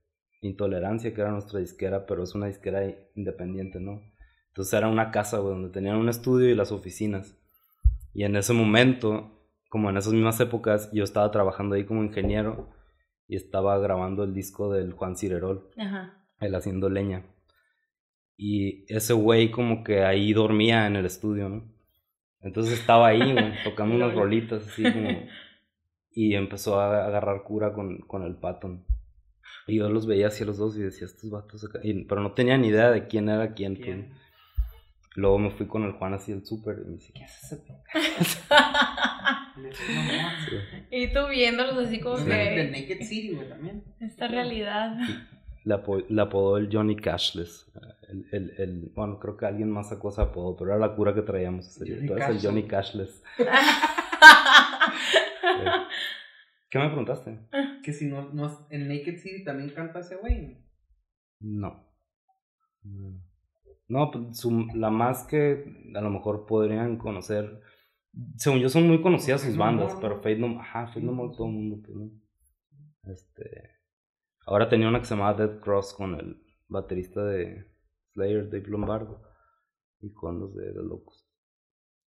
Intolerancia, 0.41 1.13
que 1.13 1.21
era 1.21 1.31
nuestra 1.31 1.59
disquera, 1.59 2.07
pero 2.07 2.23
es 2.23 2.33
una 2.33 2.47
disquera 2.47 2.83
independiente, 3.15 3.79
¿no? 3.79 4.01
Entonces 4.51 4.73
era 4.73 4.87
una 4.89 5.11
casa, 5.11 5.37
donde 5.37 5.69
tenían 5.69 5.97
un 5.97 6.09
estudio 6.09 6.49
y 6.49 6.55
las 6.55 6.71
oficinas. 6.71 7.35
Y 8.13 8.23
en 8.23 8.35
ese 8.35 8.53
momento 8.53 9.37
como 9.69 9.89
en 9.89 9.95
esas 9.95 10.11
mismas 10.11 10.37
épocas, 10.41 10.91
yo 10.91 11.03
estaba 11.05 11.31
trabajando 11.31 11.75
ahí 11.75 11.85
como 11.85 12.03
ingeniero 12.03 12.67
y 13.25 13.37
estaba 13.37 13.79
grabando 13.79 14.25
el 14.25 14.33
disco 14.33 14.69
del 14.73 14.91
Juan 14.91 15.15
Cirerol, 15.15 15.69
Ajá. 15.77 16.13
él 16.41 16.53
haciendo 16.55 16.89
leña. 16.89 17.23
Y 18.35 18.83
ese 18.93 19.13
güey 19.13 19.49
como 19.51 19.83
que 19.85 20.03
ahí 20.03 20.33
dormía 20.33 20.87
en 20.87 20.97
el 20.97 21.05
estudio, 21.05 21.47
¿no? 21.47 21.63
Entonces 22.41 22.79
estaba 22.79 23.07
ahí, 23.07 23.21
tocando 23.63 23.95
unas 23.95 24.13
rolitas 24.13 24.67
así 24.67 24.83
como... 24.83 25.09
Y 26.13 26.35
empezó 26.35 26.77
a 26.81 27.05
agarrar 27.05 27.43
cura 27.43 27.71
con, 27.71 27.99
con 27.99 28.23
el 28.23 28.35
Patton. 28.35 28.83
Y 29.67 29.77
yo 29.77 29.87
los 29.89 30.05
veía 30.05 30.27
así 30.27 30.43
a 30.43 30.47
los 30.47 30.57
dos 30.57 30.75
y 30.77 30.81
decía, 30.81 31.05
estos 31.05 31.29
vatos 31.29 31.63
acá. 31.63 31.79
Y- 31.81 32.03
pero 32.03 32.19
no 32.19 32.33
tenía 32.33 32.57
ni 32.57 32.67
idea 32.67 32.91
de 32.91 33.07
quién 33.07 33.29
era 33.29 33.53
quién. 33.53 33.75
pues. 33.77 33.87
Luego 35.15 35.39
me 35.39 35.51
fui 35.51 35.67
con 35.67 35.83
el 35.83 35.91
Juan 35.93 36.13
así 36.13 36.31
al 36.31 36.45
súper 36.45 36.77
y 36.85 36.89
me 36.89 36.93
dice, 36.95 37.11
¿qué 37.13 37.23
haces 37.25 37.61
mamá. 38.49 40.37
y 40.89 41.11
tú 41.11 41.27
viéndolos 41.29 41.77
así 41.85 41.99
como 41.99 42.17
De, 42.17 42.33
de 42.33 42.55
que 42.55 42.71
Naked 42.71 43.01
City, 43.05 43.33
güey, 43.35 43.49
también. 43.49 43.83
esta 43.99 44.27
realidad. 44.29 44.95
Le, 45.65 45.75
apo- 45.75 46.05
le 46.07 46.21
apodó 46.21 46.57
el 46.57 46.69
Johnny 46.71 46.95
Cashless. 46.95 47.69
El, 48.09 48.25
el, 48.31 48.53
el- 48.57 48.91
bueno, 48.95 49.19
creo 49.19 49.35
que 49.37 49.45
alguien 49.45 49.69
más 49.69 49.89
sacó 49.89 50.09
ese 50.09 50.21
apodo, 50.21 50.55
pero 50.55 50.71
era 50.71 50.79
la 50.79 50.95
cura 50.95 51.13
que 51.13 51.21
traíamos 51.23 51.67
ese 51.67 51.83
día. 51.85 51.95
Eres 51.97 52.09
el 52.11 52.17
Cashless. 52.17 52.43
Johnny 52.43 52.63
Cashless. 52.63 53.23
¿Qué 56.69 56.79
me 56.79 56.87
preguntaste? 56.87 57.37
Que 57.83 57.91
si 57.91 58.05
no, 58.07 58.29
no, 58.33 58.67
en 58.69 58.87
Naked 58.87 59.17
City 59.17 59.43
también 59.43 59.69
canta 59.71 59.99
ese 59.99 60.15
güey. 60.15 60.57
No. 61.41 61.85
Mm. 62.83 63.17
No, 63.91 64.09
pues, 64.11 64.37
su- 64.39 64.67
la 64.73 64.89
más 64.89 65.25
que 65.27 65.65
a 65.93 66.01
lo 66.01 66.09
mejor 66.09 66.45
podrían 66.45 66.97
conocer. 66.97 67.59
Según 68.37 68.59
yo, 68.59 68.69
son 68.69 68.87
muy 68.87 69.01
conocidas 69.01 69.41
sus 69.41 69.57
bandas, 69.57 69.93
More, 69.93 70.01
pero 70.01 70.15
¿no? 70.15 70.21
Fate 70.21 70.37
No 70.37 70.59
Ajá, 70.61 70.87
Fate 70.87 71.01
No 71.01 71.11
More, 71.13 71.35
todo 71.35 71.47
el 71.47 71.53
mundo. 71.53 71.77
pues, 71.85 71.97
¿no? 71.97 72.09
Este. 73.11 73.71
Ahora 74.45 74.69
tenía 74.69 74.87
una 74.87 74.99
que 74.99 75.05
se 75.05 75.15
llamaba 75.15 75.33
Dead 75.37 75.59
Cross 75.59 75.93
con 75.93 76.15
el 76.15 76.41
baterista 76.67 77.23
de 77.23 77.65
Slayer, 78.13 78.45
Dave 78.49 78.67
Lombardo. 78.67 79.21
Y 80.01 80.11
con 80.13 80.39
los 80.39 80.55
de 80.55 80.71
The 80.73 80.81
Locust. 80.81 81.27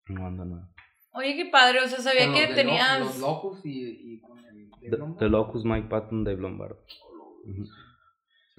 No 0.09 0.27
anda 0.27 0.45
nada. 0.45 0.73
Oye, 1.13 1.35
qué 1.37 1.47
padre, 1.51 1.81
o 1.83 1.89
sea, 1.89 1.99
sabía 1.99 2.27
Con 2.27 2.35
que 2.35 2.47
los 2.47 2.57
de 2.57 2.63
Lo- 2.65 2.69
tenías... 2.71 3.01
Los 3.01 3.19
locos 3.21 3.67
y, 3.67 4.15
y 4.15 4.21
con 4.21 4.39
el. 4.39 4.71
The, 4.81 4.97
The 5.19 5.29
Locust, 5.29 5.65
Mike 5.67 5.89
Patton, 5.89 6.23
Dave 6.25 6.41
Lombardo. 6.41 6.79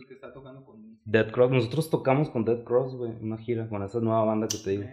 El 0.01 0.07
que 0.07 0.13
está 0.15 0.33
tocando 0.33 0.63
conmigo. 0.65 0.97
Dead 1.05 1.31
Cross, 1.31 1.51
nosotros 1.51 1.89
tocamos 1.89 2.29
con 2.29 2.43
Dead 2.45 2.63
Cross, 2.63 2.95
güey, 2.95 3.13
una 3.21 3.37
gira 3.37 3.67
con 3.69 3.81
esa 3.83 3.99
nueva 3.99 4.23
banda 4.25 4.47
que 4.47 4.57
te 4.57 4.69
digo. 4.71 4.83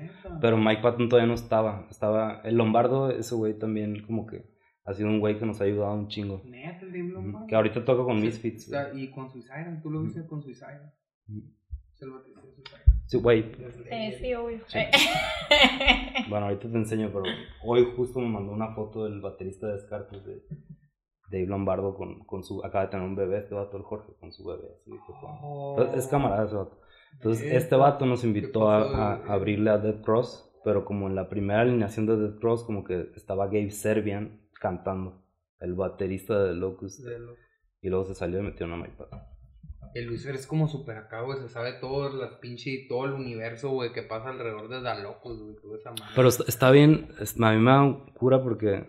Pero 0.40 0.56
Mike 0.56 0.82
Patton 0.82 1.08
todavía 1.08 1.26
no 1.28 1.34
estaba. 1.34 1.86
Estaba. 1.90 2.40
El 2.44 2.56
Lombardo, 2.56 3.10
ese 3.10 3.34
güey 3.34 3.58
también, 3.58 4.02
como 4.06 4.26
que 4.26 4.44
ha 4.84 4.94
sido 4.94 5.08
un 5.08 5.20
güey 5.20 5.38
que 5.38 5.46
nos 5.46 5.60
ha 5.60 5.64
ayudado 5.64 5.94
un 5.94 6.08
chingo. 6.08 6.42
Neta, 6.44 6.80
el 6.86 6.92
Dave. 6.92 7.08
Lombardo. 7.08 7.46
Que 7.46 7.54
ahorita 7.56 7.84
toca 7.84 8.04
con 8.04 8.18
Sí, 8.20 8.26
Misfits. 8.26 8.64
está- 8.66 8.92
Y 8.94 9.10
con 9.10 9.30
Suicide, 9.30 9.80
tú 9.82 9.90
lo 9.90 10.02
viste 10.02 10.26
con 10.26 10.42
Suicide. 10.42 10.80
El 12.00 12.10
baterista 12.10 12.40
de 12.42 12.52
Suicide. 12.52 12.78
Sí, 13.06 13.16
güey. 13.18 13.44
Eh, 13.90 14.16
sí, 14.20 14.34
obvio. 14.34 14.60
Sí. 14.66 14.78
Bueno, 16.28 16.46
ahorita 16.46 16.68
te 16.70 16.76
enseño, 16.76 17.08
pero 17.10 17.22
hoy 17.64 17.86
justo 17.96 18.20
me 18.20 18.28
mandó 18.28 18.52
una 18.52 18.74
foto 18.74 19.04
del 19.04 19.20
baterista 19.22 19.66
de 19.66 19.74
Descartes 19.74 20.24
de 20.26 20.42
Dave 21.30 21.46
Lombardo 21.46 21.94
con, 21.94 22.20
con 22.24 22.42
su. 22.44 22.64
Acaba 22.64 22.84
de 22.86 22.90
tener 22.90 23.06
un 23.06 23.16
bebé, 23.16 23.38
este 23.38 23.54
vato, 23.54 23.76
el 23.76 23.82
Jorge, 23.82 24.12
con 24.20 24.32
su 24.32 24.44
bebé. 24.44 24.68
Así 24.82 24.92
Oh. 25.42 25.76
es 25.94 26.06
camarada 26.06 26.44
ese 26.46 26.54
vato. 26.56 26.80
Entonces, 27.14 27.44
Neta. 27.44 27.56
este 27.58 27.76
vato 27.76 28.06
nos 28.06 28.24
invitó 28.24 28.68
a, 28.70 28.78
a- 28.78 29.16
güey? 29.16 29.30
a 29.30 29.32
abrirle 29.34 29.70
a 29.70 29.78
Dead 29.78 30.00
Cross, 30.02 30.50
pero 30.64 30.84
como 30.84 31.06
en 31.08 31.14
la 31.14 31.28
primera 31.28 31.60
alineación 31.62 32.06
de 32.06 32.16
Dead 32.16 32.38
Cross, 32.38 32.64
como 32.64 32.84
que 32.84 33.10
estaba 33.16 33.46
Gabe 33.46 33.70
Serbian 33.70 34.40
cantando, 34.60 35.22
el 35.60 35.74
baterista 35.74 36.42
de 36.44 36.54
Locust, 36.54 37.00
De 37.04 37.18
lo- 37.18 37.34
y 37.82 37.88
luego 37.88 38.04
se 38.04 38.14
salió 38.14 38.40
y 38.40 38.42
metió 38.42 38.66
una 38.66 38.82
Patton. 38.96 39.20
El 39.94 40.04
Luis 40.06 40.24
Fer 40.24 40.34
es 40.34 40.46
como 40.46 40.68
super 40.68 40.96
acá, 40.98 41.22
güey. 41.22 41.38
Se 41.40 41.48
sabe 41.48 41.72
todo 41.80 42.10
las 42.10 42.34
pinche 42.34 42.86
todo 42.88 43.06
el 43.06 43.12
universo, 43.12 43.70
güey, 43.70 43.92
que 43.92 44.02
pasa 44.02 44.28
alrededor 44.28 44.68
de 44.68 44.82
Dalocos, 44.82 45.40
güey. 45.40 45.56
Toda 45.56 45.76
esa 45.78 45.90
madre. 45.90 46.04
Pero 46.14 46.28
está, 46.28 46.70
bien, 46.70 47.08
a 47.18 47.52
mí 47.52 47.58
me 47.58 47.70
da 47.70 48.04
cura 48.14 48.42
porque 48.42 48.86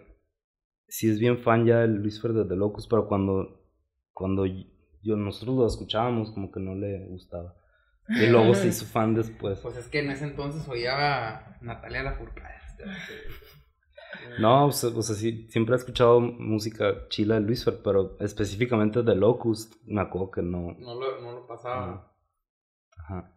sí 0.90 1.10
es 1.10 1.20
bien 1.20 1.38
fan 1.40 1.66
ya 1.66 1.84
el 1.84 1.96
Luis 1.96 2.22
Fer 2.22 2.34
de 2.34 2.46
The 2.46 2.56
Locust, 2.56 2.90
pero 2.90 3.08
cuando, 3.08 3.64
cuando 4.14 4.46
yo, 4.46 5.16
nosotros 5.16 5.58
lo 5.58 5.68
escuchábamos 5.68 6.32
como 6.32 6.52
que 6.52 6.60
no 6.60 6.76
le 6.76 7.08
gustaba. 7.08 7.56
Y 8.10 8.26
luego 8.28 8.56
se 8.56 8.70
hizo 8.70 8.86
fan 8.86 9.14
después. 9.14 9.60
Pues 9.60 9.78
es 9.78 9.88
que 9.88 10.00
en 10.00 10.10
ese 10.10 10.26
entonces 10.26 10.68
oía 10.68 11.28
a 11.28 11.58
Natalia 11.62 12.02
Lafourcade. 12.02 12.56
este, 12.66 14.40
No, 14.40 14.66
o 14.66 14.72
sea, 14.72 14.90
o 14.90 15.02
sea, 15.04 15.16
sí, 15.16 15.48
siempre 15.50 15.76
he 15.76 15.78
escuchado 15.78 16.20
música 16.20 17.08
chila 17.10 17.36
de 17.36 17.42
Luis 17.42 17.64
Fer, 17.64 17.82
pero 17.84 18.18
específicamente 18.20 19.04
de 19.04 19.16
Locust, 19.16 19.76
me 19.86 20.02
acuerdo 20.02 20.32
que 20.32 20.42
no. 20.42 20.74
No 20.80 20.96
lo, 20.96 21.22
no 21.22 21.32
lo 21.34 21.48
pasaba. 21.48 22.12
Ajá. 22.98 23.36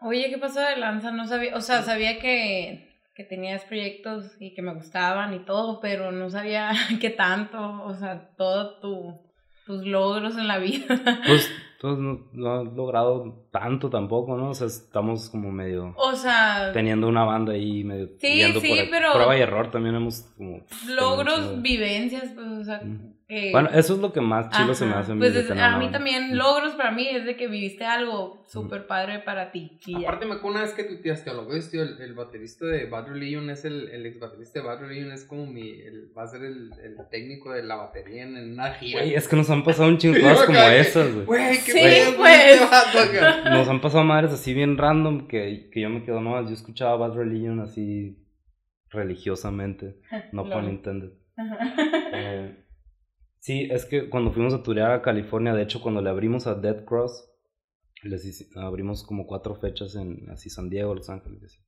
Oye, 0.00 0.30
¿qué 0.30 0.38
pasó 0.38 0.60
de 0.60 0.76
lanza? 0.76 1.12
No 1.12 1.26
sabía, 1.26 1.54
o 1.56 1.60
sea, 1.60 1.82
sabía 1.82 2.18
que, 2.18 2.93
que 3.14 3.24
tenías 3.24 3.64
proyectos 3.64 4.32
y 4.40 4.54
que 4.54 4.62
me 4.62 4.74
gustaban 4.74 5.34
y 5.34 5.38
todo, 5.40 5.80
pero 5.80 6.10
no 6.12 6.30
sabía 6.30 6.72
qué 7.00 7.10
tanto, 7.10 7.82
o 7.84 7.94
sea, 7.94 8.30
todo 8.36 8.78
tu, 8.80 9.20
tus 9.66 9.84
logros 9.86 10.36
en 10.36 10.48
la 10.48 10.58
vida. 10.58 10.84
Pues, 11.26 11.50
pues 11.80 11.98
no, 11.98 12.26
no 12.32 12.62
he 12.62 12.64
logrado 12.64 13.46
tanto 13.50 13.90
tampoco, 13.90 14.36
¿no? 14.38 14.50
O 14.50 14.54
sea, 14.54 14.66
estamos 14.68 15.28
como 15.28 15.50
medio 15.52 15.92
O 15.98 16.14
sea, 16.16 16.70
teniendo 16.72 17.06
una 17.08 17.24
banda 17.24 17.52
ahí 17.52 17.84
medio 17.84 18.08
Sí, 18.18 18.42
sí, 18.60 18.68
por 18.68 18.90
pero- 18.90 19.12
prueba 19.12 19.36
y 19.36 19.40
error 19.42 19.70
también 19.70 19.94
hemos 19.96 20.22
como 20.36 20.64
logros, 20.88 21.60
vivencias, 21.60 22.30
pues, 22.34 22.46
o 22.46 22.64
sea, 22.64 22.80
Mm. 22.82 23.13
Que... 23.26 23.50
Bueno, 23.52 23.70
eso 23.72 23.94
es 23.94 24.00
lo 24.00 24.12
que 24.12 24.20
más 24.20 24.50
chilo 24.50 24.74
se 24.74 24.86
me 24.86 24.92
hace 24.94 25.12
a 25.12 25.14
mí. 25.14 25.20
Pues 25.20 25.34
es- 25.34 25.50
a 25.50 25.78
mí 25.78 25.90
también, 25.90 26.36
logros 26.36 26.74
para 26.74 26.90
mí 26.90 27.08
es 27.08 27.24
de 27.24 27.36
que 27.36 27.48
viviste 27.48 27.84
algo 27.84 28.44
súper 28.46 28.86
padre 28.86 29.20
para 29.20 29.50
ti. 29.50 29.78
Aparte 30.02 30.26
me 30.26 30.34
acuerdo 30.34 30.56
una 30.58 30.62
vez 30.62 30.74
que 30.74 30.84
tuiteaste 30.84 31.30
a 31.30 31.34
lo 31.34 31.46
ves, 31.46 31.70
tío, 31.70 31.82
el, 31.82 32.00
el 32.00 32.14
baterista 32.14 32.66
de 32.66 32.86
Bad 32.86 33.08
Religion 33.08 33.48
es 33.50 33.64
el, 33.64 33.88
el 33.90 34.06
ex 34.06 34.18
baterista 34.20 34.60
de 34.60 34.66
Bad 34.66 34.80
Religion 34.80 35.12
es 35.12 35.24
como 35.24 35.46
mi, 35.46 35.70
el, 35.80 36.12
va 36.16 36.24
a 36.24 36.26
ser 36.26 36.42
el, 36.44 36.70
el 36.82 36.96
técnico 37.10 37.52
de 37.52 37.62
la 37.62 37.76
batería 37.76 38.24
en, 38.24 38.36
en 38.36 38.52
una 38.52 38.72
gira. 38.74 39.00
Güey, 39.00 39.14
es 39.14 39.26
que 39.28 39.36
nos 39.36 39.48
han 39.50 39.64
pasado 39.64 39.88
un 39.88 39.98
chingo 39.98 40.20
cosas 40.20 40.44
como 40.46 40.58
esas, 40.58 41.12
güey. 41.14 41.26
Güey, 41.26 41.58
qué 41.64 41.72
Sí, 41.72 42.04
con 42.06 42.16
pues. 42.16 42.52
este 42.52 42.64
vato. 42.66 43.50
Nos 43.50 43.68
han 43.68 43.80
pasado 43.80 44.04
madres 44.04 44.32
así 44.32 44.52
bien 44.54 44.76
random 44.78 45.26
que, 45.28 45.70
que 45.72 45.80
yo 45.80 45.88
me 45.90 46.04
quedo, 46.04 46.20
no, 46.20 46.40
yo 46.46 46.52
escuchaba 46.54 46.96
Bad 46.96 47.14
Religion 47.16 47.60
así 47.60 48.18
religiosamente, 48.90 49.96
no 50.32 50.48
por 50.48 50.64
intended. 50.64 51.10
Eh, 52.12 52.63
sí, 53.44 53.68
es 53.70 53.84
que 53.84 54.08
cuando 54.08 54.32
fuimos 54.32 54.54
a 54.54 54.62
turear 54.62 54.90
a 54.90 55.02
California, 55.02 55.52
de 55.52 55.62
hecho, 55.62 55.82
cuando 55.82 56.00
le 56.00 56.08
abrimos 56.08 56.46
a 56.46 56.54
Dead 56.54 56.86
Cross, 56.86 57.30
les 58.02 58.50
abrimos 58.56 59.04
como 59.04 59.26
cuatro 59.26 59.54
fechas 59.54 59.96
en 59.96 60.30
así 60.30 60.48
San 60.48 60.70
Diego, 60.70 60.94
Los 60.94 61.10
Ángeles. 61.10 61.42
así. 61.44 61.60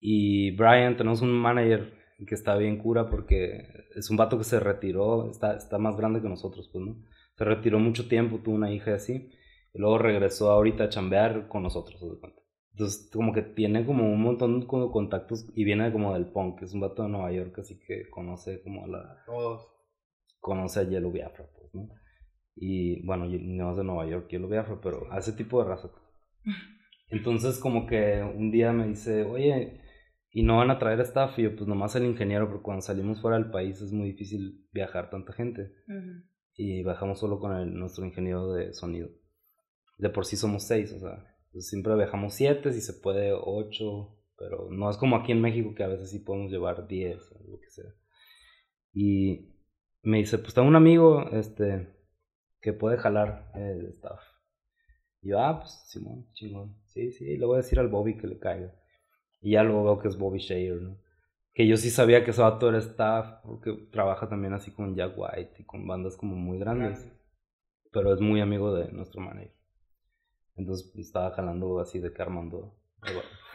Y 0.00 0.50
Brian, 0.56 0.96
tenemos 0.96 1.22
un 1.22 1.30
manager 1.30 1.94
que 2.26 2.34
está 2.34 2.56
bien 2.56 2.78
cura 2.78 3.08
porque 3.08 3.68
es 3.94 4.10
un 4.10 4.16
vato 4.16 4.36
que 4.36 4.42
se 4.42 4.58
retiró, 4.58 5.30
está, 5.30 5.56
está 5.56 5.78
más 5.78 5.96
grande 5.96 6.20
que 6.20 6.28
nosotros, 6.28 6.68
pues, 6.72 6.84
¿no? 6.84 6.96
Se 7.36 7.44
retiró 7.44 7.78
mucho 7.78 8.08
tiempo, 8.08 8.40
tuvo 8.42 8.56
una 8.56 8.72
hija 8.72 8.90
y 8.90 8.94
así, 8.94 9.30
y 9.72 9.78
luego 9.78 9.98
regresó 9.98 10.50
ahorita 10.50 10.84
a 10.84 10.88
chambear 10.88 11.46
con 11.46 11.62
nosotros. 11.62 12.02
Entonces, 12.72 13.08
como 13.12 13.32
que 13.32 13.42
tiene 13.42 13.86
como 13.86 14.12
un 14.12 14.20
montón 14.20 14.58
de 14.58 14.66
contactos 14.66 15.46
y 15.54 15.62
viene 15.62 15.92
como 15.92 16.14
del 16.14 16.26
punk, 16.26 16.62
es 16.62 16.74
un 16.74 16.80
vato 16.80 17.04
de 17.04 17.10
Nueva 17.10 17.30
York, 17.30 17.56
así 17.60 17.78
que 17.78 18.10
conoce 18.10 18.60
como 18.62 18.84
a 18.84 18.88
la, 18.88 19.22
Todos. 19.24 19.77
Conoce 20.40 20.80
a 20.80 20.84
Yellow 20.84 21.12
Biafra, 21.12 21.46
pues, 21.54 21.74
¿no? 21.74 21.88
Y 22.54 23.04
bueno, 23.06 23.26
no 23.26 23.70
es 23.70 23.76
de 23.76 23.84
Nueva 23.84 24.06
York, 24.06 24.28
Yellow 24.30 24.48
Biafra, 24.48 24.80
pero 24.82 25.12
a 25.12 25.18
ese 25.18 25.32
tipo 25.32 25.62
de 25.62 25.68
raza. 25.68 25.90
Entonces, 27.10 27.58
como 27.58 27.86
que 27.86 28.22
un 28.22 28.50
día 28.50 28.72
me 28.72 28.88
dice, 28.88 29.24
oye, 29.24 29.80
¿y 30.30 30.42
no 30.42 30.58
van 30.58 30.70
a 30.70 30.78
traer 30.78 31.00
staff? 31.00 31.38
Y 31.38 31.42
yo, 31.42 31.56
pues 31.56 31.66
nomás 31.66 31.94
el 31.96 32.04
ingeniero, 32.04 32.48
porque 32.48 32.64
cuando 32.64 32.82
salimos 32.82 33.20
fuera 33.20 33.38
del 33.38 33.50
país 33.50 33.80
es 33.80 33.92
muy 33.92 34.08
difícil 34.08 34.66
viajar 34.72 35.08
tanta 35.10 35.32
gente. 35.32 35.72
Y 36.54 36.82
bajamos 36.82 37.20
solo 37.20 37.38
con 37.38 37.56
el, 37.56 37.74
nuestro 37.74 38.04
ingeniero 38.04 38.52
de 38.52 38.74
sonido. 38.74 39.08
De 39.96 40.10
por 40.10 40.26
sí 40.26 40.36
somos 40.36 40.64
seis, 40.64 40.92
o 40.92 40.98
sea, 41.00 41.24
pues 41.52 41.68
siempre 41.68 41.94
viajamos 41.94 42.34
siete, 42.34 42.72
si 42.72 42.80
se 42.80 42.94
puede 42.94 43.32
ocho, 43.32 44.16
pero 44.36 44.68
no 44.70 44.90
es 44.90 44.96
como 44.96 45.16
aquí 45.16 45.32
en 45.32 45.40
México 45.40 45.74
que 45.74 45.82
a 45.82 45.88
veces 45.88 46.10
sí 46.10 46.20
podemos 46.20 46.52
llevar 46.52 46.86
diez 46.86 47.20
o 47.32 47.50
lo 47.50 47.58
que 47.58 47.70
sea. 47.70 47.92
Y 48.92 49.57
me 50.02 50.18
dice, 50.18 50.38
pues 50.38 50.54
tengo 50.54 50.68
un 50.68 50.76
amigo 50.76 51.28
este, 51.30 51.88
que 52.60 52.72
puede 52.72 52.96
jalar 52.96 53.50
el 53.54 53.86
staff. 53.86 54.20
Y 55.22 55.30
yo, 55.30 55.40
ah, 55.40 55.60
pues 55.60 55.72
Simón, 55.86 56.26
chingón. 56.32 56.76
Sí, 56.86 57.12
sí, 57.12 57.36
le 57.36 57.46
voy 57.46 57.54
a 57.54 57.62
decir 57.62 57.78
al 57.78 57.88
Bobby 57.88 58.16
que 58.16 58.26
le 58.26 58.38
caiga. 58.38 58.74
Y 59.40 59.52
ya 59.52 59.62
luego 59.62 59.84
veo 59.84 59.98
que 59.98 60.08
es 60.08 60.16
Bobby 60.16 60.38
Shayer, 60.38 60.80
¿no? 60.80 60.98
Que 61.52 61.66
yo 61.66 61.76
sí 61.76 61.90
sabía 61.90 62.24
que 62.24 62.30
ese 62.30 62.42
vato 62.42 62.68
era 62.68 62.78
staff, 62.78 63.40
porque 63.42 63.72
trabaja 63.90 64.28
también 64.28 64.52
así 64.52 64.70
con 64.70 64.94
Jack 64.94 65.14
White 65.16 65.56
y 65.58 65.64
con 65.64 65.86
bandas 65.86 66.16
como 66.16 66.36
muy 66.36 66.58
grandes. 66.58 67.10
Pero 67.90 68.12
es 68.12 68.20
muy 68.20 68.40
amigo 68.40 68.74
de 68.74 68.92
nuestro 68.92 69.20
manager. 69.20 69.54
Entonces 70.56 70.90
pues, 70.92 71.06
estaba 71.06 71.30
jalando 71.30 71.80
así 71.80 71.98
de 72.00 72.12
que 72.12 72.22
armando 72.22 72.76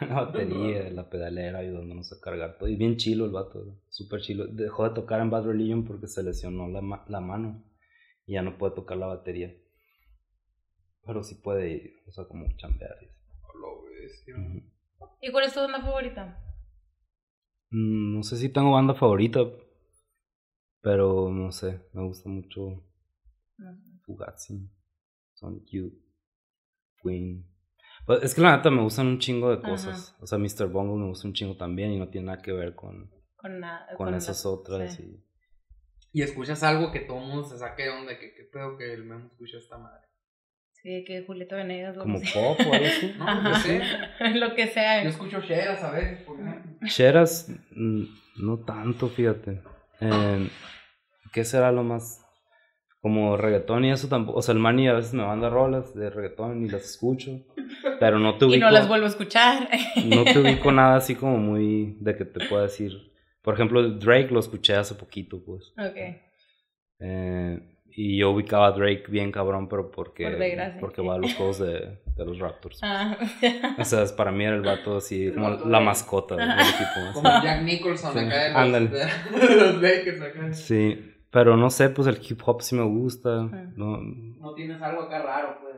la 0.00 0.24
batería, 0.24 0.90
la 0.90 1.08
pedalera, 1.08 1.58
ayudándonos 1.60 2.12
a 2.12 2.20
cargar 2.20 2.58
todo. 2.58 2.68
Y 2.68 2.76
bien 2.76 2.96
chilo 2.96 3.24
el 3.26 3.30
vato, 3.32 3.80
súper 3.88 4.20
chilo. 4.20 4.46
Dejó 4.46 4.88
de 4.88 4.94
tocar 4.94 5.20
en 5.20 5.30
Bad 5.30 5.44
Religion 5.46 5.84
porque 5.84 6.06
se 6.08 6.22
lesionó 6.22 6.68
la, 6.68 6.80
ma- 6.80 7.04
la 7.08 7.20
mano 7.20 7.64
y 8.26 8.32
ya 8.34 8.42
no 8.42 8.58
puede 8.58 8.74
tocar 8.74 8.96
la 8.98 9.06
batería. 9.06 9.54
Pero 11.06 11.22
sí 11.22 11.34
puede 11.36 11.70
ir, 11.70 11.94
o 12.08 12.12
sea, 12.12 12.24
como 12.24 12.46
chambear. 12.56 12.96
y. 13.02 14.32
Ujú. 14.32 14.62
¿Y 15.20 15.30
cuál 15.30 15.44
es 15.44 15.52
tu 15.54 15.60
banda 15.60 15.80
favorita? 15.80 16.38
Mm, 17.70 18.16
No 18.16 18.22
sé 18.22 18.36
si 18.38 18.48
tengo 18.48 18.72
banda 18.72 18.94
favorita, 18.94 19.40
pero 20.80 21.30
no 21.30 21.52
sé, 21.52 21.80
me 21.92 22.02
gusta 22.04 22.28
mucho. 22.28 22.82
Fugazi, 24.04 24.68
Sonic 25.34 25.64
Youth, 25.70 25.94
Queen. 27.02 27.46
Pues, 28.06 28.22
es 28.22 28.34
que 28.34 28.40
la 28.40 28.56
neta 28.56 28.70
me 28.70 28.82
gustan 28.82 29.06
un 29.06 29.18
chingo 29.18 29.50
de 29.54 29.60
cosas. 29.62 30.16
O 30.20 30.26
sea, 30.26 30.38
Mr. 30.38 30.66
Bungle 30.68 30.96
me 31.02 31.08
gusta 31.08 31.26
un 31.28 31.34
chingo 31.34 31.56
también 31.56 31.92
y 31.92 31.98
no 31.98 32.08
tiene 32.08 32.26
nada 32.28 32.42
que 32.42 32.52
ver 32.52 32.74
con, 32.74 33.10
Con, 33.36 33.60
nada, 33.60 33.86
con, 33.96 34.14
esas 34.14 34.44
otras. 34.46 34.94
sí. 34.94 35.02
y- 36.12 36.20
Y 36.20 36.22
escuchas 36.22 36.62
algo 36.62 36.92
que 36.92 37.00
todo 37.00 37.18
el 37.18 37.26
mundo 37.26 37.44
se 37.44 37.58
saque 37.58 37.84
de 37.84 37.90
onda, 37.90 38.18
que 38.18 38.34
qué 38.34 38.44
pedo 38.52 38.76
que 38.76 38.92
el 38.92 39.04
memo 39.04 39.26
escucha 39.26 39.58
esta 39.58 39.78
madre. 39.78 40.02
Sí, 40.82 41.02
que 41.06 41.24
Julieta 41.26 41.56
Venegas. 41.56 41.96
lo 41.96 42.02
como 42.02 42.18
pop 42.20 42.58
o 42.60 42.72
algo 42.74 42.86
así. 42.86 43.14
No, 43.18 43.26
Ajá. 43.26 43.48
yo 43.50 43.54
sé. 43.56 43.80
lo 44.38 44.54
que 44.54 44.66
sea. 44.68 45.02
Yo 45.02 45.08
escucho 45.08 45.40
Sheras 45.40 45.82
a 45.82 45.90
veces, 45.92 46.20
por 46.24 46.38
ejemplo. 46.38 46.86
Cheras, 46.86 47.48
mm, 47.74 48.02
no 48.44 48.58
tanto, 48.58 49.08
fíjate. 49.08 49.62
Eh, 50.00 50.50
¿Qué 51.32 51.42
será 51.44 51.72
lo 51.72 51.82
más? 51.84 52.20
Como 53.00 53.36
reggaetón 53.38 53.84
y 53.86 53.92
eso 53.92 54.08
tampoco. 54.08 54.38
O 54.38 54.42
sea, 54.42 54.52
el 54.52 54.58
Manny 54.60 54.88
a 54.88 54.92
veces 54.92 55.14
me 55.14 55.24
manda 55.26 55.48
rolas 55.48 55.94
de 55.94 56.10
reggaetón 56.10 56.64
y 56.64 56.68
las 56.68 56.84
escucho. 56.84 57.30
Pero 58.00 58.18
no 58.18 58.36
te 58.36 58.44
ubico. 58.46 58.56
Y 58.56 58.60
no 58.60 58.70
las 58.70 58.88
vuelvo 58.88 59.06
a 59.06 59.08
escuchar. 59.08 59.68
no 60.04 60.24
te 60.24 60.38
ubico 60.40 60.72
nada 60.72 60.96
así 60.96 61.14
como 61.14 61.36
muy 61.38 61.96
de 62.00 62.16
que 62.16 62.24
te 62.24 62.46
pueda 62.46 62.62
decir. 62.64 63.12
Por 63.42 63.54
ejemplo, 63.54 63.82
Drake 63.90 64.28
lo 64.30 64.40
escuché 64.40 64.74
hace 64.74 64.94
poquito, 64.94 65.42
pues. 65.44 65.72
ok. 65.78 65.96
Eh, 67.00 67.60
y 67.96 68.18
yo 68.18 68.30
ubicaba 68.30 68.68
a 68.68 68.72
Drake 68.72 69.04
bien 69.08 69.30
cabrón, 69.30 69.68
pero 69.68 69.90
porque, 69.90 70.24
Por 70.24 70.38
desgracia. 70.38 70.80
porque 70.80 71.02
va 71.02 71.14
a 71.14 71.18
los 71.18 71.34
juegos 71.34 71.58
de, 71.60 72.00
de 72.16 72.24
los 72.24 72.38
Raptors. 72.38 72.80
Ah, 72.82 73.16
O 73.78 73.84
sea, 73.84 74.02
es- 74.02 74.12
para 74.12 74.32
mí 74.32 74.44
era 74.44 74.56
el 74.56 74.62
vato 74.62 74.96
así, 74.96 75.30
como 75.32 75.50
vato 75.50 75.68
la 75.68 75.80
mascota 75.80 76.34
del 76.36 76.50
equipo. 76.50 77.00
así. 77.10 77.12
Como 77.14 77.28
Jack 77.42 77.62
Nicholson 77.62 78.12
Sí, 78.12 78.18
acá 78.18 78.64
de 78.64 78.80
los, 78.80 79.82
Lakers 79.82 80.22
acá. 80.22 80.52
Sí, 80.54 81.14
pero 81.30 81.56
no 81.56 81.70
sé, 81.70 81.90
pues 81.90 82.08
el 82.08 82.18
hip 82.28 82.40
hop 82.44 82.62
sí 82.62 82.74
me 82.74 82.82
gusta. 82.84 83.42
Ujú. 83.44 83.56
No, 83.76 83.98
No 84.00 84.54
tienes 84.54 84.80
algo 84.82 85.02
acá 85.02 85.22
raro, 85.22 85.58
pues. 85.62 85.76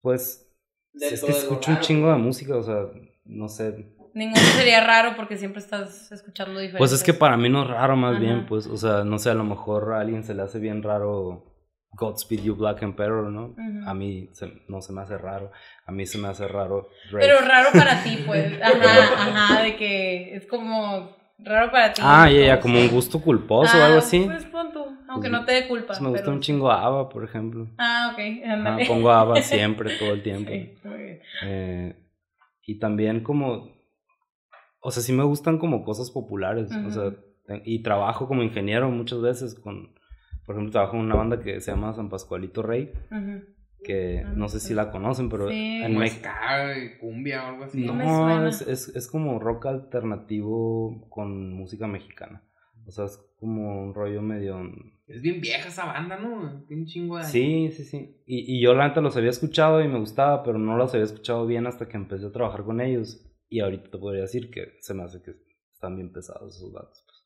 pues 0.00 0.53
Dentro 0.94 1.14
es 1.14 1.22
que 1.22 1.30
escucho 1.32 1.70
un 1.72 1.80
chingo 1.80 2.10
de 2.10 2.16
música, 2.18 2.56
o 2.56 2.62
sea, 2.62 2.86
no 3.24 3.48
sé. 3.48 3.94
Ninguno 4.14 4.40
sería 4.56 4.82
raro 4.84 5.16
porque 5.16 5.36
siempre 5.36 5.60
estás 5.60 6.12
escuchando 6.12 6.52
diferentes. 6.60 6.78
Pues 6.78 6.92
es 6.92 7.02
que 7.02 7.12
para 7.14 7.36
mí 7.36 7.48
no 7.48 7.62
es 7.64 7.68
raro 7.68 7.96
más 7.96 8.12
Ajá. 8.12 8.20
bien, 8.20 8.46
pues, 8.46 8.66
o 8.68 8.76
sea, 8.76 9.02
no 9.04 9.18
sé, 9.18 9.30
a 9.30 9.34
lo 9.34 9.42
mejor 9.44 9.92
a 9.92 10.00
alguien 10.00 10.22
se 10.22 10.34
le 10.34 10.42
hace 10.42 10.60
bien 10.60 10.82
raro 10.84 11.52
Godspeed 11.96 12.42
You 12.42 12.54
Black 12.54 12.82
Emperor, 12.82 13.24
¿no? 13.30 13.54
A 13.86 13.94
mí 13.94 14.28
se- 14.32 14.62
no 14.68 14.80
se 14.82 14.92
me 14.92 15.02
hace 15.02 15.18
raro, 15.18 15.50
a 15.86 15.90
mí 15.92 16.06
se 16.06 16.18
me 16.18 16.28
hace 16.28 16.46
raro 16.46 16.88
Drake. 17.10 17.26
Pero 17.26 17.40
raro 17.40 17.70
para 17.72 18.02
ti, 18.04 18.22
pues. 18.24 18.52
Ajá, 18.62 19.14
ajá, 19.18 19.62
de 19.62 19.76
que 19.76 20.34
es 20.36 20.46
como 20.46 21.16
raro 21.38 21.70
para 21.70 21.92
ti. 21.92 22.00
Ah, 22.04 22.30
ya, 22.30 22.46
ya, 22.46 22.60
como 22.60 22.78
un 22.78 22.88
gusto 22.88 23.20
culposo 23.20 23.76
o 23.78 23.82
algo 23.82 23.96
ah, 23.96 23.98
así. 23.98 24.24
Pues 24.24 24.44
pon 24.46 24.72
tú, 24.72 24.80
aunque 25.08 25.28
Pues, 25.28 25.32
no 25.32 25.44
te 25.44 25.52
dé 25.52 25.68
culpa. 25.68 25.86
Pues 25.88 26.00
me 26.00 26.08
gusta 26.08 26.24
pero- 26.24 26.34
un 26.34 26.40
chingo 26.40 26.70
ABBA, 26.70 27.08
por 27.08 27.24
ejemplo. 27.24 27.68
Ah, 27.78 28.12
ok, 28.12 28.86
pongo 28.88 29.10
ABBA 29.10 29.42
siempre, 29.42 29.96
todo 29.98 30.12
el 30.12 30.22
tiempo. 30.22 30.50
Sí, 30.52 30.74
muy 30.84 30.98
bien. 30.98 31.20
Eh, 31.44 31.96
y 32.66 32.78
también 32.78 33.22
como, 33.22 33.68
o 34.80 34.90
sea, 34.90 35.02
sí 35.02 35.12
me 35.12 35.24
gustan 35.24 35.58
como 35.58 35.84
cosas 35.84 36.10
populares, 36.10 36.70
o 36.86 36.90
sea, 36.90 37.12
y 37.64 37.82
trabajo 37.82 38.26
como 38.26 38.42
ingeniero 38.42 38.88
muchas 38.90 39.20
veces 39.20 39.54
con, 39.54 39.94
por 40.46 40.54
ejemplo, 40.54 40.72
trabajo 40.72 40.96
en 40.96 41.02
una 41.02 41.14
banda 41.14 41.40
que 41.40 41.60
se 41.60 41.70
llama 41.70 41.92
San 41.94 42.08
Pascualito 42.08 42.62
Rey, 42.62 42.92
Ujú. 43.10 43.44
Que 43.84 44.22
Ah, 44.26 44.32
no 44.34 44.48
sé 44.48 44.58
sí. 44.58 44.68
si 44.68 44.74
la 44.74 44.90
conocen, 44.90 45.28
pero 45.28 45.48
Sí. 45.48 45.80
en 45.82 45.96
México... 45.96 46.28
y 46.76 46.98
cumbia 46.98 47.44
o 47.44 47.46
algo 47.50 47.64
así. 47.64 47.84
No, 47.84 48.46
es, 48.48 48.62
es, 48.62 48.88
es 48.96 49.06
como 49.08 49.38
rock 49.38 49.66
alternativo 49.66 51.06
con 51.10 51.52
música 51.52 51.86
mexicana. 51.86 52.42
O 52.86 52.90
sea, 52.90 53.04
es 53.06 53.18
como 53.38 53.82
un 53.84 53.94
rollo 53.94 54.20
medio... 54.22 54.58
Es 55.06 55.20
bien 55.22 55.40
vieja 55.40 55.68
esa 55.68 55.84
banda, 55.84 56.18
¿no? 56.18 56.64
Tiene 56.66 56.82
un 56.82 56.88
chingo 56.88 57.18
de. 57.18 57.24
Sí, 57.24 57.70
sí, 57.72 57.84
sí. 57.84 58.22
Y, 58.26 58.56
y 58.56 58.62
yo 58.62 58.72
la 58.74 58.88
neta 58.88 59.02
los 59.02 59.16
había 59.18 59.28
escuchado 59.30 59.82
y 59.82 59.88
me 59.88 59.98
gustaba, 59.98 60.42
pero 60.42 60.58
no 60.58 60.76
los 60.78 60.94
había 60.94 61.04
escuchado 61.04 61.46
bien 61.46 61.66
hasta 61.66 61.86
que 61.88 61.96
empecé 61.98 62.26
a 62.26 62.32
trabajar 62.32 62.64
con 62.64 62.80
ellos. 62.80 63.20
Y 63.50 63.60
ahorita 63.60 63.90
te 63.90 63.98
podría 63.98 64.22
decir 64.22 64.50
que 64.50 64.78
se 64.80 64.94
me 64.94 65.02
hace 65.02 65.22
que 65.22 65.32
están 65.74 65.96
bien 65.96 66.10
pesados 66.10 66.56
esos 66.56 66.72
datos. 66.72 67.04
Pues. 67.06 67.22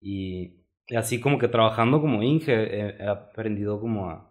Y, 0.00 0.66
y 0.88 0.96
así 0.96 1.18
como 1.18 1.38
que 1.38 1.48
trabajando 1.48 2.02
como 2.02 2.22
Inge, 2.22 2.52
he, 2.52 3.02
he 3.02 3.08
aprendido 3.08 3.80
como 3.80 4.10
a, 4.10 4.30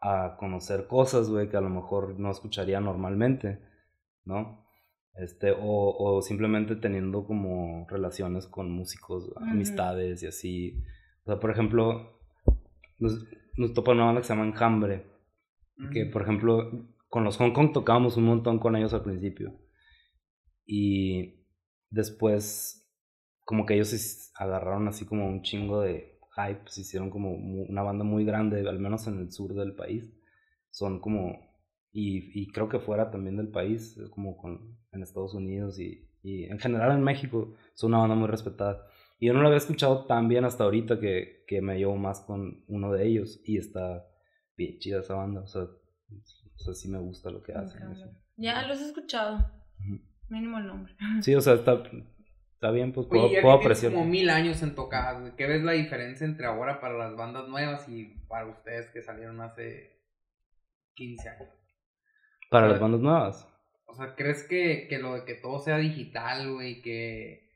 a, 0.00 0.36
conocer 0.38 0.86
cosas, 0.86 1.28
güey, 1.28 1.48
que 1.48 1.56
a 1.56 1.60
lo 1.60 1.70
mejor 1.70 2.18
no 2.18 2.30
escucharía 2.30 2.80
normalmente, 2.80 3.60
¿no? 4.24 4.66
Este, 5.14 5.52
o, 5.52 5.58
o 5.60 6.22
simplemente 6.22 6.76
teniendo 6.76 7.26
como 7.26 7.86
relaciones 7.88 8.46
con 8.46 8.70
músicos, 8.70 9.30
amistades 9.36 10.22
y 10.22 10.26
así. 10.26 10.82
O 11.24 11.26
sea, 11.26 11.40
por 11.40 11.50
ejemplo, 11.50 12.18
nos, 12.98 13.26
nos 13.56 13.74
topa 13.74 13.92
una 13.92 14.06
banda 14.06 14.20
que 14.20 14.26
se 14.26 14.34
llama 14.34 14.46
Enjambre, 14.46 15.06
que 15.92 16.06
por 16.06 16.22
ejemplo, 16.22 16.88
con 17.08 17.24
los 17.24 17.36
Hong 17.38 17.52
Kong 17.52 17.72
tocábamos 17.72 18.16
un 18.16 18.24
montón 18.24 18.58
con 18.58 18.76
ellos 18.76 18.94
al 18.94 19.02
principio. 19.02 19.52
Y 20.64 21.44
después, 21.90 22.88
como 23.44 23.66
que 23.66 23.74
ellos 23.74 23.88
se 23.88 24.30
agarraron 24.36 24.88
así 24.88 25.04
como 25.04 25.26
un 25.26 25.42
chingo 25.42 25.80
de 25.80 26.19
hype, 26.46 26.62
se 26.66 26.82
hicieron 26.82 27.10
como 27.10 27.32
una 27.32 27.82
banda 27.82 28.04
muy 28.04 28.24
grande, 28.24 28.68
al 28.68 28.78
menos 28.78 29.06
en 29.06 29.18
el 29.18 29.32
sur 29.32 29.54
del 29.54 29.74
país. 29.74 30.12
Son 30.70 31.00
como, 31.00 31.38
y, 31.92 32.40
y 32.40 32.46
creo 32.52 32.68
que 32.68 32.78
fuera 32.78 33.10
también 33.10 33.36
del 33.36 33.48
país, 33.48 33.96
es 33.98 34.08
como 34.08 34.36
con, 34.36 34.78
en 34.92 35.02
Estados 35.02 35.34
Unidos 35.34 35.78
y, 35.78 36.08
y 36.22 36.44
en 36.44 36.58
general 36.58 36.92
en 36.92 37.02
México, 37.02 37.54
son 37.74 37.90
una 37.90 38.00
banda 38.00 38.14
muy 38.14 38.28
respetada. 38.28 38.86
Y 39.18 39.26
yo 39.26 39.34
no 39.34 39.42
la 39.42 39.48
había 39.48 39.58
escuchado 39.58 40.06
tan 40.06 40.28
bien 40.28 40.44
hasta 40.44 40.64
ahorita 40.64 40.98
que, 40.98 41.44
que 41.46 41.60
me 41.60 41.76
llevo 41.76 41.96
más 41.96 42.20
con 42.20 42.64
uno 42.68 42.92
de 42.92 43.06
ellos 43.06 43.40
y 43.44 43.58
está 43.58 44.06
bien 44.56 44.78
chida 44.78 45.00
esa 45.00 45.14
banda, 45.14 45.42
o 45.42 45.46
sea, 45.46 45.62
o 45.62 46.58
sea 46.58 46.74
sí 46.74 46.88
me 46.88 46.98
gusta 46.98 47.30
lo 47.30 47.42
que 47.42 47.52
hacen. 47.52 47.80
Ya 48.36 48.66
los 48.66 48.80
he 48.80 48.86
escuchado. 48.86 49.36
Ujú. 49.80 50.00
Mínimo 50.30 50.58
el 50.58 50.66
nombre. 50.66 50.94
Sí, 51.20 51.34
o 51.34 51.40
sea, 51.40 51.54
está, 51.54 51.82
está 52.60 52.70
bien, 52.72 52.92
pues 52.92 53.06
puedo, 53.06 53.24
Oye, 53.24 53.36
ya 53.36 53.40
puedo 53.40 53.58
que 53.58 53.64
apreciar. 53.64 53.94
como 53.94 54.04
mil 54.04 54.28
años 54.28 54.62
en 54.62 54.74
tocadas, 54.74 55.18
güey. 55.18 55.34
¿Qué 55.34 55.46
ves 55.46 55.62
la 55.62 55.72
diferencia 55.72 56.26
entre 56.26 56.44
ahora 56.44 56.78
para 56.78 56.98
las 56.98 57.16
bandas 57.16 57.48
nuevas 57.48 57.88
y 57.88 58.04
para 58.28 58.50
ustedes 58.50 58.90
que 58.90 59.00
salieron 59.00 59.40
hace 59.40 59.98
15 60.92 61.28
años? 61.30 61.48
Para 62.50 62.68
las 62.68 62.78
bandas 62.78 63.00
nuevas. 63.00 63.48
O 63.86 63.94
sea, 63.94 64.14
¿crees 64.14 64.46
que, 64.46 64.88
que 64.90 64.98
lo 64.98 65.14
de 65.14 65.24
que 65.24 65.36
todo 65.36 65.58
sea 65.58 65.78
digital, 65.78 66.52
güey, 66.52 66.82
que 66.82 67.48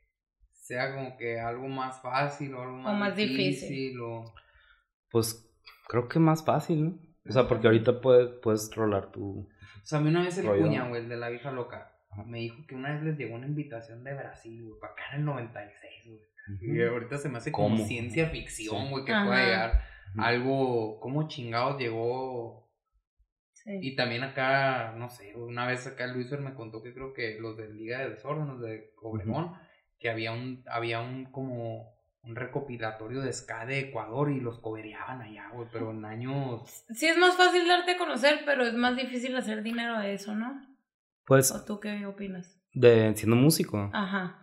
sea 0.49 0.95
como 0.95 1.15
que 1.17 1.39
algo 1.39 1.67
más 1.67 2.01
fácil 2.01 2.55
o 2.55 2.63
algo 2.63 2.77
más, 2.77 2.97
más 2.97 3.15
difícil. 3.15 4.01
o... 4.01 4.33
Pues 5.11 5.55
creo 5.87 6.07
que 6.07 6.17
más 6.17 6.43
fácil, 6.43 6.83
¿no? 6.83 6.99
O 7.29 7.31
sea, 7.31 7.47
porque 7.47 7.67
ahorita 7.67 8.01
puedes, 8.01 8.29
puedes 8.41 8.73
rolar 8.75 9.11
tu... 9.11 9.41
O 9.41 9.85
sea, 9.85 9.99
a 9.99 10.01
mí 10.01 10.09
una 10.09 10.23
vez 10.23 10.35
el 10.39 10.47
cuña, 10.47 10.89
güey, 10.89 11.03
el 11.03 11.09
de 11.09 11.17
la 11.17 11.29
vieja 11.29 11.51
loca, 11.51 11.94
me 12.25 12.39
dijo 12.39 12.65
que 12.67 12.75
una 12.75 12.93
vez 12.93 13.03
les 13.03 13.17
llegó 13.17 13.35
una 13.35 13.47
invitación 13.47 14.03
de 14.03 14.13
Brasil, 14.13 14.63
güey, 14.63 14.79
para 14.79 14.93
acá 14.93 15.03
en 15.13 15.19
el 15.19 15.25
96, 15.25 16.05
güey. 16.07 16.21
Y 16.61 16.81
ahorita 16.83 17.17
se 17.17 17.27
me 17.29 17.39
hace 17.39 17.51
como 17.51 17.77
ciencia 17.85 18.29
ficción, 18.29 18.83
Sí. 18.85 18.89
güey, 18.91 19.05
que 19.05 19.11
Ajá. 19.13 19.25
pueda 19.25 19.43
llegar 19.45 19.81
algo, 20.17 20.99
¿cómo 20.99 21.27
chingados 21.27 21.79
llegó? 21.79 22.71
Sí. 23.53 23.79
Y 23.81 23.95
también 23.95 24.23
acá, 24.23 24.93
no 24.95 25.09
sé, 25.09 25.35
una 25.35 25.65
vez 25.65 25.87
acá 25.87 26.05
Luisfer 26.07 26.39
me 26.39 26.53
contó 26.53 26.83
que 26.83 26.93
creo 26.93 27.13
que 27.13 27.39
los 27.39 27.57
de 27.57 27.73
Liga 27.73 27.99
de 27.99 28.11
Desorden, 28.11 28.47
los 28.47 28.61
de 28.61 28.91
Obregón, 29.01 29.53
que 29.97 30.09
había 30.09 30.31
un, 30.33 30.63
había 30.67 31.01
un 31.01 31.25
como 31.31 31.95
un 32.21 32.35
recopilatorio 32.35 33.21
de 33.21 33.31
ska 33.33 33.65
de 33.65 33.79
Ecuador 33.79 34.31
y 34.31 34.39
los 34.39 34.59
cobereaban 34.59 35.21
allá, 35.21 35.49
güey, 35.53 35.67
pero 35.71 35.91
en 35.91 36.05
años... 36.05 36.61
Sí, 36.93 37.07
es 37.07 37.17
más 37.17 37.35
fácil 37.37 37.67
darte 37.67 37.91
a 37.91 37.97
conocer, 37.97 38.41
pero 38.45 38.63
es 38.65 38.73
más 38.73 38.95
difícil 38.95 39.35
hacer 39.35 39.61
dinero 39.63 39.99
de 39.99 40.13
eso, 40.13 40.35
¿no? 40.35 40.59
Pues, 41.25 41.51
¿O 41.51 41.63
tú 41.65 41.79
qué 41.79 42.05
opinas? 42.05 42.51
de 42.73 43.13
siendo 43.15 43.35
músico, 43.37 43.89
Ajá. 43.93 44.37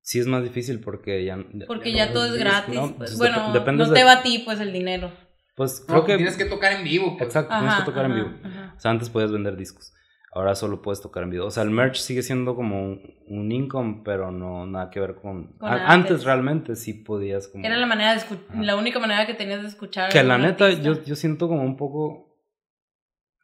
sí 0.00 0.20
es 0.20 0.26
más 0.26 0.42
difícil 0.44 0.80
porque 0.80 1.24
ya... 1.24 1.36
Porque 1.66 1.92
ya 1.92 2.12
todo 2.12 2.26
es 2.26 2.34
gratis. 2.38 2.74
¿no? 2.74 2.82
pues, 2.96 3.10
Pues 3.10 3.18
bueno, 3.18 3.48
dep- 3.48 3.52
depende 3.54 3.84
no 3.86 3.92
te 3.92 4.04
va 4.04 4.12
a 4.12 4.22
ti, 4.22 4.42
pues, 4.44 4.60
el 4.60 4.72
dinero. 4.72 5.12
Pues 5.56 5.80
No, 5.80 5.86
creo 5.86 6.04
que... 6.04 6.16
tienes 6.16 6.36
que 6.36 6.44
tocar 6.44 6.72
en 6.72 6.84
vivo, 6.84 7.16
pues. 7.16 7.28
Exacto, 7.28 7.50
tienes 7.54 7.70
Ajá, 7.72 7.84
que 7.84 7.90
tocar 7.90 8.04
en 8.06 8.12
ajá, 8.12 8.22
vivo. 8.22 8.36
ajá. 8.44 8.74
O 8.76 8.80
sea, 8.80 8.90
antes 8.92 9.10
podías 9.10 9.32
vender 9.32 9.56
discos. 9.56 9.92
Ahora 10.32 10.54
solo 10.54 10.82
puedes 10.82 11.00
tocar 11.00 11.22
en 11.22 11.30
vivo. 11.30 11.46
O 11.46 11.50
sea, 11.50 11.62
el 11.62 11.70
merch 11.70 11.96
sigue 11.96 12.22
siendo 12.22 12.54
como 12.54 12.82
un, 12.84 13.00
un 13.26 13.50
income, 13.50 14.02
pero 14.04 14.30
no 14.30 14.66
nada 14.66 14.90
que 14.90 15.00
ver 15.00 15.14
con... 15.14 15.56
Con 15.56 15.68
a- 15.68 15.72
antes. 15.92 16.10
antes. 16.12 16.24
realmente 16.24 16.76
sí 16.76 16.92
podías 16.92 17.48
como... 17.48 17.64
Era 17.64 17.76
la 17.78 17.86
manera 17.86 18.14
de 18.14 18.64
la 18.64 18.76
única 18.76 18.98
manera 19.00 19.26
que 19.26 19.32
tenías 19.34 19.62
de 19.62 19.68
escuchar. 19.68 20.12
Que 20.12 20.22
la 20.22 20.36
neta, 20.38 20.70
yo, 20.70 21.02
yo 21.02 21.16
siento 21.16 21.48
como 21.48 21.62
un 21.62 21.76
poco... 21.76 22.25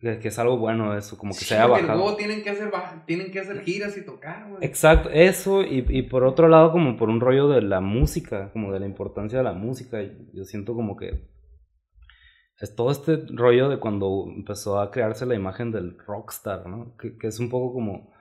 Que, 0.03 0.19
que 0.19 0.29
es 0.29 0.39
algo 0.41 0.59
bueno 0.59 0.97
eso, 0.99 1.17
como 1.17 1.31
que 1.33 1.39
Sí, 1.39 1.45
se 1.45 1.55
haya 1.55 1.69
bajado. 1.69 1.95
luego 1.97 2.17
tienen 2.17 2.43
que 2.43 2.51
hacer 2.51 2.73
tienen 3.07 3.31
que 3.31 3.39
hacer 3.39 3.63
giras 3.63 3.97
y 3.97 4.05
tocar, 4.05 4.49
güey. 4.49 4.65
Exacto, 4.65 5.09
eso 5.11 5.63
y, 5.63 5.87
y 5.89 6.03
por 6.03 6.25
otro 6.25 6.49
lado 6.49 6.73
como 6.73 6.97
por 6.97 7.09
un 7.09 7.21
rollo 7.21 7.47
de 7.49 7.63
la 7.63 7.81
música, 7.81 8.51
como 8.53 8.73
de 8.73 8.81
la 8.81 8.87
importancia 8.87 9.39
de 9.39 9.45
la 9.45 9.53
música, 9.53 9.99
yo 10.35 10.45
siento 10.45 10.75
como 10.75 10.97
que 10.97 11.31
es 12.59 12.75
todo 12.75 12.91
este 12.91 13.25
rollo 13.33 13.69
de 13.69 13.79
cuando 13.79 14.25
empezó 14.27 14.81
a 14.81 14.91
crearse 14.91 15.25
la 15.25 15.37
imagen 15.37 15.71
del 15.71 15.97
rockstar, 15.99 16.67
¿no? 16.69 16.97
Que, 16.97 17.17
que 17.17 17.29
es 17.29 17.39
un 17.39 17.49
poco 17.49 17.73
como, 17.73 18.13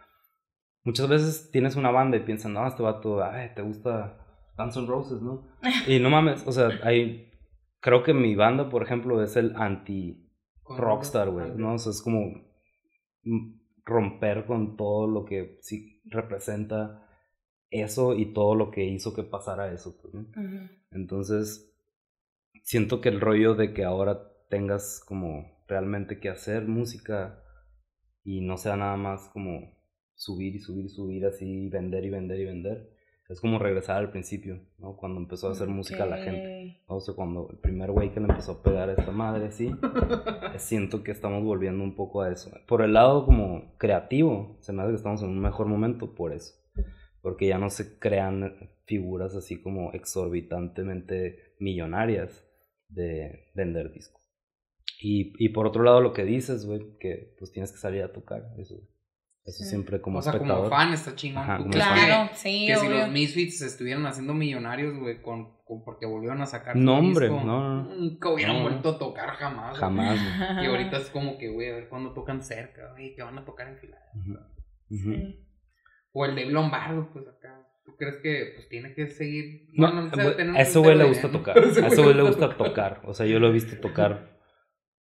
muchas 0.83 1.07
veces 1.09 1.49
tienes 1.51 1.75
una 1.75 1.89
banda 1.91 2.15
y 2.17 2.21
piensan, 2.21 2.53
no, 2.53 2.67
este 2.67 2.83
vato, 2.83 3.23
ay, 3.23 3.49
te 3.55 3.61
gusta 3.63 4.17
Guns 4.57 4.77
N' 4.77 4.87
Roses, 4.87 5.21
¿no? 5.21 5.47
Y 5.87 5.99
no 5.99 6.11
mames, 6.11 6.45
o 6.47 6.51
sea, 6.51 6.69
hay 6.83 7.31
creo 7.79 8.03
que 8.03 8.13
mi 8.13 8.35
banda, 8.35 8.69
por 8.69 8.83
ejemplo, 8.83 9.23
es 9.23 9.35
el 9.35 9.55
anti 9.55 10.27
rockstar, 10.67 11.29
güey, 11.29 11.51
¿no? 11.55 11.75
O 11.75 11.77
sea, 11.77 11.91
es 11.91 12.01
como 12.01 12.33
mm, 13.23 13.59
romper 13.85 14.45
con 14.45 14.77
todo 14.77 15.07
lo 15.07 15.25
que 15.25 15.59
sí 15.61 16.01
representa 16.05 17.07
eso 17.69 18.13
y 18.15 18.33
todo 18.33 18.55
lo 18.55 18.71
que 18.71 18.85
hizo 18.85 19.13
que 19.13 19.23
pasara 19.23 19.73
eso, 19.73 19.97
pues, 20.01 20.13
¿no? 20.13 20.27
Entonces, 20.91 21.73
siento 22.63 23.01
que 23.01 23.09
el 23.09 23.21
rollo 23.21 23.55
de 23.55 23.73
que 23.73 23.85
ahora 23.85 24.31
tengas 24.49 25.01
como 25.05 25.63
realmente 25.67 26.19
que 26.19 26.29
hacer 26.29 26.67
música 26.67 27.41
y 28.23 28.41
no 28.41 28.57
sea 28.57 28.75
nada 28.75 28.97
más 28.97 29.29
como 29.29 29.79
subir 30.15 30.55
y 30.55 30.59
subir 30.59 30.85
y 30.85 30.89
subir 30.89 31.25
así, 31.25 31.69
vender 31.69 32.05
y 32.05 32.09
vender 32.09 32.39
y 32.39 32.45
vender, 32.45 32.93
es 33.31 33.39
como 33.39 33.59
regresar 33.59 33.97
al 33.97 34.11
principio, 34.11 34.59
¿no? 34.77 34.97
Cuando 34.97 35.21
empezó 35.21 35.47
a 35.47 35.51
hacer 35.51 35.69
música 35.69 36.05
la 36.05 36.17
gente. 36.17 36.81
O 36.87 36.99
sea, 36.99 37.15
cuando 37.15 37.49
el 37.49 37.59
primer 37.59 37.91
güey 37.91 38.11
que 38.11 38.19
le 38.19 38.27
empezó 38.27 38.51
a 38.51 38.63
pegar 38.63 38.89
a 38.89 38.93
esta 38.93 39.11
madre, 39.11 39.51
sí, 39.51 39.71
siento 40.57 41.01
que 41.01 41.11
estamos 41.11 41.41
volviendo 41.43 41.81
un 41.83 41.95
poco 41.95 42.21
a 42.21 42.31
eso. 42.31 42.51
Por 42.67 42.81
el 42.81 42.93
lado 42.93 43.25
como 43.25 43.77
creativo, 43.77 44.57
se 44.59 44.73
me 44.73 44.81
hace 44.81 44.91
que 44.91 44.97
estamos 44.97 45.23
en 45.23 45.29
un 45.29 45.39
mejor 45.39 45.67
momento 45.67 46.13
por 46.13 46.33
eso. 46.33 46.55
Porque 47.21 47.47
ya 47.47 47.57
no 47.57 47.69
se 47.69 47.97
crean 47.99 48.69
figuras 48.85 49.33
así 49.35 49.61
como 49.61 49.93
exorbitantemente 49.93 51.55
millonarias 51.59 52.45
de 52.89 53.51
vender 53.55 53.93
discos. 53.93 54.21
Y, 54.99 55.33
y 55.43 55.49
por 55.49 55.67
otro 55.67 55.83
lado 55.83 56.01
lo 56.01 56.11
que 56.11 56.25
dices, 56.25 56.65
güey, 56.65 56.97
que 56.99 57.33
pues 57.39 57.51
tienes 57.53 57.71
que 57.71 57.77
salir 57.77 58.03
a 58.03 58.11
tocar, 58.11 58.53
eso, 58.57 58.75
eso 59.51 59.63
Sí. 59.63 59.69
siempre 59.69 60.01
como 60.01 60.19
o 60.19 60.21
sea, 60.21 60.33
espectador. 60.33 60.65
como 60.69 60.75
fan 60.75 60.93
está 60.93 61.15
chingón. 61.15 61.43
Ajá, 61.43 61.57
¿Tú 61.57 61.63
como 61.63 61.71
crees 61.71 61.85
fan. 61.87 62.05
Claro, 62.05 62.29
que, 62.31 62.35
sí, 62.37 62.65
que 62.67 62.75
si 62.75 62.87
los 62.89 63.09
Misfits 63.09 63.59
se 63.59 63.65
estuvieran 63.67 64.05
haciendo 64.05 64.33
millonarios, 64.33 64.97
güey, 64.99 65.21
con, 65.21 65.57
con- 65.63 65.83
porque 65.85 66.05
volvieron 66.05 66.41
a 66.41 66.45
sacar 66.45 66.75
No, 66.75 66.97
hombre, 66.97 67.29
disco, 67.29 67.43
no, 67.45 67.83
no. 67.83 67.95
nunca 67.95 68.29
hubieran 68.29 68.57
No. 68.57 68.63
vuelto 68.63 68.89
a 68.89 68.97
tocar 68.99 69.29
jamás. 69.35 69.69
güey. 69.71 69.79
Jamás, 69.79 70.19
güey. 70.19 70.63
Y 70.65 70.67
ahorita 70.67 70.97
es 70.97 71.09
como 71.11 71.37
que, 71.37 71.49
güey, 71.49 71.69
a 71.69 71.75
ver 71.75 71.89
cuándo 71.89 72.13
tocan 72.13 72.41
cerca, 72.41 72.91
güey, 72.91 73.15
que 73.15 73.23
van 73.23 73.37
a 73.37 73.45
tocar 73.45 73.67
en 73.69 73.77
Filadelfia. 73.77 74.47
Sí. 74.89 75.45
O 76.13 76.25
el 76.25 76.35
Dave 76.35 76.49
Lombardo, 76.51 77.09
pues 77.13 77.25
acá. 77.27 77.67
¿Tú 77.85 77.95
crees 77.97 78.17
que 78.17 78.51
pues 78.55 78.69
tiene 78.69 78.93
que 78.93 79.07
seguir? 79.07 79.69
No, 79.73 79.91
güey, 79.91 80.11
debe 80.11 80.31
tener 80.35 80.55
a 80.57 80.61
ese 80.61 80.77
güey 80.79 80.95
le 80.97 81.05
gusta 81.05 81.27
de- 81.27 81.33
tocar. 81.33 81.57
A 81.57 81.61
ese 81.87 82.01
güey 82.01 82.13
le 82.13 82.21
gusta 82.23 82.55
tocar. 82.57 83.01
O 83.05 83.13
sea, 83.13 83.25
yo 83.25 83.39
lo 83.39 83.47
he 83.47 83.51
visto 83.51 83.75
tocar 83.79 84.37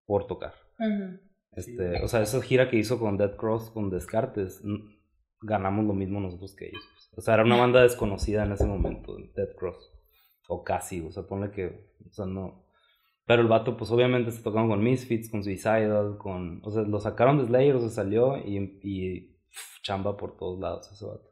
por 0.06 0.26
tocar. 0.26 0.54
Ujú. 0.78 1.20
Este, 1.60 2.02
o 2.02 2.08
sea, 2.08 2.22
esa 2.22 2.40
gira 2.42 2.70
que 2.70 2.78
hizo 2.78 2.98
con 2.98 3.16
Dead 3.16 3.36
Cross, 3.36 3.70
con 3.70 3.90
Descartes, 3.90 4.62
ganamos 5.42 5.84
lo 5.84 5.94
mismo 5.94 6.20
nosotros 6.20 6.54
que 6.54 6.68
ellos. 6.68 6.82
pues. 6.92 7.10
O 7.16 7.20
sea, 7.20 7.34
era 7.34 7.44
una 7.44 7.56
banda 7.60 7.82
desconocida 7.82 8.44
en 8.44 8.52
ese 8.52 8.66
momento, 8.66 9.16
Dead 9.34 9.54
Cross. 9.56 9.92
O 10.48 10.64
casi, 10.64 11.00
o 11.00 11.12
sea, 11.12 11.24
ponle 11.24 11.50
que, 11.50 11.92
o 12.08 12.12
sea, 12.12 12.26
no. 12.26 12.64
Pero 13.26 13.42
el 13.42 13.48
vato, 13.48 13.76
pues 13.76 13.90
obviamente 13.92 14.32
se 14.32 14.42
tocaron 14.42 14.68
con 14.68 14.82
Misfits, 14.82 15.30
con 15.30 15.44
Suicidal, 15.44 16.18
con. 16.18 16.60
O 16.64 16.70
sea, 16.70 16.82
lo 16.82 16.98
sacaron 16.98 17.38
de 17.38 17.46
Slayer, 17.46 17.76
o 17.76 17.80
sea, 17.80 17.90
salió 17.90 18.36
y, 18.36 19.36
chamba 19.82 20.16
por 20.16 20.36
todos 20.36 20.58
lados 20.58 20.90
ese 20.90 21.06
vato. 21.06 21.30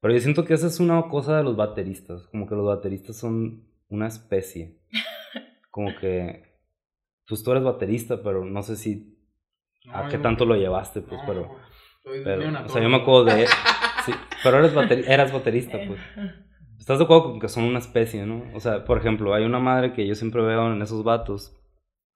Pero 0.00 0.14
yo 0.14 0.20
siento 0.20 0.44
que 0.44 0.54
esa 0.54 0.66
es 0.66 0.80
una 0.80 1.08
cosa 1.08 1.36
de 1.36 1.44
los 1.44 1.56
bateristas, 1.56 2.26
como 2.26 2.46
que 2.46 2.54
los 2.54 2.66
bateristas 2.66 3.16
son 3.16 3.68
una 3.88 4.08
especie. 4.08 4.80
Como 5.70 5.90
que, 6.00 6.42
pues 7.28 7.42
tú 7.42 7.52
eres 7.52 7.62
baterista, 7.62 8.22
pero 8.22 8.46
no 8.46 8.62
sé 8.62 8.76
si 8.76 9.15
No, 9.86 9.96
a 9.96 10.08
qué 10.08 10.18
tanto 10.18 10.44
lo 10.44 10.56
llevaste, 10.56 11.00
pues, 11.00 11.20
no, 11.20 11.26
pero, 11.26 11.56
soy 12.04 12.20
pero, 12.24 12.38
neonatólogo. 12.38 12.70
o 12.70 12.72
sea, 12.74 12.82
yo 12.82 12.88
me 12.88 12.96
acuerdo 12.96 13.24
de, 13.24 13.46
sí, 14.06 14.12
pero 14.42 14.58
eres 14.58 14.74
bateri- 14.74 15.04
eras 15.08 15.32
baterista, 15.32 15.78
pues. 15.86 16.00
¿Estás 16.78 16.98
de 16.98 17.04
acuerdo 17.04 17.30
con 17.30 17.40
que 17.40 17.48
son 17.48 17.64
una 17.64 17.78
especie, 17.80 18.26
no? 18.26 18.44
O 18.54 18.60
sea, 18.60 18.84
por 18.84 18.98
ejemplo, 18.98 19.34
hay 19.34 19.44
una 19.44 19.58
madre 19.58 19.92
que 19.92 20.06
yo 20.06 20.14
siempre 20.14 20.42
veo 20.42 20.72
en 20.72 20.82
esos 20.82 21.02
vatos, 21.02 21.56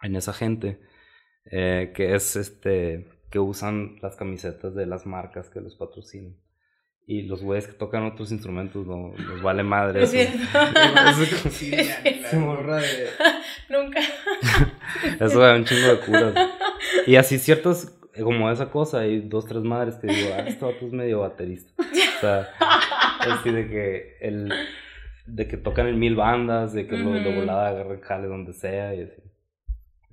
en 0.02 0.14
esa 0.16 0.32
gente, 0.32 0.80
eh, 1.50 1.92
que 1.94 2.14
es 2.14 2.36
este, 2.36 3.08
que 3.30 3.38
usan 3.40 3.96
las 4.02 4.14
camisetas 4.16 4.74
de 4.74 4.86
las 4.86 5.06
marcas 5.06 5.48
que 5.50 5.60
los 5.60 5.74
patrocinan. 5.76 6.36
Y 7.06 7.22
los 7.22 7.42
güeyes 7.42 7.66
que 7.66 7.72
tocan 7.72 8.04
otros 8.04 8.30
instrumentos 8.30 8.86
no 8.86 9.12
les 9.16 9.42
vale 9.42 9.64
madre. 9.64 10.04
Es 10.04 10.14
Eso. 10.14 10.38
Sí, 11.50 11.70
la- 11.72 11.82
la 11.82 12.28
Sí, 12.28 12.36
gorra 12.36 12.76
de... 12.76 13.06
Nunca. 13.68 14.00
eso 15.18 15.40
da 15.40 15.56
un 15.56 15.64
chingo 15.64 15.88
de 15.88 15.98
curas. 16.00 16.34
Y 17.06 17.16
así 17.16 17.38
ciertos, 17.38 17.92
como 18.22 18.50
esa 18.50 18.70
cosa, 18.70 19.00
hay 19.00 19.20
dos, 19.20 19.46
tres 19.46 19.62
madres 19.62 19.96
que 19.96 20.06
digo, 20.06 20.30
ah, 20.34 20.40
este 20.46 20.64
vato 20.64 20.86
es 20.86 20.92
medio 20.92 21.20
baterista. 21.20 21.72
O 21.82 22.20
sea, 22.20 22.48
así 23.20 23.50
de 23.50 23.68
que 23.68 24.16
el 24.20 24.52
de 25.26 25.46
que 25.46 25.56
tocan 25.56 25.86
en 25.86 25.98
mil 25.98 26.16
bandas, 26.16 26.72
de 26.72 26.86
que 26.86 26.96
lo 26.96 27.12
de 27.12 27.34
volada 27.34 27.68
agarren 27.68 28.00
jale 28.00 28.26
donde 28.26 28.52
sea 28.52 28.94
y 28.94 29.02
así. 29.02 29.22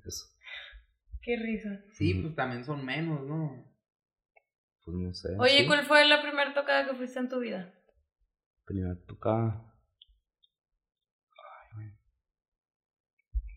Eso, 0.05 0.25
Qué 1.21 1.37
risa. 1.37 1.81
Sí, 1.91 2.13
pues 2.15 2.35
también 2.35 2.63
son 2.63 2.85
menos, 2.85 3.23
¿no? 3.23 3.65
pues 4.87 4.97
no 4.97 5.13
sé. 5.13 5.35
Oye, 5.37 5.59
sí. 5.59 5.67
¿cuál 5.67 5.85
fue 5.85 6.07
la 6.07 6.21
primera 6.21 6.53
tocada 6.53 6.87
que 6.87 6.95
fuiste 6.95 7.19
en 7.19 7.27
tu 7.27 7.39
vida? 7.39 7.73
Primera 8.63 8.95
tocada. 9.05 9.73
Ay, 11.35 11.75
güey. 11.75 11.91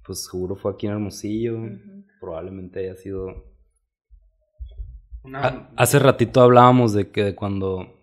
Pues 0.04 0.24
seguro 0.24 0.56
fue 0.56 0.72
aquí 0.72 0.86
en 0.88 0.94
Hermosillo. 0.94 1.56
Probablemente 2.20 2.80
haya 2.80 2.96
sido. 2.96 3.44
Una... 5.22 5.70
Hace 5.76 5.98
ratito 5.98 6.40
hablábamos 6.40 6.92
de 6.92 7.10
que 7.10 7.34
cuando 7.34 7.96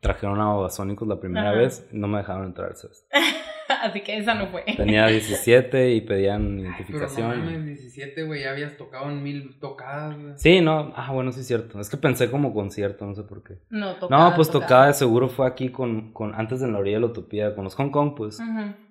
trajeron 0.00 0.40
a 0.40 0.46
Babasónicos 0.46 1.06
la 1.06 1.20
primera 1.20 1.50
Ajá. 1.50 1.58
vez, 1.58 1.88
no 1.92 2.08
me 2.08 2.18
dejaron 2.18 2.46
entrar, 2.46 2.74
¿sabes? 2.76 3.06
Así 3.82 4.00
que 4.00 4.16
esa 4.18 4.34
no 4.34 4.48
fue. 4.48 4.64
Tenía 4.76 5.06
17 5.08 5.92
y 5.92 6.00
pedían 6.00 6.42
Pero 6.42 6.54
no 6.56 6.60
identificación. 6.62 7.38
mames, 7.38 7.66
17, 7.66 8.24
güey, 8.24 8.42
ya 8.42 8.50
habías 8.50 8.76
tocado 8.76 9.10
en 9.10 9.22
mil 9.22 9.58
tocadas, 9.60 10.18
güey. 10.20 10.32
Sí, 10.36 10.60
no, 10.60 10.92
ah, 10.96 11.12
bueno, 11.12 11.32
sí 11.32 11.40
es 11.40 11.46
cierto. 11.46 11.78
Es 11.80 11.88
que 11.88 11.96
pensé 11.96 12.30
como 12.30 12.52
concierto, 12.52 13.06
no 13.06 13.14
sé 13.14 13.22
por 13.22 13.42
qué. 13.42 13.58
No, 13.70 13.94
tocada. 13.96 14.30
no, 14.30 14.36
pues 14.36 14.50
tocada 14.50 14.86
de 14.88 14.94
seguro 14.94 15.28
fue 15.28 15.46
aquí 15.46 15.68
con, 15.68 16.12
con 16.12 16.34
antes 16.34 16.60
de 16.60 16.66
en 16.66 16.72
la 16.72 16.78
orilla 16.78 16.96
de 16.96 17.00
la 17.00 17.06
utopía, 17.06 17.54
con 17.54 17.64
los 17.64 17.74
Hong 17.74 17.90
Kong, 17.90 18.14
pues. 18.16 18.38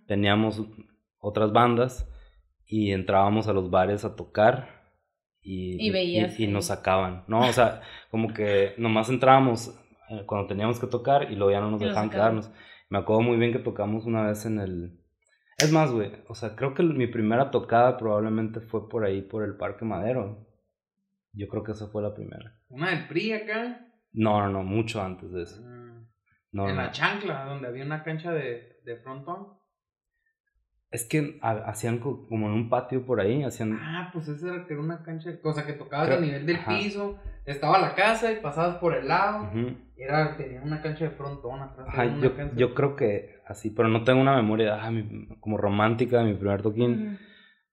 Teníamos 0.07 0.63
otras 1.19 1.51
bandas 1.51 2.07
y 2.71 2.91
entrábamos 2.91 3.47
a 3.47 3.53
los 3.53 3.71
bares 3.71 4.05
a 4.05 4.15
tocar 4.15 4.93
y, 5.41 5.87
Y 5.87 5.89
veías 5.89 6.39
y, 6.39 6.45
nos 6.47 6.65
sacaban, 6.65 7.23
¿no? 7.27 7.39
O 7.47 7.51
sea, 7.51 7.81
como 8.11 8.31
que 8.31 8.75
nomás 8.77 9.09
entrábamos 9.09 9.69
eh, 10.09 10.23
cuando 10.27 10.47
teníamos 10.47 10.79
que 10.79 10.85
tocar 10.85 11.31
y 11.31 11.35
luego 11.35 11.51
ya 11.51 11.61
no 11.61 11.71
nos 11.71 11.79
dejaban 11.79 12.11
quedarnos. 12.11 12.51
Me 12.89 12.99
acuerdo 12.99 13.21
muy 13.23 13.37
bien 13.37 13.51
que 13.51 13.59
tocamos 13.59 14.05
una 14.05 14.21
vez 14.27 14.45
en 14.45 14.59
el... 14.59 14.99
Es 15.57 15.71
más, 15.71 15.91
güey, 15.91 16.11
o 16.27 16.35
sea, 16.35 16.55
creo 16.55 16.73
que 16.75 16.83
mi 16.83 17.07
primera 17.07 17.49
tocada 17.51 17.97
probablemente 17.97 18.59
fue 18.61 18.87
por 18.87 19.03
ahí, 19.03 19.21
por 19.23 19.43
el 19.43 19.57
Parque 19.57 19.83
Madero. 19.85 20.45
Yo 21.33 21.47
creo 21.47 21.63
que 21.63 21.71
esa 21.71 21.87
fue 21.87 22.03
la 22.03 22.13
primera. 22.13 22.59
Una 22.69 22.91
del 22.91 23.07
PRI 23.07 23.33
acá. 23.33 23.87
No, 24.11 24.41
no, 24.41 24.49
no, 24.49 24.63
mucho 24.63 25.01
antes 25.01 25.31
de 25.31 25.43
eso. 25.43 25.61
mm, 25.61 26.07
No, 26.51 26.69
en 26.69 26.75
no. 26.75 26.81
la 26.83 26.91
chancla, 26.91 27.45
donde 27.45 27.67
había 27.67 27.83
una 27.85 28.03
cancha 28.03 28.31
de, 28.31 28.79
de 28.83 28.95
frontón. 28.97 29.58
Es 30.91 31.05
que 31.05 31.37
ha- 31.43 31.69
hacían 31.69 31.99
co- 31.99 32.25
como 32.27 32.47
en 32.47 32.53
un 32.53 32.69
patio 32.69 33.05
por 33.05 33.19
ahí, 33.21 33.43
hacían... 33.43 33.73
Ah, 33.79 34.09
pues 34.11 34.27
esa 34.27 34.55
era 34.55 34.65
que 34.65 34.73
era 34.73 34.81
una 34.81 35.03
cancha, 35.03 35.29
o 35.43 35.53
sea, 35.53 35.65
que 35.65 35.73
tocabas 35.73 36.07
Creo- 36.07 36.17
a 36.17 36.21
nivel 36.21 36.45
del 36.47 36.55
ajá. 36.55 36.77
piso, 36.77 37.19
estaba 37.45 37.77
la 37.79 37.93
casa 37.93 38.31
y 38.31 38.37
pasabas 38.37 38.77
por 38.77 38.95
el 38.95 39.07
lado. 39.07 39.43
Ujú. 39.43 39.75
Era, 39.97 40.35
tenía 40.35 40.61
una 40.63 40.81
cancha 40.81 41.03
de 41.05 41.11
frontón 41.11 41.61
atrás. 41.61 41.87
Ajá, 41.89 42.05
yo, 42.19 42.35
cancha- 42.35 42.55
yo 42.55 42.73
creo 42.73 42.95
que 42.95 43.35
así, 43.45 43.69
pero 43.69 43.87
no 43.87 44.03
tengo 44.03 44.19
una 44.21 44.35
memoria 44.35 44.83
ah, 44.83 44.89
mi- 44.89 45.27
como 45.39 45.57
romántica 45.57 46.19
de 46.19 46.23
mi 46.25 46.33
primer 46.33 46.61
toquín. 46.63 47.19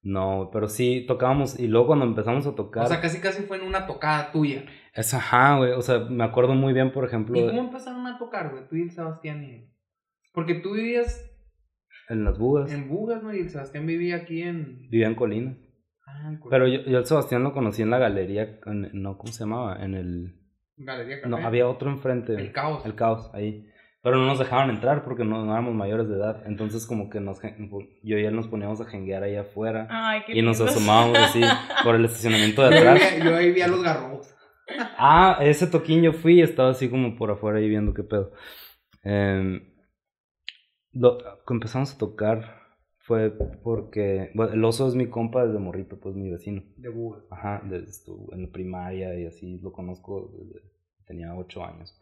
No, 0.02 0.50
pero 0.52 0.68
sí 0.68 1.04
tocábamos 1.08 1.58
y 1.58 1.66
luego 1.68 1.88
cuando 1.88 2.04
empezamos 2.04 2.46
a 2.46 2.54
tocar. 2.54 2.84
O 2.84 2.86
sea, 2.86 3.00
casi 3.00 3.18
casi 3.20 3.42
fue 3.42 3.56
en 3.56 3.64
una 3.66 3.86
tocada 3.86 4.30
tuya. 4.30 4.64
es 4.94 5.12
ajá, 5.14 5.56
güey. 5.56 5.72
O 5.72 5.82
sea, 5.82 6.00
me 6.00 6.22
acuerdo 6.22 6.54
muy 6.54 6.72
bien, 6.72 6.92
por 6.92 7.04
ejemplo, 7.04 7.36
¿Y 7.38 7.46
cómo 7.46 7.60
empezaron 7.60 8.06
a 8.06 8.16
tocar, 8.18 8.50
güey? 8.50 8.68
Tú 8.68 8.76
y 8.76 8.82
el 8.82 8.90
Sebastián 8.92 9.42
y... 9.42 9.72
Porque 10.32 10.54
tú 10.54 10.74
vivías 10.74 11.28
en 12.09 12.24
las 12.24 12.38
bugas. 12.38 12.72
en 12.72 12.88
Bugas, 12.88 13.22
¿no? 13.22 13.34
Y 13.34 13.40
el 13.40 13.50
Sebastián 13.50 13.86
vivía 13.86 14.16
aquí 14.16 14.42
en... 14.42 14.88
Vivía 14.90 15.07
en 15.09 15.14
Colinas. 15.14 15.57
Ah, 16.07 16.28
en 16.30 16.38
Col- 16.38 16.50
Pero 16.50 16.66
yo, 16.68 16.80
yo 16.82 16.98
al 16.98 17.07
Sebastián 17.07 17.42
lo 17.42 17.52
conocí 17.52 17.82
en 17.82 17.90
la 17.90 17.98
galería, 17.98 18.59
en- 18.66 18.90
no, 18.92 19.18
¿cómo 19.18 19.32
se 19.32 19.40
llamaba? 19.40 19.82
En 19.84 19.94
el... 19.94 20.40
Galería 20.76 21.16
Café. 21.20 21.28
No, 21.30 21.36
había 21.38 21.68
otro 21.68 21.90
enfrente. 21.90 22.34
El 22.34 22.52
Caos. 22.52 22.84
El 22.84 22.94
caos, 22.94 23.30
ahí. 23.34 23.66
Pero 24.02 24.18
no 24.18 24.26
nos 24.26 24.38
dejaban 24.38 24.70
entrar 24.70 25.02
porque 25.04 25.24
no, 25.24 25.44
no 25.44 25.52
éramos 25.52 25.74
mayores 25.74 26.09
de 26.09 26.14
edad. 26.14 26.42
Entonces 26.46 26.86
como 26.86 27.11
que 27.11 27.18
nos, 27.18 27.40
gen- 27.40 27.68
yo 28.04 28.18
y 28.18 28.24
él 28.24 28.36
nos 28.36 28.46
poníamos 28.46 28.80
a 28.80 28.84
jenguear 28.84 29.22
ahí 29.24 29.34
afuera. 29.36 29.88
Ay, 29.90 30.20
qué 30.26 30.38
y 30.38 30.42
nos 30.42 30.59
lindos. 30.59 30.76
asomábamos 30.76 31.18
así 31.18 31.40
por 31.82 31.96
el 31.96 32.04
estacionamiento 32.04 32.62
de 32.62 32.70
Yo, 32.70 32.76
atrás. 32.90 33.14
yo 33.24 33.34
ahí 33.34 33.50
vi 33.52 33.62
a 33.62 33.68
los 33.68 33.82
garrobos. 33.82 34.32
Ah, 34.98 35.38
ese 35.40 35.66
toquín 35.66 36.02
yo 36.02 36.12
fui 36.12 36.38
y 36.38 36.42
estaba 36.42 36.70
así 36.70 36.88
como 36.88 37.16
por 37.16 37.30
afuera 37.32 37.59
ahí 37.59 37.68
viendo 37.68 37.94
qué 37.94 38.02
pedo. 38.04 38.32
Em, 39.02 39.61
lo- 41.01 41.18
empezamos 41.51 41.94
a 41.94 41.99
tocar 41.99 42.61
fue 42.99 43.30
porque 43.62 44.30
bueno, 44.34 44.53
el 44.53 44.64
oso 44.64 44.88
es 44.88 44.94
mi 44.94 45.09
compa 45.09 45.47
desde 45.47 45.59
morrito, 45.59 45.99
pues 46.01 46.14
mi 46.16 46.30
vecino. 46.30 46.62
De 46.76 46.88
Bugas. 46.88 47.24
Ajá, 47.30 47.62
desde 47.64 47.88
estu- 47.88 48.32
en 48.32 48.42
la 48.42 48.49
primaria 48.53 49.18
y 49.18 49.26
así 49.26 49.59
lo 49.59 49.72
conozco 49.72 50.32
desde 50.36 50.62
tenía 51.07 51.34
ocho 51.36 51.64
años. 51.64 51.97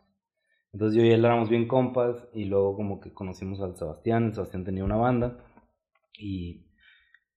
Entonces 0.73 0.97
yo 0.99 1.05
y 1.07 1.11
él 1.13 1.25
éramos 1.25 1.49
bien 1.51 1.69
compas 1.69 2.17
y 2.35 2.47
luego 2.47 2.77
como 2.77 3.01
que 3.01 3.13
conocimos 3.13 3.61
al 3.61 3.77
Sebastián, 3.77 4.27
el 4.27 4.35
Sebastián 4.35 4.65
tenía 4.65 4.85
una 4.85 4.97
banda 4.97 5.39
y, 6.19 6.67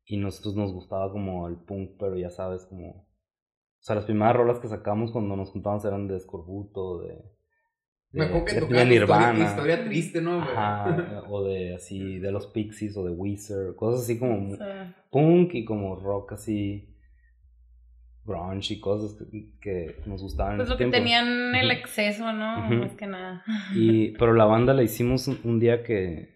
Y 0.06 0.18
nosotros 0.18 0.56
nos 0.56 0.74
gustaba 0.74 1.12
como 1.12 1.48
el 1.48 1.58
punk, 1.58 1.92
pero 2.00 2.18
ya 2.18 2.30
sabes, 2.32 2.66
como... 2.66 2.90
O 2.92 3.86
sea, 3.88 3.96
las 3.96 4.06
primeras 4.06 4.36
rolas 4.36 4.60
que 4.60 4.68
sacamos 4.70 5.12
cuando 5.12 5.36
nos 5.38 5.52
juntábamos 5.52 5.86
eran 5.86 6.08
de 6.08 6.20
Scorbuto, 6.20 7.02
de... 7.02 7.24
Me 8.12 8.24
acuerdo 8.26 8.46
que 8.46 8.54
de- 8.54 8.60
de 8.62 8.66
tocaban 8.68 8.90
Nirvana. 8.90 9.28
historia, 9.32 9.46
historia 9.50 9.86
triste, 9.86 10.22
¿no? 10.22 10.42
Ajá, 10.42 11.24
o 11.30 11.44
de 11.44 11.76
así, 11.76 12.20
de 12.20 12.32
los 12.32 12.48
Pixies 12.48 12.96
o 12.98 13.04
de 13.06 13.12
Weezer, 13.12 13.76
cosas 13.76 14.04
así 14.04 14.18
como 14.18 14.58
punk 15.12 15.54
y 15.56 15.66
como 15.66 15.96
rock 15.96 16.34
así, 16.34 16.94
grunge 18.26 18.74
y 18.76 18.80
cosas 18.80 19.18
que, 19.30 19.52
que 19.62 19.96
nos 20.06 20.22
gustaban 20.22 20.58
pues 20.58 20.70
lo 20.70 20.76
que 20.78 20.84
tiempo. 20.86 20.98
tenían 20.98 21.56
el 21.56 21.72
exceso, 21.72 22.32
¿no? 22.34 22.60
Más 22.62 22.94
que 22.96 23.08
nada. 23.08 23.44
Y, 23.76 24.10
pero 24.18 24.34
la 24.34 24.46
banda 24.46 24.74
la 24.74 24.84
hicimos 24.84 25.28
un, 25.28 25.40
un 25.44 25.60
día 25.60 25.84
que, 25.84 26.36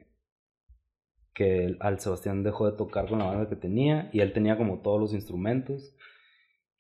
que 1.34 1.66
el- 1.66 1.78
al 1.80 2.00
Sebastián 2.00 2.44
dejó 2.44 2.70
de 2.70 2.78
tocar 2.78 3.08
con 3.08 3.20
la 3.20 3.26
banda 3.26 3.50
que 3.50 3.56
tenía 3.56 4.10
y 4.14 4.20
él 4.20 4.34
tenía 4.34 4.58
como 4.58 4.80
todos 4.82 5.00
los 5.00 5.14
instrumentos. 5.14 5.96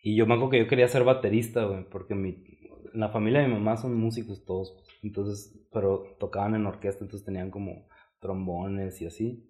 Y 0.03 0.15
yo 0.15 0.25
me 0.25 0.33
acuerdo 0.33 0.51
que 0.51 0.59
yo 0.59 0.67
quería 0.67 0.87
ser 0.87 1.03
baterista, 1.03 1.63
güey, 1.65 1.83
porque 1.89 2.15
mi, 2.15 2.50
la 2.93 3.09
familia 3.09 3.41
de 3.41 3.47
mi 3.47 3.55
mamá 3.55 3.77
son 3.77 3.95
músicos 3.95 4.45
todos, 4.45 4.75
entonces, 5.01 5.59
pero 5.71 6.15
tocaban 6.19 6.55
en 6.55 6.65
orquesta, 6.65 7.03
entonces 7.03 7.25
tenían 7.25 7.51
como 7.51 7.87
trombones 8.19 9.01
y 9.01 9.05
así. 9.07 9.47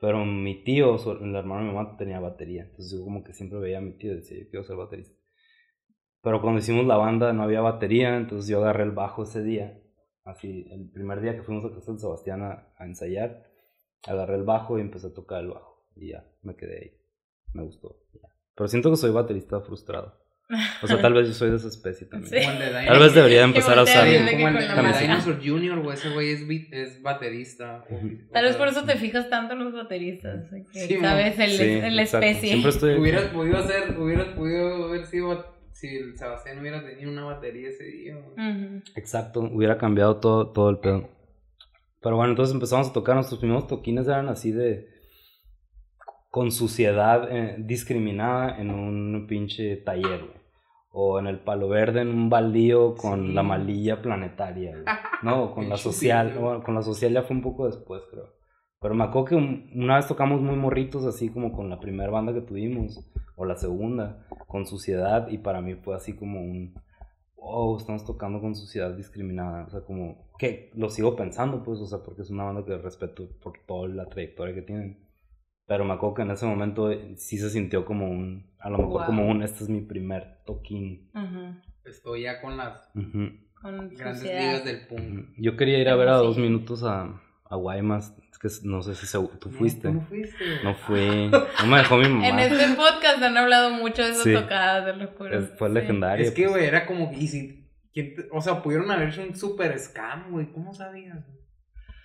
Pero 0.00 0.24
mi 0.24 0.62
tío, 0.62 0.96
el 1.20 1.34
hermano 1.34 1.62
de 1.62 1.68
mi 1.68 1.74
mamá, 1.74 1.96
tenía 1.96 2.20
batería, 2.20 2.64
entonces 2.64 2.98
yo 2.98 3.04
como 3.04 3.24
que 3.24 3.32
siempre 3.34 3.58
veía 3.58 3.78
a 3.78 3.82
mi 3.82 3.92
tío 3.92 4.12
y 4.12 4.16
decía, 4.16 4.38
yo 4.38 4.48
quiero 4.50 4.64
ser 4.64 4.76
baterista. 4.76 5.18
Pero 6.22 6.40
cuando 6.40 6.60
hicimos 6.60 6.86
la 6.86 6.96
banda 6.96 7.32
no 7.32 7.42
había 7.42 7.60
batería, 7.60 8.16
entonces 8.16 8.48
yo 8.48 8.58
agarré 8.58 8.84
el 8.84 8.92
bajo 8.92 9.22
ese 9.24 9.42
día. 9.42 9.80
Así, 10.24 10.66
el 10.70 10.90
primer 10.90 11.20
día 11.20 11.34
que 11.34 11.42
fuimos 11.42 11.64
a 11.64 11.74
casa 11.74 11.92
de 11.92 11.98
Sebastián 11.98 12.42
a, 12.42 12.72
a 12.76 12.84
ensayar, 12.86 13.44
agarré 14.06 14.36
el 14.36 14.44
bajo 14.44 14.78
y 14.78 14.82
empecé 14.82 15.08
a 15.08 15.14
tocar 15.14 15.42
el 15.42 15.50
bajo. 15.50 15.86
Y 15.96 16.10
ya, 16.10 16.24
me 16.42 16.54
quedé 16.54 16.78
ahí. 16.78 16.92
Me 17.54 17.62
gustó. 17.62 17.96
ya. 18.12 18.28
Pero 18.54 18.68
siento 18.68 18.90
que 18.90 18.96
soy 18.96 19.10
baterista 19.10 19.60
frustrado. 19.60 20.18
O 20.82 20.86
sea, 20.86 20.98
tal 21.00 21.12
vez 21.12 21.28
yo 21.28 21.34
soy 21.34 21.50
de 21.50 21.56
esa 21.56 21.68
especie 21.68 22.06
también. 22.06 22.30
Sí. 22.30 22.38
Como 22.48 22.52
el 22.52 22.72
de 22.74 22.86
Tal 22.86 22.98
vez 23.00 23.14
debería 23.14 23.42
empezar 23.42 23.78
a 23.78 23.82
usar. 23.82 24.06
como 24.06 24.48
el 24.48 24.54
de. 24.54 25.00
Dinosaur 25.00 25.40
Jr., 25.46 25.80
güey, 25.82 25.94
ese 25.96 26.10
güey 26.10 26.30
es, 26.70 27.02
baterista. 27.02 27.84
o- 27.90 28.32
Tal 28.32 28.44
vez 28.44 28.56
por 28.56 28.68
eso 28.68 28.84
te 28.84 28.96
fijas 28.96 29.28
tanto 29.28 29.52
en 29.54 29.64
los 29.64 29.72
bateristas, 29.74 30.46
que 30.72 30.86
Sí, 30.86 30.96
sabes 30.96 31.38
el, 31.38 31.50
Sí, 31.50 31.62
el 31.64 31.98
especie. 31.98 32.48
Siempre 32.48 32.70
estoy. 32.70 32.94
Hubieras 32.96 33.24
podido 33.24 33.58
hacer, 33.58 33.98
hubieras 33.98 34.28
podido 34.28 34.84
haber 34.86 35.04
sido 35.06 35.58
si 35.72 35.86
el 35.96 36.16
Sebastián 36.16 36.58
hubiera 36.58 36.84
tenido 36.84 37.10
una 37.10 37.24
batería 37.24 37.68
ese 37.68 37.84
día. 37.84 38.16
Exacto, 38.96 39.40
hubiera 39.40 39.76
cambiado 39.78 40.16
todo, 40.16 40.50
todo 40.52 40.70
el 40.70 40.78
pedo. 40.78 41.10
Pero 42.02 42.16
bueno, 42.16 42.30
entonces 42.30 42.54
empezamos 42.54 42.88
a 42.88 42.92
tocar. 42.92 43.16
Nuestros 43.16 43.38
primeros 43.40 43.66
toquines 43.66 44.06
eran 44.08 44.28
así 44.28 44.50
de. 44.52 44.88
con 46.30 46.52
suciedad 46.52 47.28
eh, 47.30 47.56
discriminada 47.58 48.58
en 48.60 48.70
un 48.70 49.26
pinche 49.28 49.76
taller, 49.76 50.20
güey. 50.20 50.37
O 50.90 51.18
en 51.18 51.26
el 51.26 51.40
palo 51.40 51.68
verde 51.68 52.00
en 52.00 52.08
un 52.08 52.30
baldío 52.30 52.94
con 52.94 53.26
Sí. 53.28 53.32
la 53.32 53.42
malilla 53.42 54.00
planetaria, 54.02 54.70
güey. 54.72 54.84
No, 55.22 55.50
con 55.54 55.68
la 55.68 55.76
social. 55.76 56.34
Con 56.64 56.74
la 56.74 56.82
social 56.82 57.12
ya 57.12 57.22
fue 57.22 57.36
un 57.36 57.42
poco 57.42 57.66
después, 57.66 58.02
creo. 58.10 58.32
Pero 58.80 58.94
me 58.94 59.04
acuerdo 59.04 59.24
que 59.26 59.34
un- 59.34 59.70
una 59.74 59.96
vez 59.96 60.06
tocamos 60.06 60.40
muy 60.40 60.56
morritos, 60.56 61.04
así 61.04 61.28
como 61.30 61.52
con 61.52 61.68
la 61.68 61.80
primera 61.80 62.10
banda 62.10 62.32
que 62.32 62.40
tuvimos, 62.40 63.04
o 63.36 63.44
la 63.44 63.56
segunda, 63.56 64.26
con 64.46 64.66
suciedad, 64.66 65.28
y 65.28 65.38
para 65.38 65.60
mí 65.60 65.74
fue 65.74 65.94
así 65.96 66.14
como 66.16 66.40
un, 66.40 66.74
wow, 67.36 67.76
estamos 67.76 68.04
tocando 68.04 68.40
con 68.40 68.54
suciedad 68.54 68.92
discriminada, 68.96 69.64
o 69.66 69.70
sea, 69.70 69.80
como, 69.80 70.28
que 70.38 70.70
lo 70.74 70.88
sigo 70.90 71.16
pensando, 71.16 71.62
pues, 71.64 71.80
o 71.80 71.86
sea, 71.86 71.98
porque 72.04 72.22
es 72.22 72.30
una 72.30 72.44
banda 72.44 72.64
que 72.64 72.78
respeto 72.78 73.28
por 73.42 73.54
toda 73.66 73.88
la 73.88 74.06
trayectoria 74.06 74.54
que 74.54 74.62
tienen. 74.62 75.07
Pero 75.68 75.84
me 75.84 75.92
acuerdo 75.92 76.14
que 76.14 76.22
en 76.22 76.30
ese 76.32 76.46
momento 76.46 76.90
eh, 76.90 77.14
sí 77.18 77.38
se 77.38 77.50
sintió 77.50 77.84
como 77.84 78.10
un, 78.10 78.50
a 78.58 78.70
lo 78.70 78.78
mejor 78.78 78.92
Wow. 79.00 79.06
como 79.06 79.28
un, 79.28 79.42
este 79.42 79.62
es 79.64 79.68
mi 79.70 79.82
primer 79.82 80.38
toquín. 80.46 81.10
Ujú. 81.14 81.54
Estoy 81.84 82.22
ya 82.22 82.40
con 82.40 82.56
las 82.56 82.88
Ujú, 82.96 83.30
Con 83.60 83.88
grandes 83.90 84.18
suciedad. 84.20 84.40
ligas 84.40 84.64
del 84.64 84.86
punk. 84.88 85.28
Yo 85.36 85.56
quería 85.56 85.78
ir 85.78 85.88
a 85.90 85.94
ver 85.96 86.08
a 86.08 86.18
Sí. 86.18 86.24
dos 86.24 86.38
minutos 86.38 86.82
a, 86.84 87.20
a 87.50 87.56
Guaymas, 87.56 88.14
es 88.32 88.38
que 88.38 88.48
no 88.66 88.82
sé 88.82 88.94
si 88.94 89.06
se- 89.06 89.18
tú 89.38 89.50
No, 89.50 89.58
fuiste. 89.58 89.88
tú 89.88 89.94
no 89.94 90.00
fuiste. 90.02 90.44
No 90.64 90.74
fui. 90.74 91.28
No 91.30 91.66
me 91.70 91.78
dejó 91.78 91.96
mi 91.98 92.08
mamá. 92.08 92.28
En 92.28 92.38
este 92.38 92.74
podcast 92.74 93.22
han 93.22 93.36
hablado 93.36 93.70
mucho 93.70 94.02
de 94.02 94.10
esas 94.10 94.22
Sí. 94.24 94.32
tocadas 94.34 94.86
de 94.86 94.96
locura. 94.96 95.40
Fue 95.58 95.68
Sí. 95.68 95.74
legendario. 95.74 96.24
Es 96.24 96.32
que, 96.32 96.42
pues. 96.44 96.52
güey, 96.54 96.64
era 96.66 96.86
como. 96.86 97.12
Y 97.12 97.28
si, 97.28 97.68
¿quién 97.92 98.14
te- 98.14 98.26
o 98.32 98.40
sea, 98.40 98.62
pudieron 98.62 98.90
haber 98.90 99.10
hecho 99.10 99.22
un 99.22 99.34
super 99.36 99.78
scam, 99.78 100.30
güey. 100.30 100.50
¿Cómo 100.52 100.72
sabías? 100.72 101.18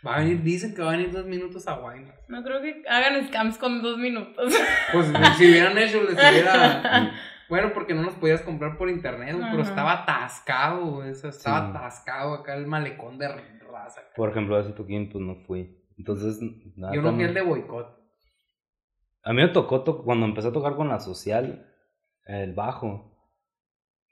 Va 0.05 0.15
a 0.15 0.19
venir, 0.19 0.41
dicen 0.43 0.75
que 0.75 0.81
va 0.81 0.89
a 0.89 0.97
venir 0.97 1.11
dos 1.11 1.25
minutos 1.25 1.67
a 1.67 1.75
Guaymas. 1.77 2.15
No 2.27 2.43
creo 2.43 2.61
que 2.61 2.83
hagan 2.89 3.25
scams 3.27 3.57
con 3.57 3.81
dos 3.81 3.97
minutos. 3.97 4.53
Pues 4.91 5.07
si 5.37 5.45
hubieran 5.49 5.77
hecho, 5.77 6.01
les 6.03 6.13
hubiera. 6.13 7.11
Bueno, 7.49 7.71
porque 7.73 7.93
no 7.93 8.01
los 8.03 8.15
podías 8.15 8.41
comprar 8.41 8.77
por 8.77 8.89
internet, 8.89 9.35
pero 9.51 9.61
estaba 9.61 10.01
atascado, 10.03 10.85
güey. 10.95 11.11
o 11.11 11.13
sea, 11.13 11.29
estaba 11.29 11.59
Sí. 11.71 11.77
atascado 11.77 12.33
acá 12.33 12.55
el 12.55 12.65
malecón 12.65 13.17
de 13.19 13.27
raza. 13.27 14.01
Por 14.15 14.29
ejemplo, 14.29 14.55
a 14.55 14.61
ese 14.61 14.71
toquín, 14.71 15.09
pues 15.11 15.23
no 15.23 15.35
fui. 15.45 15.77
Entonces, 15.97 16.39
nada, 16.77 16.95
Yo 16.95 17.01
no 17.03 17.13
fui 17.13 17.23
el 17.25 17.33
de 17.33 17.41
boicot. 17.41 17.95
A 19.23 19.33
mí 19.33 19.41
me 19.41 19.49
tocó, 19.49 19.83
to- 19.83 20.03
cuando 20.03 20.25
empecé 20.25 20.47
a 20.47 20.51
tocar 20.53 20.75
con 20.75 20.87
la 20.89 20.99
social, 20.99 21.69
el 22.25 22.53
bajo, 22.53 23.12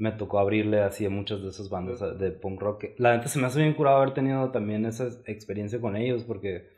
me 0.02 0.12
tocó 0.12 0.40
abrirle 0.40 0.82
así 0.82 1.06
a 1.06 1.12
muchas 1.12 1.44
de 1.44 1.50
esas 1.50 1.70
bandas 1.70 2.00
de 2.18 2.32
punk 2.32 2.60
rock. 2.60 2.86
La 2.98 3.16
neta 3.16 3.28
se 3.30 3.38
me 3.40 3.46
hace 3.46 3.60
bien 3.62 3.76
curado 3.76 3.98
haber 3.98 4.16
tenido 4.16 4.50
también 4.52 4.86
esa 4.88 5.08
experiencia 5.28 5.80
con 5.80 5.96
ellos, 5.96 6.24
porque 6.24 6.70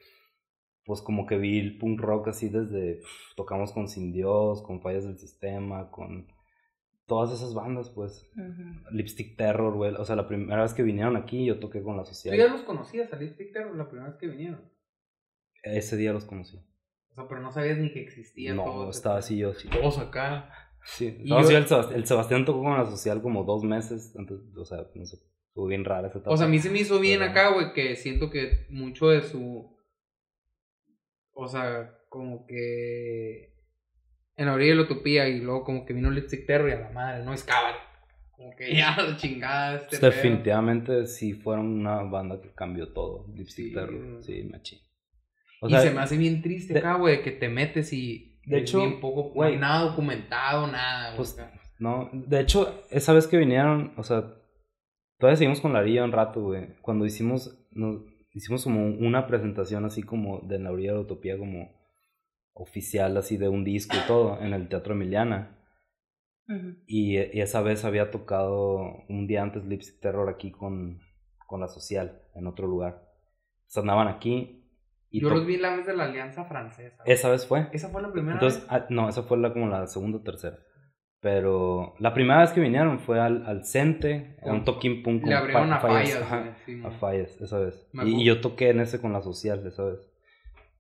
pues 0.86 1.02
como 1.02 1.26
que 1.26 1.38
vi 1.38 1.58
el 1.58 1.78
punk 1.78 2.02
rock 2.02 2.28
así 2.28 2.50
desde, 2.50 3.00
tocamos 3.38 3.72
con 3.72 3.88
Sin 3.88 4.12
Dios, 4.12 4.62
con 4.62 4.82
Fallas 4.82 5.06
del 5.06 5.18
Sistema, 5.18 5.90
con 5.90 6.28
todas 7.06 7.32
esas 7.32 7.54
bandas, 7.54 7.90
pues. 7.92 8.30
Lipstick 8.92 9.38
Terror, 9.38 9.74
güey. 9.74 9.94
O 9.96 10.04
sea, 10.04 10.18
la 10.18 10.28
primera 10.28 10.62
vez 10.62 10.74
que 10.74 10.84
vinieron 10.84 11.16
aquí 11.16 11.46
yo 11.46 11.60
toqué 11.60 11.82
con 11.82 11.96
la 11.96 12.04
Tú 12.04 12.10
social. 12.10 12.36
ya 12.38 12.48
los 12.50 12.64
conocías 12.64 13.12
a 13.14 13.16
Lipstick 13.16 13.54
Terror 13.54 13.74
la 13.78 13.88
primera 13.88 14.10
vez 14.10 14.18
que 14.20 14.28
vinieron. 14.28 14.70
Ese 15.64 15.96
día 15.96 16.12
los 16.12 16.26
conocí. 16.26 16.58
O 17.12 17.16
sea, 17.16 17.28
pero 17.30 17.40
no 17.42 17.52
sabías 17.54 17.78
ni 17.78 17.94
que 17.94 18.02
existían 18.02 18.58
No, 18.58 18.64
todos. 18.66 18.98
estaba 18.98 19.18
así 19.20 19.38
yo, 19.38 19.54
sí. 19.54 19.70
Todos 19.70 19.98
acá. 20.00 20.50
Sí, 20.86 21.18
Y 21.24 21.30
no, 21.30 21.42
yo- 21.42 21.48
sí, 21.48 21.56
el, 21.56 21.66
Sebast- 21.66 21.94
el 21.94 22.06
Sebastián 22.06 22.46
tocó 22.46 22.62
con 22.64 22.78
la 22.78 22.86
social 22.86 23.22
como 23.22 23.44
dos 23.44 23.64
meses 23.64 24.14
antes, 24.18 24.38
o 24.58 24.66
sea, 24.66 24.80
no 24.96 25.06
sé, 25.06 25.18
estuvo 25.48 25.68
bien 25.68 25.86
rara 25.86 26.08
esa 26.10 26.18
etapa. 26.20 26.34
O 26.34 26.38
sea, 26.38 26.46
a 26.48 26.50
mí 26.50 26.60
se 26.60 26.70
me 26.70 26.80
hizo 26.80 27.00
bien 27.00 27.20
Pero- 27.20 27.32
acá, 27.32 27.50
güey, 27.54 27.74
que 27.74 27.96
siento 27.96 28.30
que 28.30 28.66
mucho 28.70 29.10
de 29.10 29.22
su. 29.22 29.72
O 31.34 31.48
sea, 31.48 31.98
como 32.10 32.46
que. 32.46 33.54
En 34.36 34.48
la 34.48 34.54
orilla 34.54 34.72
de 34.72 34.76
la 34.78 34.82
utopía 34.84 35.28
y 35.30 35.40
luego 35.40 35.64
como 35.64 35.86
que 35.86 35.94
vino 35.94 36.10
Lipstick 36.10 36.48
Terror 36.48 36.68
y 36.70 36.74
a 36.74 36.80
la 36.80 36.90
madre, 36.90 37.24
no 37.24 37.34
es 37.34 37.44
cabal. 37.44 37.76
Como 38.36 38.56
que 38.56 38.76
ya 38.76 38.96
la 39.02 39.16
chingada 39.16 39.76
este 39.76 40.00
Pues 40.00 40.02
definitivamente 40.02 41.06
sí 41.06 41.34
fueron 41.34 41.68
una 41.80 42.02
banda 42.02 42.42
que 42.42 42.52
cambió 42.52 42.92
todo, 42.94 43.28
Lipstick 43.36 43.68
Sí. 43.68 43.74
Terror, 43.74 44.24
sí, 44.24 44.44
machín. 44.52 44.80
O 45.62 45.68
y 45.68 45.72
sea, 45.72 45.82
se 45.82 45.92
me 45.92 46.02
hace 46.02 46.18
bien 46.18 46.42
triste 46.42 46.74
de- 46.74 46.80
acá, 46.80 46.96
güey, 46.96 47.22
que 47.24 47.32
te 47.32 47.48
metes 47.48 47.94
y. 47.94 48.33
De 48.46 48.58
es 48.58 48.64
hecho, 48.64 48.80
bien 48.80 49.00
poco. 49.00 49.24
no 49.24 49.30
güey, 49.30 49.54
hay 49.54 49.60
nada 49.60 49.90
documentado, 49.90 50.68
nada, 50.68 51.16
pues, 51.16 51.38
no, 51.80 52.10
de 52.14 52.40
hecho, 52.40 52.84
esa 52.92 53.14
vez 53.14 53.28
que 53.28 53.38
vinieron, 53.38 53.94
o 53.98 54.04
sea, 54.04 54.36
todavía 55.18 55.38
seguimos 55.38 55.60
con 55.60 55.74
la 55.74 55.80
orilla 55.80 56.04
un 56.04 56.12
rato, 56.12 56.42
güey. 56.42 56.76
Cuando 56.82 57.06
hicimos, 57.06 57.58
nos, 57.72 58.04
hicimos 58.32 58.64
como 58.64 58.86
una 58.86 59.28
presentación 59.28 59.86
así 59.86 60.04
como 60.04 60.40
de 60.42 60.60
la 60.60 60.72
orilla 60.72 60.92
de 60.92 60.98
la 60.98 61.04
utopía, 61.04 61.38
como 61.38 61.70
oficial, 62.54 63.18
así 63.18 63.38
de 63.38 63.50
un 63.50 63.64
disco 63.64 63.96
y 63.98 64.08
todo, 64.08 64.40
en 64.42 64.54
el 64.54 64.70
Teatro 64.70 64.94
Emiliana. 64.94 65.60
Y, 66.88 67.18
y 67.18 67.42
esa 67.42 67.62
vez 67.62 67.84
había 67.84 68.12
tocado 68.12 69.04
un 69.10 69.28
día 69.28 69.42
antes 69.42 69.66
Lipstick 69.66 70.00
Terror 70.02 70.30
aquí 70.30 70.52
con, 70.52 71.00
con 71.48 71.62
la 71.62 71.68
social, 71.68 72.22
en 72.36 72.48
otro 72.48 72.68
lugar. 72.68 73.10
Entonces 73.62 73.78
andaban 73.78 74.08
aquí. 74.08 74.63
Y 75.14 75.22
Yo 75.22 75.30
los 75.30 75.46
vi 75.46 75.56
en 75.56 75.62
la 75.62 75.76
vez 75.76 75.86
de 75.86 75.96
la 75.96 76.06
Alianza 76.06 76.44
Francesa. 76.46 77.04
Esa 77.06 77.30
vez 77.30 77.46
fue. 77.48 77.68
Esa 77.72 77.90
fue 77.90 78.02
la 78.02 78.12
primera 78.12 78.34
Entonces, 78.34 78.62
vez. 78.62 78.70
ah, 78.72 78.86
no, 78.90 79.08
esa 79.08 79.22
fue 79.24 79.38
la, 79.38 79.54
como 79.54 79.68
la 79.68 79.86
segunda 79.88 80.18
o 80.18 80.22
tercera. 80.22 80.58
Pero 81.22 81.94
la 82.00 82.14
primera 82.14 82.42
vez 82.42 82.52
que 82.52 82.60
vinieron 82.60 83.00
fue 83.00 83.20
al, 83.20 83.46
al 83.46 83.64
Cente, 83.64 84.36
a 84.42 84.48
un 84.52 84.58
Con- 84.58 84.66
toquín 84.66 85.04
punk 85.04 85.26
Le 85.26 85.36
abrieron 85.36 85.72
a 85.72 85.80
fallas, 85.80 86.22
ajá, 86.22 86.58
sí, 86.66 86.82
a. 86.84 86.92
Fallas, 86.92 87.40
esa 87.40 87.60
vez. 87.60 87.88
Y, 88.06 88.26
yo 88.26 88.42
toqué 88.42 88.72
en 88.72 88.80
ese 88.82 89.00
con 89.00 89.14
la 89.14 89.22
social, 89.22 89.66
esa 89.66 89.86
vez. 89.86 90.00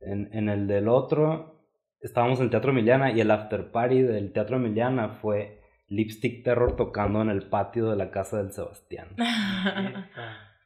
En, 0.01 0.29
en 0.33 0.49
el 0.49 0.67
del 0.67 0.89
otro, 0.89 1.63
estábamos 2.01 2.39
en 2.39 2.45
el 2.45 2.49
Teatro 2.49 2.71
Emiliana 2.71 3.11
y 3.11 3.21
el 3.21 3.31
after 3.31 3.71
party 3.71 4.01
del 4.01 4.33
Teatro 4.33 4.57
Emiliana 4.57 5.09
fue 5.21 5.61
Lipstick 5.87 6.43
Terror 6.43 6.75
tocando 6.75 7.21
en 7.21 7.29
el 7.29 7.47
patio 7.49 7.89
de 7.91 7.95
la 7.97 8.09
casa 8.11 8.37
del 8.37 8.51
Sebastián. 8.51 9.09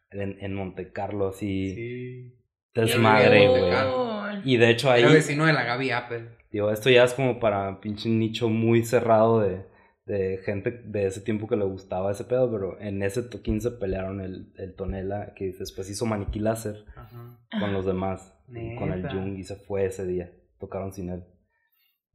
En, 0.10 0.38
en 0.40 0.54
Monte 0.54 0.94
Carlo, 0.94 1.28
así, 1.28 1.76
Sí. 1.76 2.37
Desmadre, 2.82 3.48
güey. 3.48 4.42
Y 4.46 4.58
de 4.58 4.70
hecho 4.70 4.90
ahí, 4.92 5.04
Era 5.04 5.12
vecino 5.14 5.46
de 5.46 5.54
la 5.54 5.64
Gaby 5.64 5.92
Apple. 5.92 6.30
digo, 6.52 6.72
esto 6.72 6.90
ya 6.90 7.04
es 7.04 7.14
como 7.14 7.40
para 7.40 7.80
pinche 7.82 8.08
nicho 8.10 8.50
muy 8.50 8.84
cerrado 8.84 9.40
de, 9.42 9.66
de 10.06 10.38
gente 10.46 10.72
de 10.72 11.06
ese 11.08 11.22
tiempo 11.22 11.48
que 11.48 11.56
le 11.58 11.66
gustaba 11.66 12.12
ese 12.12 12.24
pedo, 12.24 12.50
pero 12.52 12.80
en 12.80 13.02
ese 13.04 13.24
toquín 13.24 13.60
se 13.62 13.72
pelearon 13.72 14.22
el, 14.22 14.54
el 14.58 14.76
Tonela, 14.76 15.34
que 15.36 15.52
después 15.58 15.90
hizo 15.90 16.06
Maniquí 16.06 16.40
Láser 16.40 16.86
Ajá. 16.96 17.40
con 17.60 17.74
los 17.74 17.86
demás, 17.86 18.34
con 18.78 18.92
el. 18.94 19.08
Jung, 19.10 19.38
y 19.38 19.44
se 19.44 19.56
fue 19.56 19.86
ese 19.86 20.06
día, 20.06 20.32
tocaron 20.60 20.94
sin 20.94 21.10
él. 21.10 21.24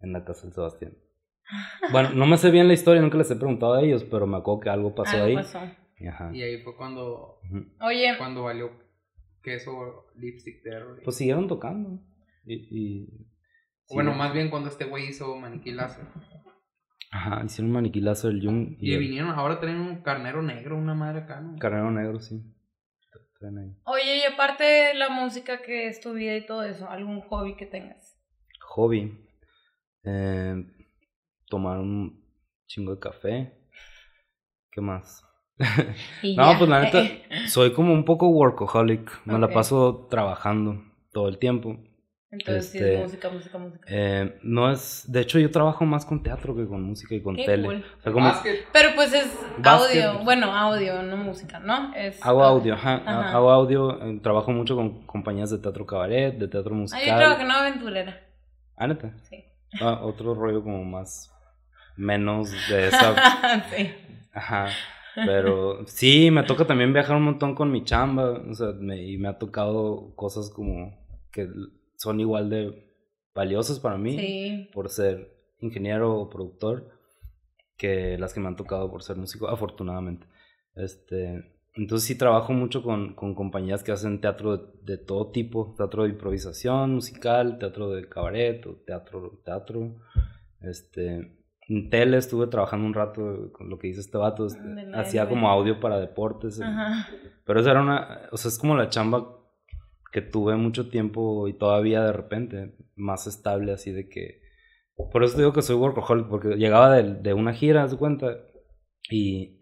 en 0.00 0.12
la 0.12 0.24
casa 0.24 0.42
del 0.44 0.52
Sebastián. 0.54 0.94
Bueno, 1.90 2.10
no 2.14 2.24
me 2.26 2.38
sé 2.38 2.50
bien 2.50 2.66
la 2.68 2.72
historia, 2.74 3.02
nunca 3.02 3.18
les 3.18 3.30
he 3.30 3.36
preguntado 3.36 3.74
a 3.74 3.82
ellos, 3.82 4.04
pero 4.04 4.26
me 4.26 4.38
acuerdo 4.38 4.60
que 4.60 4.70
algo 4.70 4.94
pasó 4.94 5.16
Algo 5.16 5.26
ahí. 5.26 5.34
pasó. 5.34 5.58
Ajá. 6.08 6.30
Y 6.32 6.42
ahí 6.42 6.62
fue 6.62 6.74
cuando. 6.76 7.40
Oye, 7.80 8.14
cuando 8.16 8.44
valió 8.44 8.70
queso 9.42 10.06
Lipstick 10.16 10.62
Terror. 10.62 11.00
Pues 11.04 11.16
siguieron 11.16 11.48
tocando. 11.48 12.00
Y, 12.44 12.54
y- 12.70 13.26
bueno, 13.90 14.12
sí. 14.12 14.18
más 14.18 14.32
bien 14.32 14.48
cuando 14.50 14.68
este 14.70 14.84
güey 14.86 15.08
hizo 15.08 15.36
Maniquí 15.36 15.72
Láser. 15.72 16.04
Ajá, 17.10 17.42
hicieron 17.44 17.66
un 17.70 17.74
maniquilazo 17.74 18.28
del 18.28 18.42
Jung 18.42 18.76
y 18.80 18.90
Y 18.90 18.94
el 18.94 19.00
vinieron, 19.00 19.30
ahora 19.32 19.60
traen 19.60 19.76
un 19.80 20.02
carnero 20.02 20.40
negro, 20.40 20.78
una 20.78 20.94
madre 20.94 21.20
acá, 21.24 21.40
¿no? 21.42 21.58
Carnero 21.58 21.90
Negro, 21.90 22.20
sí. 22.20 22.42
Traen 23.38 23.58
ahí. 23.58 23.76
oye, 23.84 24.18
y 24.18 24.22
aparte 24.32 24.64
de 24.64 24.94
la 24.94 25.10
música 25.10 25.60
que 25.60 25.88
es 25.88 26.00
tu 26.00 26.14
vida 26.14 26.34
y 26.36 26.46
todo 26.46 26.62
eso, 26.62 26.88
¿algún 26.88 27.20
hobby 27.20 27.54
que 27.56 27.66
tengas? 27.66 28.16
Hobby. 28.62 29.18
eh, 30.04 30.54
tomar 31.48 31.78
un 31.80 32.24
chingo 32.66 32.94
de 32.94 33.00
café. 33.00 33.52
¿Qué 34.70 34.80
más? 34.80 35.22
No, 36.36 36.52
ya. 36.52 36.58
pues 36.58 36.70
la 36.70 36.80
neta, 36.80 37.02
soy 37.48 37.72
como 37.72 37.92
un 37.92 38.04
poco 38.04 38.28
workaholic. 38.28 39.10
Me 39.26 39.38
la 39.38 39.48
paso 39.48 40.06
trabajando 40.10 40.82
todo 41.12 41.28
el 41.28 41.38
tiempo. 41.38 41.76
Entonces 42.30 42.70
sí 42.70 42.78
este, 42.78 42.94
es 42.94 43.00
música, 43.02 43.28
música, 43.28 43.58
música. 43.58 43.84
Eh, 43.90 44.38
no 44.42 44.70
es. 44.72 45.04
De 45.06 45.20
hecho, 45.20 45.38
yo 45.38 45.50
trabajo 45.50 45.84
más 45.84 46.06
con 46.06 46.22
teatro 46.22 46.56
que 46.56 46.66
con 46.66 46.82
música 46.82 47.14
y 47.14 47.20
con 47.22 47.36
Qué 47.36 47.44
tele. 47.44 47.64
cool. 47.66 47.84
O 47.98 48.02
sea, 48.02 48.12
como 48.12 48.24
Básquet. 48.26 48.66
Pero 48.72 48.88
pues 48.94 49.12
es 49.12 49.26
Básquet. 49.58 50.02
audio, 50.04 50.24
bueno, 50.24 50.46
audio, 50.56 51.02
no 51.02 51.18
música, 51.18 51.58
¿no? 51.60 51.94
Es 51.94 52.24
hago 52.24 52.42
audio, 52.42 52.72
ajá. 52.72 53.02
Ajá. 53.04 53.32
Hago 53.36 53.50
audio. 53.50 54.02
eh, 54.02 54.18
trabajo 54.22 54.50
mucho 54.50 54.74
con 54.76 55.04
compañías 55.04 55.50
de 55.50 55.58
teatro 55.58 55.84
cabaret, 55.84 56.34
de 56.38 56.48
teatro 56.48 56.72
Ah, 56.74 56.78
musical. 56.78 57.06
yo 57.06 57.16
trabajo 57.16 57.40
en 57.40 57.46
una 57.46 57.60
aventurera, 57.60 58.20
Ah, 58.78 58.86
neta. 58.86 59.12
sí. 59.28 59.44
Ah, 59.78 60.00
otro 60.02 60.34
rollo 60.34 60.62
como 60.62 60.82
más. 60.84 61.30
Menos 61.98 62.50
de 62.70 62.88
esa. 62.88 63.62
sí. 63.76 63.92
Ajá. 64.32 64.68
Pero 65.14 65.86
sí, 65.86 66.30
me 66.30 66.42
toca 66.44 66.66
también 66.66 66.92
viajar 66.92 67.16
un 67.16 67.24
montón 67.24 67.54
con 67.54 67.70
mi 67.70 67.84
chamba. 67.84 68.30
O 68.48 68.54
sea, 68.54 68.72
me, 68.72 69.02
y 69.02 69.18
me 69.18 69.28
ha 69.28 69.38
tocado 69.38 70.14
cosas 70.16 70.50
como 70.50 70.98
que 71.30 71.48
son 71.96 72.20
igual 72.20 72.50
de 72.50 72.88
valiosas 73.34 73.78
para 73.80 73.96
mí 73.98 74.18
Sí. 74.18 74.68
por 74.72 74.88
ser 74.90 75.32
ingeniero 75.60 76.14
o 76.18 76.28
productor 76.28 76.90
que 77.76 78.16
las 78.18 78.32
que 78.34 78.40
me 78.40 78.48
han 78.48 78.56
tocado 78.56 78.90
por 78.90 79.02
ser 79.02 79.16
músico, 79.16 79.48
afortunadamente. 79.48 80.26
Este, 80.74 81.52
entonces 81.74 82.06
sí 82.06 82.16
trabajo 82.16 82.52
mucho 82.52 82.82
con, 82.82 83.14
con 83.14 83.34
compañías 83.34 83.82
que 83.82 83.92
hacen 83.92 84.20
teatro 84.20 84.56
de, 84.56 84.64
de 84.82 84.98
todo 84.98 85.30
tipo, 85.30 85.74
teatro 85.76 86.04
de 86.04 86.10
improvisación 86.10 86.94
musical, 86.94 87.58
teatro 87.58 87.90
de 87.90 88.08
cabaret, 88.08 88.64
o 88.66 88.74
teatro, 88.86 89.40
teatro, 89.44 89.96
este, 90.60 91.41
en 91.72 91.90
tele 91.90 92.16
estuve 92.18 92.46
trabajando 92.48 92.86
un 92.86 92.94
rato 92.94 93.50
con 93.52 93.68
lo 93.70 93.78
que 93.78 93.88
dice 93.88 94.00
este 94.00 94.18
vato, 94.18 94.46
este, 94.46 94.60
hacía 94.92 95.28
como 95.28 95.48
audio 95.48 95.80
para 95.80 95.98
deportes, 95.98 96.58
eh, 96.58 96.64
Ajá. 96.64 97.08
pero 97.44 97.60
esa 97.60 97.70
era 97.70 97.80
una, 97.82 98.28
o 98.30 98.36
sea, 98.36 98.48
es 98.50 98.58
como 98.58 98.76
la 98.76 98.88
chamba 98.88 99.38
que 100.12 100.20
tuve 100.20 100.56
mucho 100.56 100.90
tiempo 100.90 101.48
y 101.48 101.54
todavía 101.54 102.02
de 102.04 102.12
repente 102.12 102.74
más 102.96 103.26
estable 103.26 103.72
así 103.72 103.92
de 103.92 104.08
que 104.08 104.42
por 105.10 105.24
eso 105.24 105.34
te 105.36 105.42
digo 105.42 105.52
que 105.54 105.62
soy 105.62 105.76
workaholic 105.76 106.28
porque 106.28 106.48
llegaba 106.56 106.94
de, 106.94 107.14
de 107.14 107.32
una 107.32 107.54
gira, 107.54 107.82
haz 107.84 107.92
de 107.92 107.96
cuenta, 107.96 108.36
y 109.10 109.58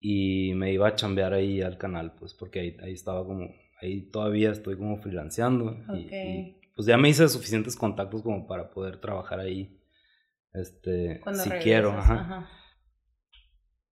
y 0.00 0.52
me 0.54 0.72
iba 0.72 0.88
a 0.88 0.94
chambear 0.94 1.32
ahí 1.32 1.62
al 1.62 1.78
canal, 1.78 2.14
pues 2.18 2.34
porque 2.34 2.60
ahí, 2.60 2.76
ahí 2.82 2.92
estaba 2.92 3.24
como 3.24 3.48
ahí 3.80 4.02
todavía 4.10 4.50
estoy 4.50 4.76
como 4.76 4.96
freelanceando 4.98 5.76
y- 5.94 6.06
Ok. 6.06 6.12
y, 6.12 6.56
pues 6.74 6.86
ya 6.86 6.96
me 6.96 7.08
hice 7.08 7.28
suficientes 7.28 7.76
contactos 7.76 8.22
como 8.22 8.46
para 8.46 8.70
poder 8.70 8.96
trabajar 8.98 9.38
ahí 9.40 9.78
este 10.54 11.20
Cuando 11.22 11.42
si 11.42 11.50
regresas, 11.50 11.64
quiero, 11.64 11.90
ajá. 11.90 12.14
ajá. 12.14 12.48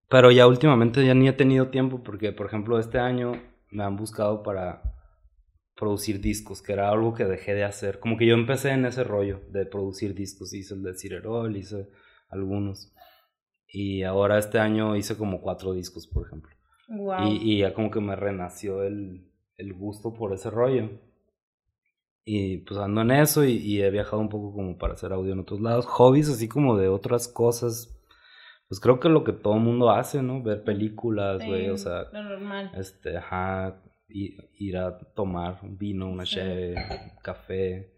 Pero 0.09 0.31
ya 0.31 0.47
últimamente 0.47 1.05
ya 1.05 1.15
ni 1.15 1.29
he 1.29 1.33
tenido 1.33 1.69
tiempo 1.69 2.03
porque, 2.03 2.33
por 2.33 2.47
ejemplo, 2.47 2.79
este 2.79 2.99
año 2.99 3.33
me 3.71 3.83
han 3.83 3.97
buscado 3.97 4.43
para 4.43 4.83
producir 5.75 6.21
discos, 6.21 6.63
que 6.63 6.75
era 6.75 6.91
algo 6.91 7.15
que 7.15 7.25
dejé 7.25 7.55
de 7.55 7.65
hacer. 7.65 7.99
Como 7.99 8.17
que 8.17 8.27
yo 8.27 8.35
empecé 8.35 8.71
en 8.71 8.85
ese 8.85 9.05
rollo 9.05 9.41
de 9.51 9.65
producir 9.65 10.15
discos. 10.15 10.53
Hice 10.53 10.75
el 10.75 10.83
de 10.83 10.95
Cirerol, 10.95 11.57
hice 11.57 11.89
algunos. 12.29 12.95
Y 13.67 14.03
ahora 14.03 14.39
este 14.39 14.59
año 14.59 14.97
hice 14.97 15.17
como 15.17 15.41
cuatro 15.41 15.73
discos, 15.73 16.07
por 16.07 16.27
ejemplo. 16.27 16.55
Wow. 16.89 17.29
Y, 17.29 17.55
y 17.55 17.59
ya 17.61 17.73
como 17.73 17.91
que 17.91 18.01
me 18.01 18.15
renació 18.15 18.83
el, 18.83 19.33
el 19.57 19.73
gusto 19.73 20.13
por 20.13 20.35
ese 20.35 20.51
rollo. 20.51 20.91
Y 22.25 22.59
pues 22.59 22.79
ando 22.79 23.01
en 23.01 23.11
eso 23.11 23.45
y, 23.45 23.53
y 23.57 23.83
he 23.83 23.91
viajado 23.91 24.19
un 24.21 24.29
poco 24.29 24.53
como 24.53 24.79
para 24.79 24.95
hacer 24.95 25.13
audio 25.13 25.33
en 25.33 25.41
otros 25.41 25.61
lados. 25.61 25.87
Hobbies 25.87 26.29
así 26.29 26.49
como 26.49 26.77
de 26.77 26.89
otras 26.89 27.27
cosas. 27.29 27.99
Pues 28.69 28.81
creo 28.81 29.01
que 29.01 29.09
lo 29.09 29.23
que 29.25 29.33
todo 29.33 29.55
mundo 29.59 29.91
hace, 29.91 30.23
¿no? 30.23 30.43
Ver 30.43 30.63
películas, 30.65 31.43
Sí, 31.43 31.49
güey, 31.49 31.69
o 31.69 31.77
sea, 31.77 32.05
lo 32.13 32.23
normal. 32.23 32.71
este, 32.77 33.17
ajá, 33.19 33.83
i- 34.09 34.37
ir 34.59 34.77
a 34.79 34.99
tomar 35.15 35.59
un 35.63 35.77
vino, 35.77 36.09
una 36.09 36.25
Sí. 36.25 36.37
cheve, 36.37 36.75
café. 37.23 37.93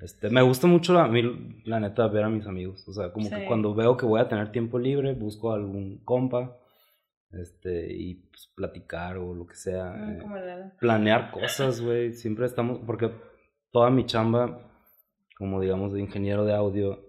Este, 0.00 0.28
me 0.30 0.42
gusta 0.42 0.66
mucho 0.66 0.92
la, 0.94 1.04
a 1.04 1.08
mí, 1.08 1.22
la 1.64 1.78
neta 1.80 2.06
ver 2.08 2.24
a 2.24 2.28
mis 2.28 2.46
amigos, 2.46 2.86
o 2.88 2.92
sea, 2.92 3.12
como 3.12 3.28
Sí. 3.28 3.34
que 3.34 3.44
cuando 3.46 3.74
veo 3.74 3.96
que 3.96 4.04
voy 4.04 4.20
a 4.20 4.28
tener 4.28 4.50
tiempo 4.52 4.78
libre, 4.78 5.12
busco 5.14 5.52
algún 5.52 6.02
compa, 6.04 6.56
este, 7.30 7.92
y 7.94 8.14
pues 8.30 8.52
platicar 8.54 9.16
o 9.18 9.34
lo 9.34 9.46
que 9.46 9.54
sea. 9.54 9.90
Mm, 9.92 10.20
eh, 10.36 10.72
planear 10.80 11.30
cosas, 11.30 11.80
güey. 11.80 12.12
Siempre 12.14 12.46
estamos, 12.46 12.80
porque 12.86 13.10
toda 13.70 13.90
mi 13.90 14.06
chamba, 14.06 14.60
como 15.38 15.60
digamos, 15.60 15.92
de 15.92 16.00
ingeniero 16.00 16.44
de 16.44 16.54
audio, 16.54 17.04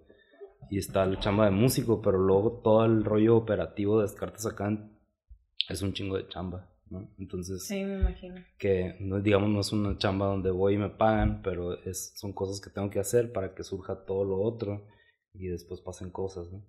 y 0.70 0.78
está 0.80 1.06
la 1.06 1.20
chamba 1.20 1.46
de 1.46 1.52
músico, 1.52 2.02
pero 2.02 2.18
luego 2.18 2.60
todo 2.64 2.86
el 2.86 3.04
rollo 3.06 3.38
operativo 3.38 3.98
de 3.98 4.04
Descartes 4.04 4.46
acá 4.46 4.70
es 5.70 5.82
un 5.82 5.94
chingo 5.94 6.18
de 6.18 6.28
chamba, 6.28 6.70
¿no? 6.90 7.10
Entonces, 7.18 7.66
Sí, 7.66 7.84
me 7.84 8.00
imagino. 8.00 8.36
que 8.58 8.98
no, 9.00 9.22
digamos, 9.22 9.50
no 9.50 9.60
es 9.62 9.72
una 9.72 9.98
chamba 9.98 10.26
donde 10.28 10.52
voy 10.52 10.76
y 10.76 10.78
me 10.78 10.90
pagan, 10.90 11.42
pero 11.42 11.74
es, 11.84 12.14
son 12.18 12.34
cosas 12.34 12.60
que 12.60 12.70
tengo 12.70 12.90
que 12.90 13.00
hacer 13.00 13.32
para 13.32 13.54
que 13.54 13.64
surja 13.64 14.04
todo 14.06 14.26
lo 14.26 14.42
otro 14.42 14.86
y 15.34 15.48
después 15.48 15.80
pasen 15.82 16.10
cosas, 16.10 16.52
¿no? 16.52 16.66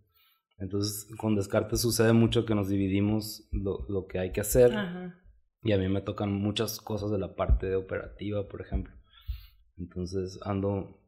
Entonces, 0.58 1.08
con 1.16 1.36
Descartes 1.36 1.80
sucede 1.80 2.12
mucho 2.12 2.44
que 2.44 2.54
nos 2.54 2.68
dividimos 2.68 3.48
lo, 3.52 3.86
lo 3.88 4.06
que 4.06 4.18
hay 4.18 4.32
que 4.32 4.40
hacer. 4.40 4.72
Ajá. 4.74 5.14
Y 5.62 5.70
a 5.72 5.78
mí 5.78 5.88
me 5.88 6.00
tocan 6.02 6.32
muchas 6.32 6.80
cosas 6.80 7.10
de 7.12 7.18
la 7.18 7.34
parte 7.36 7.74
operativa, 7.76 8.48
por 8.48 8.60
ejemplo. 8.60 8.92
Entonces 9.78 10.38
ando 10.44 11.00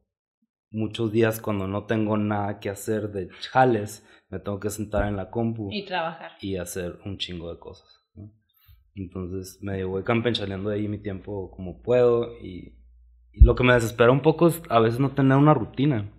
muchos 0.70 1.10
días 1.12 1.40
cuando 1.40 1.66
no 1.66 1.84
tengo 1.86 2.16
nada 2.16 2.60
que 2.60 2.70
hacer 2.70 3.10
de 3.10 3.28
jales, 3.50 4.06
me 4.28 4.38
tengo 4.38 4.60
que 4.60 4.70
sentar 4.70 5.06
en 5.08 5.16
la 5.16 5.30
compu 5.30 5.68
Y 5.72 5.84
trabajar. 5.84 6.32
y 6.40 6.56
hacer 6.56 6.98
un 7.04 7.18
chingo 7.18 7.52
de 7.52 7.58
cosas. 7.58 7.88
¿no? 8.14 8.30
Entonces 8.94 9.58
medio 9.62 9.88
voy 9.88 10.04
campechaneando 10.04 10.70
ahí 10.70 10.86
mi 10.88 10.98
tiempo 10.98 11.50
como 11.50 11.82
puedo 11.82 12.38
y, 12.40 12.76
y 13.32 13.44
lo 13.44 13.54
que 13.56 13.64
me 13.64 13.74
desespera 13.74 14.12
un 14.12 14.22
poco 14.22 14.46
es 14.48 14.62
a 14.68 14.78
veces 14.80 15.00
no 15.00 15.10
tener 15.10 15.36
una 15.36 15.54
rutina. 15.54 16.10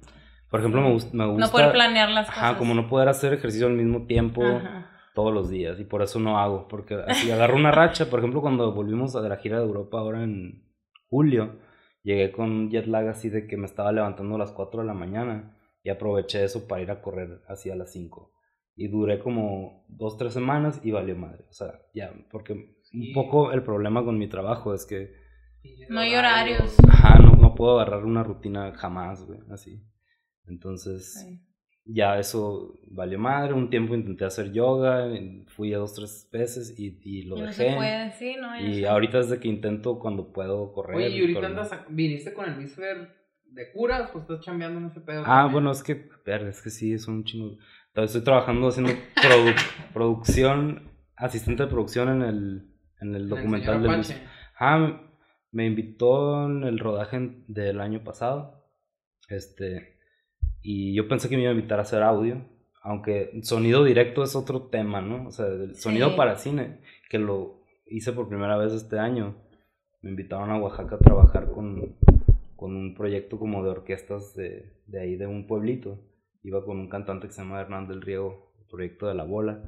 Por 0.50 0.60
ejemplo, 0.60 0.82
me, 0.82 0.94
gust- 0.94 1.14
me 1.14 1.26
gusta... 1.28 1.46
No 1.46 1.50
poder 1.52 1.72
planear 1.72 2.10
las 2.10 2.28
cosas. 2.28 2.44
Ajá, 2.44 2.58
como 2.58 2.74
no 2.74 2.90
poder 2.90 3.08
hacer 3.08 3.34
ejercicio 3.34 3.68
al 3.68 3.74
mismo 3.74 4.06
tiempo 4.06 4.44
Ajá. 4.44 4.92
todos 5.16 5.34
los 5.34 5.50
días 5.50 5.80
y 5.80 5.86
por 5.86 6.02
eso 6.02 6.20
no 6.20 6.38
hago, 6.40 6.68
porque 6.68 6.96
así 7.08 7.32
agarro 7.32 7.56
una 7.56 7.72
racha, 7.72 8.10
por 8.10 8.20
ejemplo, 8.20 8.42
cuando 8.42 8.74
volvimos 8.74 9.16
a 9.16 9.22
de 9.22 9.30
la 9.30 9.38
gira 9.38 9.60
de 9.60 9.64
Europa 9.66 9.98
ahora 10.00 10.24
en 10.26 10.66
julio, 11.10 11.58
llegué 12.04 12.32
con 12.32 12.50
un 12.52 12.70
jet 12.70 12.88
lag 12.88 13.08
así 13.08 13.30
de 13.30 13.48
que 13.48 13.58
me 13.58 13.66
estaba 13.66 13.92
levantando 13.92 14.36
a 14.36 14.40
las 14.40 14.52
4 14.52 14.82
de 14.82 14.88
la 14.88 14.94
mañana 14.94 15.58
y 15.84 15.90
aproveché 15.90 16.44
eso 16.44 16.68
para 16.68 16.82
ir 16.82 16.92
a 16.92 17.02
correr 17.02 17.42
así 17.48 17.70
a 17.70 17.76
las 17.76 17.92
5 17.92 18.32
y 18.76 18.88
duré 18.88 19.20
como 19.20 19.86
dos, 19.90 20.18
tres 20.18 20.34
semanas 20.34 20.80
y 20.84 20.92
valió 20.92 21.16
madre, 21.16 21.46
o 21.50 21.54
sea, 21.54 21.82
ya, 21.94 22.14
porque 22.32 22.54
un 22.54 22.76
Sí. 22.84 23.12
poco 23.14 23.52
el 23.52 23.64
problema 23.64 24.04
con 24.04 24.18
mi 24.18 24.28
trabajo 24.28 24.74
es 24.74 24.86
que, 24.86 25.14
No 25.90 26.00
hay 26.00 26.16
horarios. 26.16 26.76
ajá, 26.88 27.20
no, 27.20 27.34
no 27.36 27.54
puedo 27.56 27.80
agarrar 27.80 28.06
una 28.06 28.24
rutina 28.24 28.72
jamás, 28.74 29.24
güey, 29.26 29.40
así. 29.52 29.84
Entonces, 30.48 31.14
Sí. 31.22 31.40
Ya 31.94 32.18
eso 32.20 32.80
valió 32.88 33.18
madre. 33.20 33.54
Un 33.54 33.70
tiempo 33.70 33.96
intenté 33.96 34.26
hacer 34.26 34.52
yoga, 34.52 35.08
fui 35.48 35.74
a 35.74 35.78
dos, 35.78 35.94
tres 35.94 36.30
veces 36.32 36.78
y, 36.78 37.00
y 37.04 37.24
lo 37.24 37.38
Y 37.38 37.42
no 37.42 37.46
dejé. 37.48 37.70
se 37.72 37.76
puede, 37.76 38.12
sí, 38.14 38.36
¿no? 38.40 38.56
Ya 38.58 38.62
y 38.68 38.80
sé. 38.82 38.88
ahorita 38.88 39.20
es 39.20 39.30
de 39.30 39.40
que 39.40 39.48
intento 39.48 40.00
cuando 40.00 40.32
puedo 40.32 40.72
correr. 40.74 40.96
Oye, 40.98 41.10
y 41.10 41.20
ahorita 41.22 41.40
pero 41.42 41.54
no. 41.54 41.62
andas, 41.62 41.74
a- 41.74 41.86
viniste 41.90 42.34
con 42.34 42.50
el 42.50 42.58
Mister 42.58 43.10
de 43.46 43.72
curas, 43.74 44.10
pues 44.12 44.24
estás 44.24 44.40
chambeando 44.42 44.80
en 44.80 44.86
ese 44.88 45.02
pedo. 45.02 45.22
Ah, 45.26 45.26
también? 45.44 45.52
bueno, 45.54 45.72
es 45.72 45.84
que, 45.84 46.08
es 46.26 46.62
que 46.62 46.70
sí, 46.70 46.94
es 46.94 47.08
un 47.08 47.24
chingo. 47.26 47.58
Estoy 47.94 48.22
trabajando 48.24 48.68
haciendo 48.70 48.94
produ- 49.16 49.56
producción, 49.94 50.90
asistente 51.18 51.64
de 51.64 51.70
producción 51.70 52.08
en 52.10 52.22
el, 52.22 52.72
en 53.02 53.10
el 53.10 53.16
En 53.16 53.22
el 53.24 53.30
documental 53.30 53.76
señor 53.76 53.82
de 53.90 53.96
Luis. 53.98 54.12
Apache. 54.12 54.28
Ah, 54.58 55.02
me 55.52 55.66
invitó 55.66 56.46
en 56.46 56.64
el 56.64 56.80
rodaje 56.80 57.44
del 57.48 57.82
año 57.82 58.04
pasado. 58.06 58.70
Este. 59.28 60.00
Y 60.62 60.94
yo 60.94 61.08
pensé 61.08 61.30
que 61.30 61.36
me 61.36 61.44
iba 61.44 61.52
a 61.52 61.56
invitar 61.56 61.80
a 61.80 61.84
hacer 61.84 62.04
audio. 62.04 62.42
Aunque 62.84 63.32
sonido 63.44 63.84
directo 63.84 64.24
es 64.24 64.36
otro 64.36 64.64
tema, 64.64 65.02
¿no? 65.02 65.28
O 65.28 65.32
sea, 65.32 65.46
el 65.48 65.76
sonido 65.76 66.10
Sí. 66.10 66.16
para 66.18 66.36
cine, 66.38 66.80
que 67.10 67.20
lo 67.20 67.62
hice 67.86 68.12
por 68.12 68.28
primera 68.28 68.58
vez 68.58 68.74
este 68.74 68.98
año. 68.98 69.36
Me 70.02 70.10
invitaron 70.10 70.50
a 70.50 70.58
Oaxaca 70.58 70.96
a 70.96 71.00
trabajar 71.00 71.52
con, 71.52 71.96
con 72.56 72.76
un 72.76 72.96
proyecto 72.96 73.38
como 73.38 73.64
de 73.64 73.70
orquestas 73.70 74.36
de, 74.36 74.74
de 74.88 75.00
ahí, 75.00 75.16
de 75.16 75.28
un 75.28 75.46
pueblito. 75.46 76.00
Iba 76.44 76.66
con 76.66 76.80
un 76.80 76.90
cantante 76.90 77.28
que 77.28 77.34
se 77.34 77.42
llama 77.44 77.62
Hernán 77.62 77.88
del 77.88 78.02
Riego, 78.02 78.52
el 78.60 78.66
proyecto 78.66 79.08
de 79.08 79.14
La 79.14 79.26
Bola. 79.26 79.62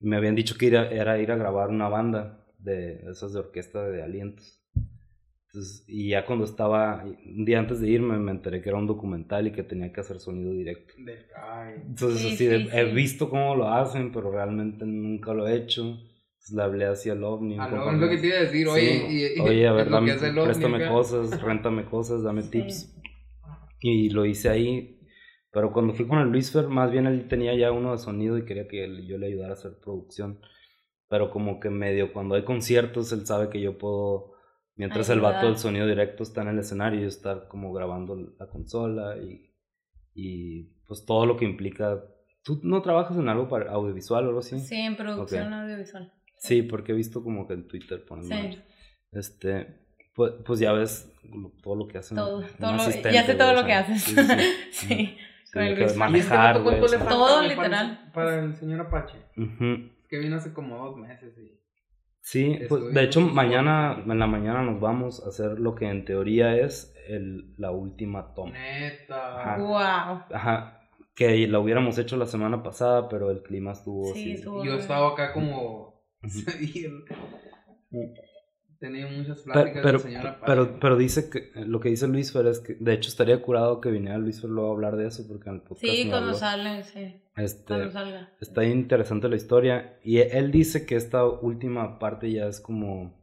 Y 0.00 0.08
me 0.08 0.16
habían 0.16 0.34
dicho 0.34 0.56
que 0.58 0.66
era, 0.66 0.90
era 0.90 1.18
ir 1.20 1.30
a 1.30 1.36
grabar 1.36 1.68
una 1.68 1.88
banda 1.88 2.44
de 2.58 3.00
esas 3.10 3.32
de 3.32 3.38
orquesta 3.40 3.88
de 3.88 4.02
alientos. 4.02 4.59
Entonces, 5.52 5.84
y 5.88 6.10
ya 6.10 6.24
cuando 6.26 6.44
estaba, 6.44 7.04
un 7.04 7.44
día 7.44 7.58
antes 7.58 7.80
de 7.80 7.88
irme, 7.90 8.16
me 8.18 8.30
enteré 8.30 8.62
que 8.62 8.68
era 8.68 8.78
un 8.78 8.86
documental 8.86 9.48
y 9.48 9.52
que 9.52 9.64
tenía 9.64 9.92
que 9.92 10.00
hacer 10.00 10.20
sonido 10.20 10.52
directo. 10.52 10.94
Entonces, 11.88 12.20
Sí, 12.20 12.34
así, 12.34 12.46
de- 12.46 12.64
sí, 12.66 12.68
he 12.72 12.86
sí. 12.86 12.92
visto 12.92 13.28
cómo 13.28 13.56
lo 13.56 13.68
hacen, 13.68 14.12
pero 14.12 14.30
realmente 14.30 14.84
nunca 14.86 15.34
lo 15.34 15.48
he 15.48 15.56
hecho. 15.56 15.82
Entonces, 15.82 16.52
le 16.54 16.62
hablé 16.62 16.84
así 16.84 17.10
al 17.10 17.24
OVNI. 17.24 17.54
un 17.54 17.60
Ah, 17.60 17.68
no, 17.72 17.90
es 17.92 17.98
lo 17.98 18.08
que 18.08 18.18
te 18.18 18.26
iba 18.28 18.36
a 18.36 18.40
decir, 18.42 18.68
oye, 18.68 19.06
y, 19.10 19.24
y- 19.38 19.40
oye, 19.40 19.66
a 19.66 19.72
ver, 19.72 19.90
dame- 19.90 20.12
hace 20.12 20.28
el 20.28 20.38
ovni 20.38 20.44
préstame 20.46 20.76
acá. 20.76 20.88
cosas, 20.88 21.42
réntame 21.42 21.84
cosas, 21.84 22.22
dame 22.22 22.42
Sí. 22.42 22.50
tips. 22.50 22.96
Y 23.80 24.10
lo 24.10 24.24
hice 24.26 24.50
ahí. 24.50 25.00
Pero 25.52 25.72
cuando 25.72 25.94
fui 25.94 26.06
con 26.06 26.20
el 26.20 26.28
Luis 26.28 26.52
Fer, 26.52 26.68
más 26.68 26.92
bien 26.92 27.06
él 27.08 27.26
tenía 27.26 27.56
ya 27.56 27.72
uno 27.72 27.90
de 27.90 27.98
sonido 27.98 28.38
y 28.38 28.44
quería 28.44 28.68
que 28.68 28.84
él- 28.84 29.04
yo 29.08 29.18
le 29.18 29.26
ayudara 29.26 29.50
a 29.50 29.54
hacer 29.54 29.72
producción. 29.82 30.38
Pero 31.08 31.32
como 31.32 31.58
que 31.58 31.70
medio, 31.70 32.12
cuando 32.12 32.36
hay 32.36 32.44
conciertos, 32.44 33.10
él 33.12 33.26
sabe 33.26 33.48
que 33.48 33.60
yo 33.60 33.76
puedo, 33.76 34.34
mientras 34.76 35.08
el 35.10 35.20
vato 35.20 35.46
del 35.46 35.56
sonido 35.58 35.86
directo 35.86 36.22
está 36.22 36.42
en 36.42 36.48
el 36.48 36.58
escenario, 36.58 37.00
yo 37.00 37.08
estar 37.08 37.48
como 37.48 37.72
grabando 37.72 38.16
la 38.38 38.46
consola 38.48 39.16
y, 39.18 39.52
y 40.14 40.62
pues 40.86 41.04
todo 41.04 41.26
lo 41.26 41.36
que 41.36 41.44
implica. 41.44 42.02
¿Tú 42.42 42.58
no 42.62 42.80
trabajas 42.80 43.16
en 43.18 43.28
algo 43.28 43.48
para 43.48 43.70
audiovisual 43.72 44.24
o 44.24 44.28
algo 44.28 44.40
así? 44.40 44.58
Sí, 44.60 44.76
en 44.76 44.96
producción 44.96 45.52
audiovisual. 45.52 46.12
Sí, 46.38 46.62
porque 46.62 46.92
he 46.92 46.94
visto 46.94 47.22
como 47.22 47.46
que 47.46 47.52
en 47.54 47.68
Twitter 47.68 48.02
ponen 48.06 48.24
Sí. 48.24 48.58
Este, 49.12 49.66
pues, 50.14 50.32
pues 50.44 50.58
ya 50.60 50.72
ves 50.72 51.12
todo 51.62 51.76
lo 51.76 51.86
que 51.86 51.98
hacen. 51.98 52.16
Todo, 52.16 52.42
todo 52.58 52.72
lo- 52.72 53.10
ya 53.10 53.24
sé 53.26 53.34
todo 53.34 53.52
lo 53.52 53.64
que 53.66 53.72
haces. 53.74 54.02
Sí, 54.70 55.16
con 55.52 55.62
el 55.62 55.76
que 55.76 55.92
Y 55.92 55.96
manejar, 55.96 56.62
¿cuánto 56.62 56.70
güey. 56.70 56.80
le 56.80 56.84
o 56.84 56.88
sea. 56.88 56.98
falta 57.00 57.14
Todo 57.14 57.26
para 57.36 57.42
el- 57.42 57.48
literal. 57.56 58.10
Para 58.14 58.38
el 58.44 58.54
señor 58.54 58.80
Apache. 58.80 59.18
Que 60.08 60.18
vino 60.18 60.36
hace 60.36 60.52
como 60.54 60.76
dos 60.78 60.96
meses 60.96 61.36
y... 61.38 61.59
Sí, 62.22 62.58
pues 62.68 62.92
de 62.92 63.02
hecho 63.02 63.20
mañana, 63.22 64.02
en 64.06 64.18
la 64.18 64.26
mañana 64.26 64.62
nos 64.62 64.80
vamos 64.80 65.24
a 65.24 65.30
hacer 65.30 65.58
lo 65.58 65.74
que 65.74 65.88
en 65.88 66.04
teoría 66.04 66.56
es 66.56 66.94
el, 67.08 67.54
la 67.56 67.70
última 67.70 68.34
toma. 68.34 68.52
Neta. 68.52 69.40
Ajá. 69.40 69.56
Wow. 69.58 70.36
Ajá, 70.36 70.80
que 71.14 71.46
la 71.48 71.58
hubiéramos 71.58 71.96
hecho 71.98 72.16
la 72.16 72.26
semana 72.26 72.62
pasada, 72.62 73.08
pero 73.08 73.30
el 73.30 73.42
clima 73.42 73.72
estuvo 73.72 74.04
Sí, 74.04 74.10
así. 74.10 74.32
estuvo- 74.34 74.64
Yo 74.64 74.74
estaba 74.74 75.08
acá 75.12 75.32
como... 75.32 76.02
Tenía 78.80 79.06
muchas 79.08 79.42
Pero, 79.42 79.52
pláticas 79.52 79.82
pero, 79.82 79.98
señor 79.98 80.26
Apache. 80.26 80.46
pero, 80.46 80.80
pero 80.80 80.96
dice 80.96 81.28
que 81.28 81.52
lo 81.66 81.80
que 81.80 81.90
dice 81.90 82.08
Luis 82.08 82.32
Fer 82.32 82.46
es 82.46 82.60
que 82.60 82.76
de 82.80 82.94
hecho 82.94 83.10
estaría 83.10 83.42
curado 83.42 83.78
que 83.82 83.90
viniera 83.90 84.16
Luis 84.16 84.40
Fer 84.40 84.48
luego 84.48 84.70
a 84.70 84.72
hablar 84.72 84.96
de 84.96 85.06
eso 85.06 85.28
porque 85.28 85.50
en 85.50 85.56
el 85.56 85.60
podcast 85.60 85.80
Sí, 85.82 86.08
cuando 86.08 86.32
sale, 86.32 86.82
sí. 86.84 87.22
Este, 87.36 87.64
Cuando 87.66 87.90
salga. 87.90 88.32
Está 88.40 88.64
interesante 88.64 89.28
la 89.28 89.36
historia. 89.36 89.98
Y 90.02 90.18
él 90.18 90.50
dice 90.50 90.86
que 90.86 90.96
esta 90.96 91.26
última 91.26 91.98
parte 91.98 92.32
ya 92.32 92.46
es 92.46 92.60
como 92.60 93.20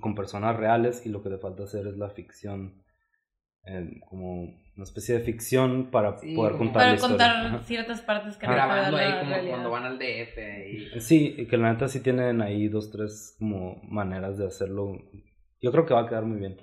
con 0.00 0.14
personas 0.14 0.56
reales 0.56 1.04
y 1.04 1.08
lo 1.08 1.20
que 1.22 1.30
le 1.30 1.38
falta 1.38 1.64
hacer 1.64 1.88
es 1.88 1.96
la 1.96 2.10
ficción. 2.10 2.83
Eh, 3.66 4.00
como 4.08 4.42
una 4.76 4.82
especie 4.84 5.16
de 5.18 5.20
ficción 5.24 5.90
para 5.90 6.16
Sí, 6.18 6.34
poder 6.34 6.56
contar 6.56 6.74
Para 6.74 6.88
la 6.88 6.94
historia. 6.94 7.16
contar 7.16 7.46
Ajá. 7.46 7.58
ciertas 7.62 8.00
partes 8.02 8.36
que 8.36 8.46
Grabando 8.46 8.96
ahí 8.96 9.12
como 9.20 9.30
realidad. 9.30 9.50
cuando 9.52 9.70
van 9.70 9.84
al 9.84 9.98
DF 9.98 10.38
y... 10.96 11.00
Sí, 11.00 11.34
y 11.38 11.46
que 11.46 11.56
la 11.56 11.72
neta 11.72 11.86
sí 11.88 12.00
tienen 12.00 12.42
ahí 12.42 12.68
dos, 12.68 12.90
tres 12.90 13.36
como 13.38 13.80
maneras 13.84 14.36
de 14.38 14.46
hacerlo. 14.46 14.98
Yo 15.62 15.70
creo 15.72 15.86
que 15.86 15.94
va 15.94 16.02
a 16.02 16.08
quedar 16.08 16.24
muy 16.24 16.38
bien. 16.38 16.56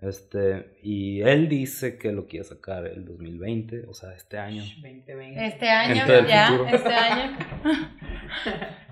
Este, 0.00 0.78
y 0.82 1.20
él 1.20 1.48
dice 1.48 1.96
que 1.96 2.10
lo 2.10 2.26
quiere 2.26 2.44
sacar 2.44 2.84
el 2.86 3.04
2020, 3.04 3.84
o 3.86 3.94
sea, 3.94 4.12
este 4.14 4.36
año. 4.38 4.62
2020. 4.82 5.46
Este 5.46 5.68
año, 5.70 6.04
ya, 6.26 6.48
futuro. 6.48 6.68
este 6.68 6.92
año. 6.94 7.38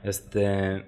Este, 0.02 0.84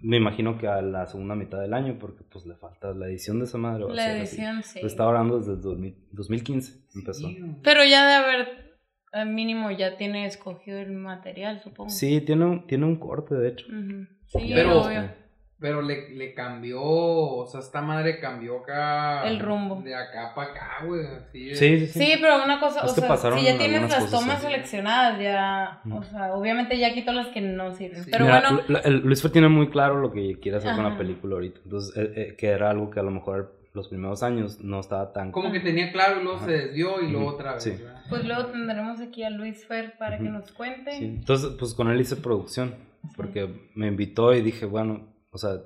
me 0.00 0.16
imagino 0.16 0.58
que 0.58 0.68
a 0.68 0.80
la 0.82 1.06
segunda 1.06 1.34
mitad 1.34 1.60
del 1.60 1.74
año, 1.74 1.96
porque 1.98 2.22
pues 2.30 2.46
le 2.46 2.54
falta 2.56 2.92
la 2.94 3.06
edición 3.06 3.38
de 3.38 3.44
esa 3.46 3.58
madre. 3.58 3.84
va 3.84 3.92
a 3.92 3.94
La 3.94 4.04
así. 4.12 4.36
edición, 4.36 4.62
sí. 4.62 4.80
Lo 4.80 4.86
estaba 4.86 5.10
hablando 5.10 5.38
desde 5.38 5.52
el 5.52 5.60
2000 5.60 5.96
2015, 6.12 6.84
empezó. 6.94 7.28
Sí. 7.28 7.38
Pero 7.62 7.84
ya 7.84 8.06
de 8.06 8.14
haber, 8.14 8.78
mínimo 9.26 9.70
ya 9.70 9.96
tiene 9.96 10.26
escogido 10.26 10.78
el 10.78 10.92
material, 10.92 11.60
supongo. 11.60 11.90
Sí, 11.90 12.20
tiene 12.20 12.44
un, 12.44 12.66
tiene 12.66 12.84
un 12.86 12.96
corte, 12.96 13.34
de 13.34 13.48
hecho. 13.48 13.66
Sí, 14.26 14.52
Pero- 14.54 14.82
obvio. 14.82 15.10
Pero 15.60 15.82
le, 15.82 16.10
le 16.10 16.34
cambió, 16.34 16.80
o 16.80 17.44
sea, 17.46 17.58
esta 17.58 17.82
madre 17.82 18.20
cambió 18.20 18.60
acá. 18.60 19.26
El 19.26 19.40
rumbo. 19.40 19.82
De 19.82 19.92
acá 19.92 20.32
para 20.32 20.52
acá, 20.52 20.68
güey. 20.86 21.04
Sí, 21.32 21.54
sí, 21.56 21.86
sí. 21.88 21.98
Sí, 21.98 22.12
pero 22.20 22.44
una 22.44 22.60
cosa, 22.60 22.84
Es 22.84 22.92
o 22.92 22.94
que 22.94 23.00
sea, 23.00 23.08
pasaron 23.08 23.40
si 23.40 23.44
ya 23.46 23.58
tienes 23.58 23.90
las 23.90 24.08
tomas 24.08 24.36
así. 24.36 24.46
seleccionadas, 24.46 25.20
ya, 25.20 25.80
Ujú. 25.84 25.96
o 25.96 26.02
sea, 26.04 26.34
obviamente 26.34 26.78
ya 26.78 26.94
quitó 26.94 27.12
las 27.12 27.26
que 27.28 27.40
no 27.40 27.74
sirven. 27.74 28.04
Sí. 28.04 28.10
Pero 28.12 28.26
Mira, 28.26 28.42
bueno, 28.68 29.00
Luis 29.02 29.20
Fer 29.20 29.32
tiene 29.32 29.48
muy 29.48 29.68
claro 29.68 30.00
lo 30.00 30.12
que 30.12 30.38
quiere 30.38 30.58
hacer 30.58 30.76
con 30.76 30.84
la 30.84 30.96
película 30.96 31.34
ahorita. 31.34 31.58
Entonces, 31.64 31.96
eh, 31.96 32.12
eh, 32.14 32.36
que 32.36 32.46
era 32.50 32.70
algo 32.70 32.88
que 32.90 33.00
a 33.00 33.02
lo 33.02 33.10
mejor 33.10 33.56
los 33.74 33.88
primeros 33.88 34.22
años 34.22 34.60
no 34.60 34.78
estaba 34.78 35.12
tan... 35.12 35.32
Como 35.32 35.50
que 35.50 35.58
tenía 35.58 35.90
claro 35.90 36.20
y 36.20 36.22
luego 36.22 36.36
Ajá. 36.38 36.46
se 36.46 36.52
desvió 36.52 37.00
y 37.02 37.10
luego 37.10 37.30
otra 37.30 37.54
vez. 37.54 37.64
sí. 37.64 37.74
pues 38.08 38.24
luego 38.24 38.46
tendremos 38.46 39.00
aquí 39.00 39.24
a 39.24 39.30
Luis 39.30 39.66
Fer 39.66 39.98
para 39.98 40.18
que 40.18 40.24
nos 40.28 40.52
cuente. 40.52 40.92
Sí. 40.92 41.04
Entonces, 41.04 41.50
pues 41.58 41.74
con 41.74 41.90
él 41.90 42.00
hice 42.00 42.14
producción, 42.14 42.76
porque 43.16 43.48
me 43.74 43.88
invitó 43.88 44.32
y 44.34 44.40
dije, 44.42 44.64
bueno, 44.64 45.06
o 45.30 45.38
sea, 45.38 45.60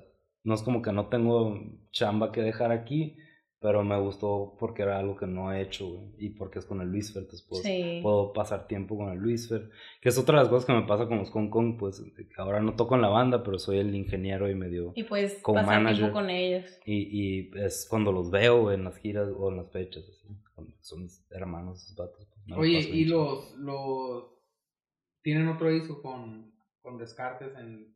no 0.44 0.54
es 0.54 0.62
como 0.62 0.82
que 0.82 0.92
no 0.92 1.08
tengo 1.08 1.56
chamba 1.90 2.32
que 2.32 2.42
dejar 2.42 2.72
aquí, 2.72 3.16
pero 3.60 3.84
me 3.84 3.96
gustó 4.00 4.56
porque 4.58 4.82
era 4.82 4.98
algo 4.98 5.16
que 5.16 5.28
no 5.28 5.52
he 5.52 5.62
hecho, 5.62 5.86
güey, 5.88 6.14
y 6.18 6.30
porque 6.30 6.58
es 6.58 6.66
con 6.66 6.80
el 6.80 6.88
Luis 6.88 7.12
Fer, 7.12 7.22
entonces 7.22 7.46
puedo, 7.48 7.62
Sí. 7.62 8.00
puedo 8.02 8.32
pasar 8.32 8.66
tiempo 8.66 8.96
con 8.96 9.10
el 9.10 9.18
Luis 9.18 9.48
Fer, 9.48 9.70
que 10.00 10.08
es 10.08 10.18
otra 10.18 10.38
de 10.38 10.42
las 10.42 10.48
cosas 10.50 10.66
que 10.66 10.72
me 10.72 10.82
pasa 10.82 11.06
con 11.06 11.18
los 11.18 11.30
Kong 11.30 11.48
Kong, 11.48 11.76
pues 11.78 12.02
ahora 12.38 12.60
no 12.60 12.74
toco 12.74 12.96
en 12.96 13.02
la 13.02 13.08
banda, 13.08 13.44
pero 13.44 13.60
soy 13.60 13.78
el 13.78 13.94
ingeniero 13.94 14.50
y 14.50 14.56
medio... 14.56 14.92
Y 14.96 15.04
pues 15.04 15.38
Como 15.42 15.60
pasar 15.60 15.74
manager. 15.80 15.96
tiempo 15.98 16.12
con 16.14 16.28
ellos. 16.30 16.64
Y, 16.84 16.96
y 17.46 17.50
es 17.60 17.86
cuando 17.88 18.10
los 18.10 18.32
veo 18.32 18.72
en 18.72 18.82
las 18.82 18.96
giras 18.98 19.28
o 19.38 19.48
en 19.50 19.58
las 19.58 19.70
fechas, 19.70 20.02
así, 20.08 20.26
son 20.80 21.02
mis 21.04 21.24
hermanos, 21.30 21.84
esos 21.84 21.96
vatos. 21.96 22.26
pues, 22.48 22.58
Oye, 22.58 22.80
y 22.80 23.04
los, 23.04 23.54
los. 23.58 24.24
¿Tienen 25.22 25.46
otro 25.46 25.70
disco 25.70 26.02
con, 26.02 26.52
con 26.80 26.98
Descartes 26.98 27.54
en. 27.56 27.94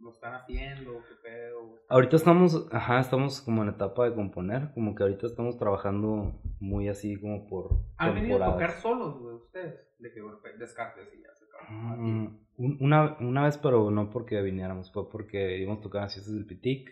¿Lo 0.00 0.10
están 0.10 0.34
haciendo? 0.34 0.92
¿Qué 1.06 1.14
pedo? 1.22 1.78
Ahorita 1.88 2.16
estamos, 2.16 2.66
ajá, 2.72 3.00
estamos 3.00 3.40
como 3.42 3.62
en 3.62 3.68
etapa 3.70 4.04
de 4.08 4.14
componer, 4.14 4.72
como 4.72 4.94
que 4.94 5.02
ahorita 5.02 5.26
estamos 5.26 5.58
trabajando 5.58 6.40
muy 6.58 6.88
así 6.88 7.20
como 7.20 7.46
por 7.46 7.82
¿Han 7.98 8.14
venido 8.14 8.42
a 8.42 8.52
tocar 8.52 8.80
solos, 8.80 9.18
güey, 9.20 9.34
ustedes? 9.36 9.74
De 9.98 10.10
que 10.12 10.20
Descartes 10.58 11.08
y 11.12 11.22
ya 11.22 11.28
se 11.34 11.44
acabaron. 11.44 12.00
Mm, 12.24 12.46
un- 12.56 12.78
una, 12.80 13.16
una 13.20 13.44
vez, 13.44 13.58
pero 13.58 13.90
no 13.90 14.08
porque 14.10 14.40
viniéramos, 14.40 14.90
fue 14.92 15.10
porque 15.10 15.58
íbamos 15.58 15.80
a 15.80 15.82
tocar 15.82 15.98
en 16.00 16.04
las 16.04 16.14
fiestas 16.14 16.34
del 16.34 16.46
Pitic 16.46 16.88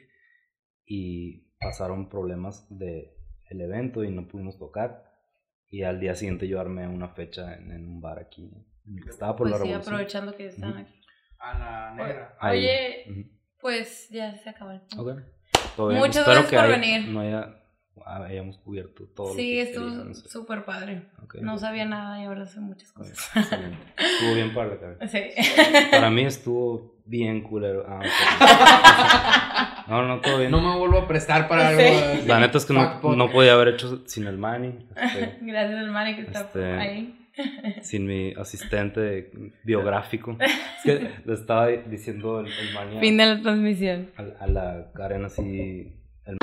y 0.84 1.54
pasaron 1.60 2.08
problemas 2.08 2.66
de 2.70 3.14
el 3.50 3.60
evento 3.62 4.04
y 4.04 4.10
no 4.10 4.28
pudimos 4.28 4.58
tocar. 4.58 5.04
Y 5.70 5.82
al 5.82 6.00
día 6.00 6.14
siguiente 6.14 6.48
yo 6.48 6.60
armé 6.60 6.86
una 6.88 7.08
fecha 7.08 7.54
en, 7.56 7.70
en 7.72 7.86
un 7.86 8.00
bar 8.00 8.18
aquí. 8.18 8.50
Estaba 9.08 9.36
por 9.36 9.48
Pues 9.48 9.52
la 9.52 9.56
sí, 9.58 9.64
revolución. 9.64 9.94
aprovechando 9.94 10.36
que 10.36 10.46
están 10.46 10.76
aquí. 10.78 10.97
A 11.38 11.58
la 11.58 11.94
negra. 11.94 12.36
Ahí. 12.40 12.58
Oye, 12.58 13.26
pues 13.60 14.08
ya 14.10 14.36
se 14.38 14.50
acabó 14.50 14.70
el 14.72 14.80
tiempo. 14.86 15.10
Ok. 15.10 15.18
Todo 15.76 15.88
bien. 15.88 16.00
Muchas 16.00 16.16
Espero 16.18 16.40
gracias 16.42 16.50
que 16.50 16.56
por 16.56 16.64
haya- 16.64 16.74
venir. 16.80 17.08
no 17.08 17.20
haya, 17.20 17.54
hayamos 18.26 18.58
cubierto 18.58 19.04
todo 19.14 19.34
Sí, 19.34 19.58
estuvo 19.60 20.12
súper 20.14 20.64
padre. 20.64 21.02
No 21.40 21.58
sabía 21.58 21.84
nada 21.84 22.20
y 22.20 22.24
ahora 22.24 22.46
sé 22.46 22.60
muchas 22.60 22.92
cosas. 22.92 23.30
excelente. 23.36 23.76
Estuvo 23.96 24.34
bien 24.34 24.54
para 24.54 24.68
la 24.70 24.76
cabeza. 24.80 25.08
Sí. 25.08 25.22
Para 25.90 26.10
mí 26.10 26.24
estuvo 26.24 26.96
bien 27.04 27.42
culero. 27.42 27.84
Ah. 27.88 28.02
No, 29.88 30.02
no, 30.06 30.20
todo 30.20 30.38
bien. 30.40 30.50
No 30.50 30.60
me 30.60 30.78
vuelvo 30.78 30.98
a 30.98 31.08
prestar 31.08 31.48
para 31.48 31.68
algo. 31.68 31.80
Sí. 31.80 31.86
así. 31.86 32.26
La 32.26 32.40
neta 32.40 32.58
es 32.58 32.66
que 32.66 32.74
no, 32.74 33.00
podía 33.32 33.54
haber 33.54 33.68
hecho 33.68 34.02
sin 34.06 34.26
el 34.26 34.36
Manny, 34.36 34.86
este, 34.94 35.38
Gracias 35.40 35.78
al 35.78 35.90
Mari 35.90 36.14
que 36.16 36.22
está 36.22 36.40
Este, 36.42 36.64
ahí. 36.74 37.27
sin 37.82 38.06
mi 38.06 38.32
asistente 38.34 39.30
biográfico. 39.64 40.36
Es 40.40 40.52
que 40.84 41.10
le 41.24 41.34
estaba 41.34 41.68
diciendo 41.68 42.40
el, 42.40 42.46
el 42.46 42.74
Manny 42.74 42.96
a- 42.96 43.00
Fin 43.00 43.16
de 43.16 43.26
la 43.26 43.40
transmisión. 43.42 44.10
a, 44.16 44.44
a 44.44 44.46
la 44.46 44.90
Karen 44.94 45.24
así. 45.24 45.92
el- 46.24 46.38